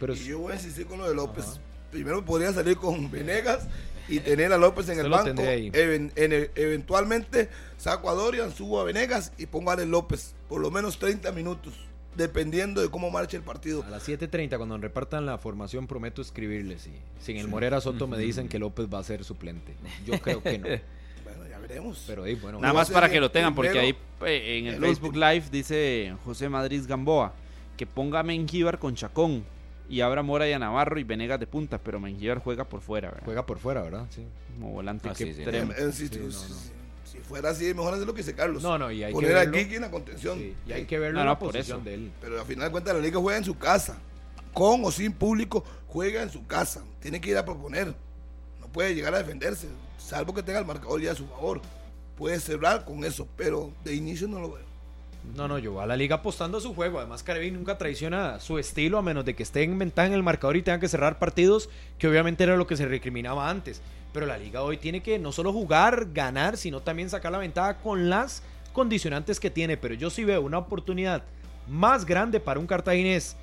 [0.00, 1.60] Pero Y yo voy a insistir con lo de López.
[1.92, 3.68] Primero podría salir con Venegas
[4.08, 5.26] y tener a López en el lo banco.
[5.26, 5.70] tendría ahí.
[5.74, 10.34] Even- en el- eventualmente saco a Dorian, subo a Venegas y pongo a Ale López.
[10.50, 11.72] Por lo menos 30 minutos.
[12.16, 13.84] Dependiendo de cómo marche el partido.
[13.84, 16.88] a las 7.30, cuando repartan la formación, prometo escribirles.
[16.88, 19.74] Y si en el Morera Soto me dicen que López va a ser suplente.
[20.04, 20.66] Yo creo que no.
[21.22, 22.02] Bueno, ya veremos.
[22.08, 22.58] Pero ahí, bueno.
[22.58, 23.94] Nada más para que lo tengan, porque ahí
[24.26, 27.32] eh, en el el Facebook Live dice José Madrid Gamboa
[27.76, 29.44] que ponga a Mengíbar con Chacón
[29.88, 33.10] y abra Mora y a Navarro y Venegas de punta, pero Mengíbar juega por fuera,
[33.10, 33.24] ¿verdad?
[33.24, 34.06] Juega por fuera, ¿verdad?
[34.10, 34.24] Sí.
[34.58, 35.42] Como volante Ah, sí, sí.
[35.42, 35.70] extremo.
[35.72, 36.79] Eh, eh, Sí, no, si- no.
[37.30, 38.60] Si fuera así, mejor hacer lo que dice Carlos.
[38.62, 39.52] No, no, y hay que Poner a verlo.
[39.56, 40.38] Kiki en la contención.
[40.38, 41.84] Sí, y hay que verlo No, en no, la por posición eso.
[41.84, 42.12] de él.
[42.20, 43.98] Pero al final de cuentas la liga juega en su casa.
[44.52, 46.82] Con o sin público, juega en su casa.
[47.00, 47.94] Tiene que ir a proponer.
[48.60, 49.68] No puede llegar a defenderse.
[49.96, 51.60] Salvo que tenga el marcador ya a su favor.
[52.16, 54.70] Puede cerrar con eso, pero de inicio no lo veo.
[55.36, 56.98] No, no, yo voy a la liga apostando a su juego.
[56.98, 60.22] Además, Carevic nunca traiciona su estilo a menos de que esté en ventaja en el
[60.22, 63.82] marcador y tenga que cerrar partidos, que obviamente era lo que se recriminaba antes.
[64.12, 67.78] Pero la liga hoy tiene que no solo jugar, ganar, sino también sacar la ventaja
[67.78, 68.42] con las
[68.72, 69.76] condicionantes que tiene.
[69.76, 71.22] Pero yo sí veo una oportunidad
[71.68, 73.36] más grande para un cartaginés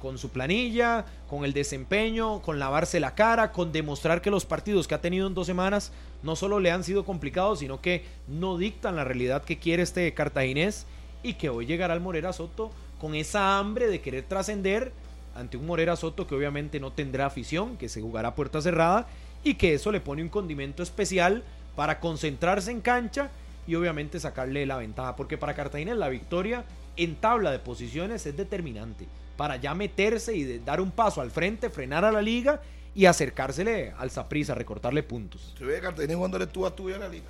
[0.00, 4.88] con su planilla, con el desempeño, con lavarse la cara, con demostrar que los partidos
[4.88, 5.92] que ha tenido en dos semanas
[6.24, 10.12] no solo le han sido complicados, sino que no dictan la realidad que quiere este
[10.12, 10.86] cartaginés
[11.22, 14.92] y que hoy llegará al Morera Soto con esa hambre de querer trascender
[15.36, 19.06] ante un Morera Soto que obviamente no tendrá afición, que se jugará puerta cerrada
[19.44, 21.42] y que eso le pone un condimento especial
[21.76, 23.30] para concentrarse en cancha
[23.66, 26.64] y obviamente sacarle la ventaja, porque para Cartagena la victoria
[26.96, 29.06] en tabla de posiciones es determinante
[29.36, 32.60] para ya meterse y de- dar un paso al frente, frenar a la liga
[32.94, 35.54] y acercársele al Saprissa, recortarle puntos.
[35.58, 37.24] Se ve Cartagena jugándole tú a tú y a la liga.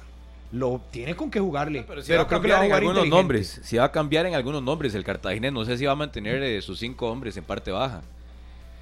[0.51, 2.65] Lo tiene con qué jugarle, Pero, si pero va a creo que va a en
[2.67, 3.17] jugar algunos inteligente.
[3.23, 3.61] nombres.
[3.63, 5.53] Si va a cambiar en algunos nombres el Cartaginés.
[5.53, 8.03] No sé si va a mantener eh, sus cinco hombres en parte baja.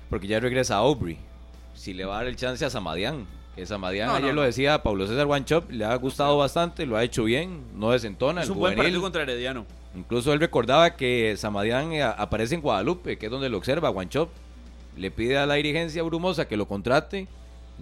[0.08, 1.18] Porque ya regresa a Aubrey.
[1.80, 3.26] Si le va a dar el chance a Samadián.
[3.56, 4.34] Que Samadián, No, ayer no.
[4.34, 8.42] lo decía Pablo César Wanchop, le ha gustado bastante, lo ha hecho bien, no desentona.
[8.42, 9.64] Es el un buen partido contra Herediano.
[9.96, 14.28] Incluso él recordaba que Samadián eh, aparece en Guadalupe, que es donde lo observa Guanchop.
[14.98, 17.28] Le pide a la dirigencia brumosa que lo contrate.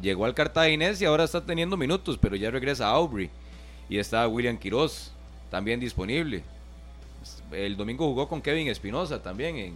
[0.01, 3.31] Llegó al Cartaginés y ahora está teniendo minutos, pero ya regresa a Aubrey.
[3.89, 5.13] Y está William Quiroz,
[5.51, 6.45] también disponible.
[7.51, 9.75] El domingo jugó con Kevin Espinosa también en,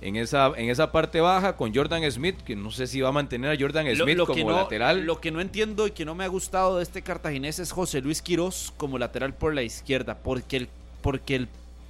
[0.00, 3.12] en, esa, en esa parte baja, con Jordan Smith, que no sé si va a
[3.12, 5.04] mantener a Jordan Smith lo como que no, lateral.
[5.06, 8.00] lo que no entiendo y que no me ha gustado de este cartaginés es José
[8.00, 10.68] Luis Quirós como lateral por la izquierda, porque el,
[11.02, 11.48] porque el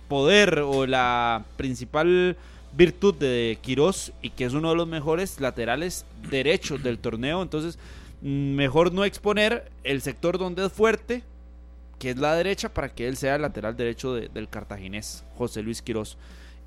[0.08, 2.36] poder o la principal
[2.76, 7.78] virtud de Quirós y que es uno de los mejores laterales derechos del torneo, entonces
[8.20, 11.22] mm, mejor no exponer el sector donde es fuerte
[11.98, 15.62] que es la derecha, para que él sea el lateral derecho de- del cartaginés, José
[15.62, 16.18] Luis Quirós.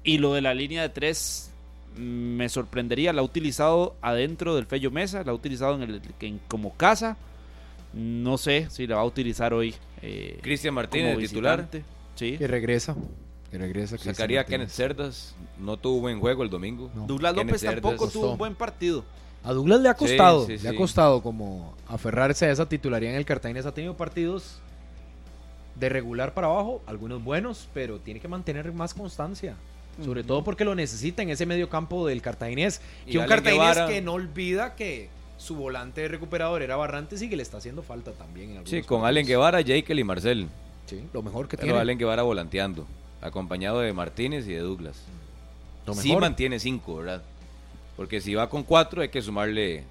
[0.04, 1.52] Y lo de la línea de tres
[1.96, 6.40] me sorprendería, la ha utilizado adentro del Fello Mesa, la ha utilizado en el, en-
[6.48, 7.18] como casa.
[7.94, 9.74] No sé si la va a utilizar hoy.
[10.02, 11.68] eh, Cristian como Martínez, titular.
[12.16, 12.38] Sí.
[12.38, 12.96] Que regresa.
[13.50, 13.98] Que regresa.
[13.98, 14.46] Sacaría a.
[14.46, 15.36] Kenneth Cerdas.
[15.60, 16.92] No tuvo buen juego el domingo.
[16.94, 17.08] No.
[17.08, 18.20] Douglas Kenneth López Cerdas tampoco costó.
[18.20, 19.04] tuvo un buen partido.
[19.44, 23.14] A Douglas le ha costado, Sí, sí, le ha costado como aferrarse a esa titularidad
[23.14, 23.66] en el Cartaginés.
[23.66, 24.60] Ha tenido partidos
[25.76, 29.56] de regular para abajo, algunos buenos, pero tiene que mantener más constancia.
[30.04, 32.82] Sobre todo porque lo necesita en ese medio campo del Cartaginés.
[33.06, 36.76] Y Que un Allen Cartaginés Guevara- que no olvida que su volante de recuperador era
[36.76, 38.52] Barrantes y que le está haciendo falta también.
[38.52, 39.04] En Sí, con partidos.
[39.04, 40.48] Allen Guevara, Jekyll y Marcel.
[40.86, 41.80] Sí, lo mejor que Pero tiene.
[41.80, 42.86] Allen Guevara volanteando.
[43.22, 44.98] Acompañado de Martínez y de Douglas.
[45.86, 46.22] Lo Sí mejor.
[46.22, 47.24] mantiene cinco, ¿verdad?
[47.96, 49.84] Porque si va con cuatro hay que sumarle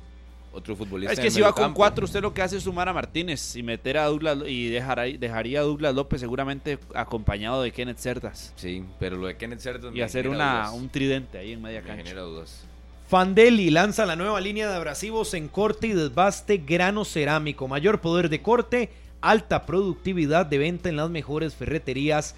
[0.56, 1.12] otro futbolista.
[1.12, 1.76] Es en que el si va con campo.
[1.76, 4.98] cuatro, usted lo que hace es sumar a Martínez y meter a Douglas y dejar
[5.00, 8.52] ahí- dejaría a Douglas López seguramente acompañado de Kenneth Cerdas.
[8.56, 10.72] Sí, pero lo de Kenneth Cerdas Y me hacer una, dudas.
[10.74, 12.02] un tridente ahí en media Me cancha.
[12.04, 12.64] genera dudas.
[13.08, 17.68] Fandeli lanza la nueva línea de abrasivos en corte y desbaste grano cerámico.
[17.68, 22.34] Mayor poder de corte, alta productividad de venta en las mejores ferreterías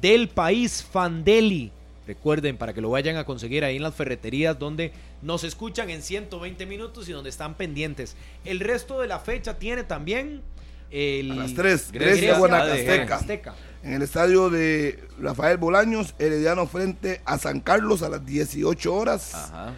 [0.00, 0.84] del país.
[0.88, 1.72] Fandeli.
[2.06, 4.92] Recuerden, para que lo vayan a conseguir ahí en las ferreterías donde
[5.22, 8.16] nos escuchan en 120 minutos y donde están pendientes.
[8.44, 10.42] El resto de la fecha tiene también
[10.90, 11.30] el...
[11.30, 13.54] A las 3, Grecia, Guanacasteca.
[13.84, 19.34] En el estadio de Rafael Bolaños, Herediano frente a San Carlos a las 18 horas.
[19.34, 19.72] Ajá.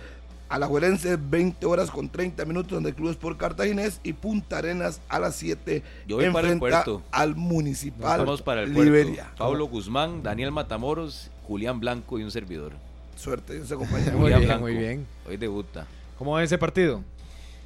[0.50, 4.58] A la Juelense 20 horas con 30 minutos donde el Club Sport Cartaginés y Punta
[4.58, 7.02] Arenas a las 7 Yo voy para el puerto.
[7.10, 9.24] al Municipal Vamos para el Liberia.
[9.24, 9.36] puerto.
[9.38, 12.72] Pablo Guzmán, Daniel Matamoros, Julián Blanco y un servidor.
[13.16, 14.10] Suerte, Dios acompañe.
[14.10, 14.62] Muy Julián bien, Blanco.
[14.62, 15.06] muy bien.
[15.28, 15.86] Hoy debuta.
[16.18, 17.02] ¿Cómo va ese partido?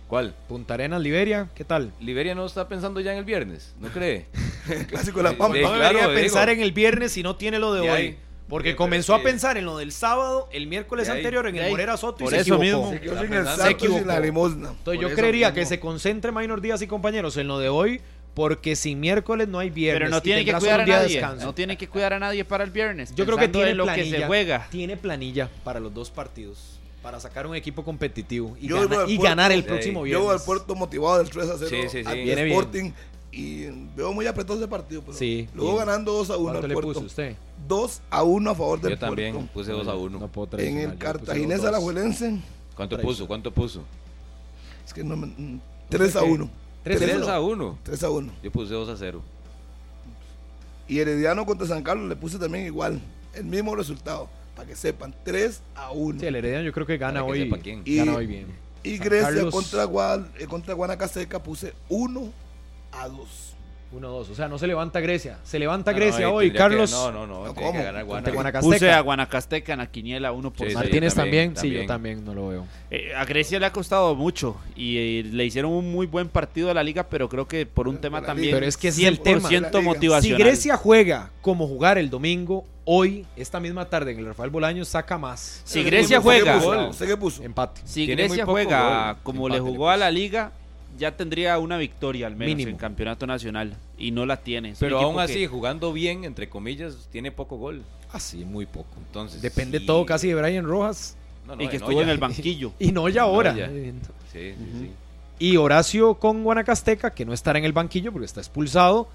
[0.09, 0.34] ¿Cuál?
[0.48, 1.92] Punta Arenas, Liberia, ¿qué tal?
[2.00, 4.26] Liberia no está pensando ya en el viernes, ¿no cree?
[4.70, 5.59] El clásico de la Pampa.
[5.60, 6.56] no debería claro, pensar digo.
[6.56, 7.96] en el viernes si no tiene lo de De hoy.
[7.96, 8.18] ahí.
[8.48, 11.18] Porque Sí, comenzó a pensar en lo del sábado, el miércoles ahí.
[11.18, 11.70] anterior en el.
[11.70, 12.90] Morera Soto Por y se eso equivocó.
[12.92, 13.05] mismo.
[13.05, 13.62] Yo Se sin el equivocó.
[13.62, 14.68] Santos y la limosna.
[14.70, 15.55] Entonces Por yo creería mismo.
[15.60, 18.00] que se concentre Minor Díaz y compañeros en lo de hoy,
[18.39, 19.98] porque sin miércoles no hay viernes.
[20.05, 21.20] Pero no tiene que cuidar a de nadie.
[21.44, 23.12] No tiene que cuidar a nadie para el viernes.
[23.16, 24.69] Yo creo que tiene en lo planilla, que se juega.
[24.70, 29.23] Tiene planilla para los dos partidos, para sacar un equipo competitivo y, gana- y Puerto-
[29.24, 29.66] ganar el Sí.
[29.66, 30.43] próximo Yo voy al viernes.
[30.47, 32.09] puerto motivado del 3 a 0 Sí, sí, sí.
[32.09, 32.56] al Viene bien.
[32.56, 32.93] Sporting
[33.32, 33.65] y
[33.97, 35.02] veo muy apretado ese partido.
[35.02, 35.86] Pero Sí, luego bien.
[35.86, 36.93] ganando 2 a 1 ¿Cuánto al le puerto.
[36.93, 37.35] puso usted?
[37.66, 39.52] 2 a 1 a favor del Yo también puerto.
[39.52, 40.16] puse 2 a 1.
[40.20, 41.85] No puedo En el Cartaginés dos, a la dos.
[41.85, 42.39] Juelense.
[42.77, 43.27] ¿Cuánto puso?
[43.27, 43.82] ¿Cuánto puso?
[44.86, 45.59] Es que no me.
[45.89, 46.48] 3 a 1.
[46.84, 47.30] Tres 3 cero.
[47.32, 47.78] a 1.
[47.82, 48.32] 3 a 1.
[48.42, 49.22] Yo puse 2 a 0.
[50.86, 53.00] Y Herediano contra San Carlos le puse también igual.
[53.34, 54.28] El mismo resultado.
[54.56, 55.14] Para que sepan.
[55.24, 56.20] 3 a 1.
[56.20, 57.38] Sí, el Herediano yo creo que gana que hoy.
[57.44, 57.82] sepa quién.
[57.84, 58.46] Y- Gana hoy bien.
[58.82, 62.32] y San Grecia Carlos- contra, Guad- eh, contra Guanacasteca puse 1
[62.92, 63.55] a 2.
[63.94, 64.31] 1-2.
[64.31, 65.39] O sea, no se levanta Grecia.
[65.44, 66.90] Se levanta No, no, Grecia hoy, que- Carlos.
[66.90, 67.44] no, no, no.
[67.47, 67.82] No, Tiene que ¿cómo?
[67.85, 68.05] ganar.
[68.05, 68.60] Guanacasteca.
[68.60, 70.74] Puse a Guanacasteca en la quiniela 1 por Sí.
[70.74, 72.24] Martínez también, también, sí, yo también.
[72.24, 72.66] no lo veo.
[72.90, 76.70] Eh, a Grecia le ha costado mucho y eh, le hicieron un muy buen partido
[76.70, 78.56] a la liga, pero creo que por un tema la también liga.
[78.59, 79.48] Pero es que es el tema.
[79.48, 79.70] 100% La liga.
[79.81, 80.39] Si motivacional.
[80.43, 85.19] Grecia juega como jugar el domingo, hoy, esta misma tarde en el Rafael Bolaños, saca
[85.19, 85.62] más.
[85.65, 86.90] Si Grecia ¿usted qué juega.
[87.43, 87.81] Empate.
[87.85, 90.52] si Grecia juega como le jugó a la liga,
[90.99, 92.70] ya tendría una victoria al menos Mínimo.
[92.70, 94.70] en campeonato nacional y no la tiene.
[94.70, 97.83] Es Pero aún así, que- jugando bien, entre comillas, tiene poco gol.
[98.12, 98.89] Así, muy poco.
[99.07, 99.87] Entonces, Depende sí.
[99.87, 101.16] todo casi de Brian Rojas.
[101.47, 102.73] No, no, y que estuvo en el banquillo.
[102.79, 103.55] Y no ya ahora.
[103.57, 103.69] ya.
[103.69, 103.93] Sí,
[104.33, 104.91] sí, sí.
[105.39, 109.09] Y Horacio con Guanacasteca, que no estará en el banquillo porque está expulsado,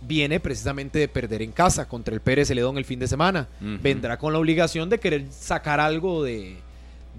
[0.00, 3.48] viene precisamente de perder en casa contra el Pérez Celedón el fin de semana.
[3.60, 6.56] Vendrá con la obligación de querer sacar algo de,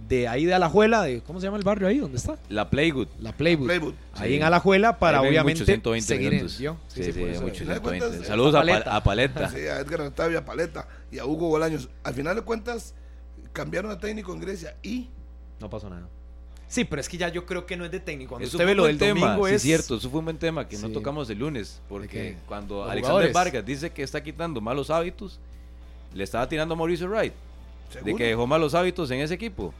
[0.08, 1.98] de ahí de Alajuela, de ¿cómo se llama el barrio ahí?
[1.98, 2.38] ¿Dónde está?
[2.50, 3.08] La Playgood.
[3.20, 3.68] La Playbook.
[3.68, 3.96] Playbook.
[4.14, 4.36] Ahí Sí.
[4.38, 6.58] en Alajuela para Ahí obviamente muchos 120 seguir en- minutos.
[6.60, 6.78] ¿vio?
[6.88, 7.80] Sí, sí, Al final de 120.
[7.82, 8.96] cuentas, Saludos a, Pa- Paleta.
[8.96, 9.50] a Paleta.
[9.50, 11.90] Sí, a Edgar Octavia Paleta y a Hugo Bolaños.
[12.04, 12.94] Al final de cuentas,
[13.54, 15.10] cambiaron de técnico en Grecia y
[15.60, 16.08] No pasó nada.
[16.68, 18.32] Sí, pero es que ya yo creo que no es de técnico.
[18.32, 20.38] Cuando Eso usted ve lo del tema, domingo sí, es cierto, eso fue un buen
[20.38, 20.94] tema que no Sí.
[20.94, 23.34] tocamos el lunes, porque cuando Los Alexander jugadores.
[23.34, 25.40] Vargas dice que está quitando malos hábitos,
[26.14, 28.18] le estaba tirando a Mauricio Wright, de seguro.
[28.18, 29.74] que dejó malos hábitos en ese equipo.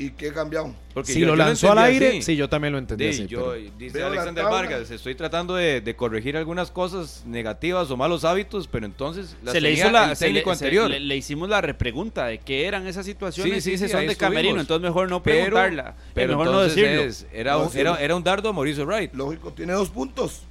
[0.00, 0.72] ¿Y qué cambiado?
[0.94, 2.22] Porque Si yo- lo lanzó al aire, así.
[2.22, 4.44] sí, yo también lo entendí Sí, así, yo, pero- dice Alexander.
[4.44, 9.54] Vargas, estoy tratando de, de corregir algunas cosas negativas o malos hábitos, pero entonces las
[9.54, 10.88] se le hizo la el se le, técnico se- anterior.
[10.90, 14.14] le- le hicimos la repregunta de qué eran esas situaciones Sí, sí, sí, son de
[14.14, 17.96] camerino entonces mejor no preguntarla pero mejor no entonces decirlo es- era, No un, era,
[18.00, 19.12] era un dardo a Mauricio Wright.
[19.14, 20.42] Lógico, tiene dos puntos.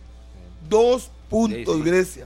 [0.70, 1.90] Dos puntos, Sí, sí.
[1.90, 2.26] Grecia.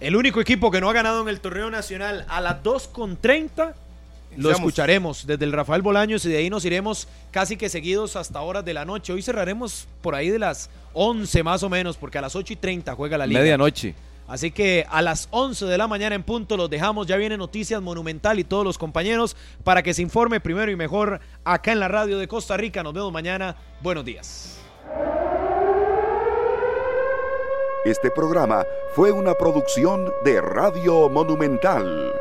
[0.00, 3.16] El único equipo que no ha ganado en el torneo nacional a las 2 con
[3.16, 3.74] 30
[4.38, 8.40] Lo escucharemos desde el Rafael Bolaños y de ahí nos iremos casi que seguidos hasta
[8.40, 9.12] horas de la noche.
[9.12, 12.56] Hoy cerraremos por ahí de las 11 más o menos, porque a las 8 y
[12.56, 13.40] 30 juega la liga.
[13.40, 13.94] Medianoche.
[14.28, 17.06] Así que a las 11 de la mañana en punto los dejamos.
[17.06, 21.20] Ya viene Noticias Monumental y todos los compañeros para que se informe primero y mejor
[21.44, 22.82] acá en la radio de Costa Rica.
[22.82, 23.56] Nos vemos mañana.
[23.80, 24.60] Buenos días.
[27.84, 32.12] Este programa fue una producción de Radio Monumental.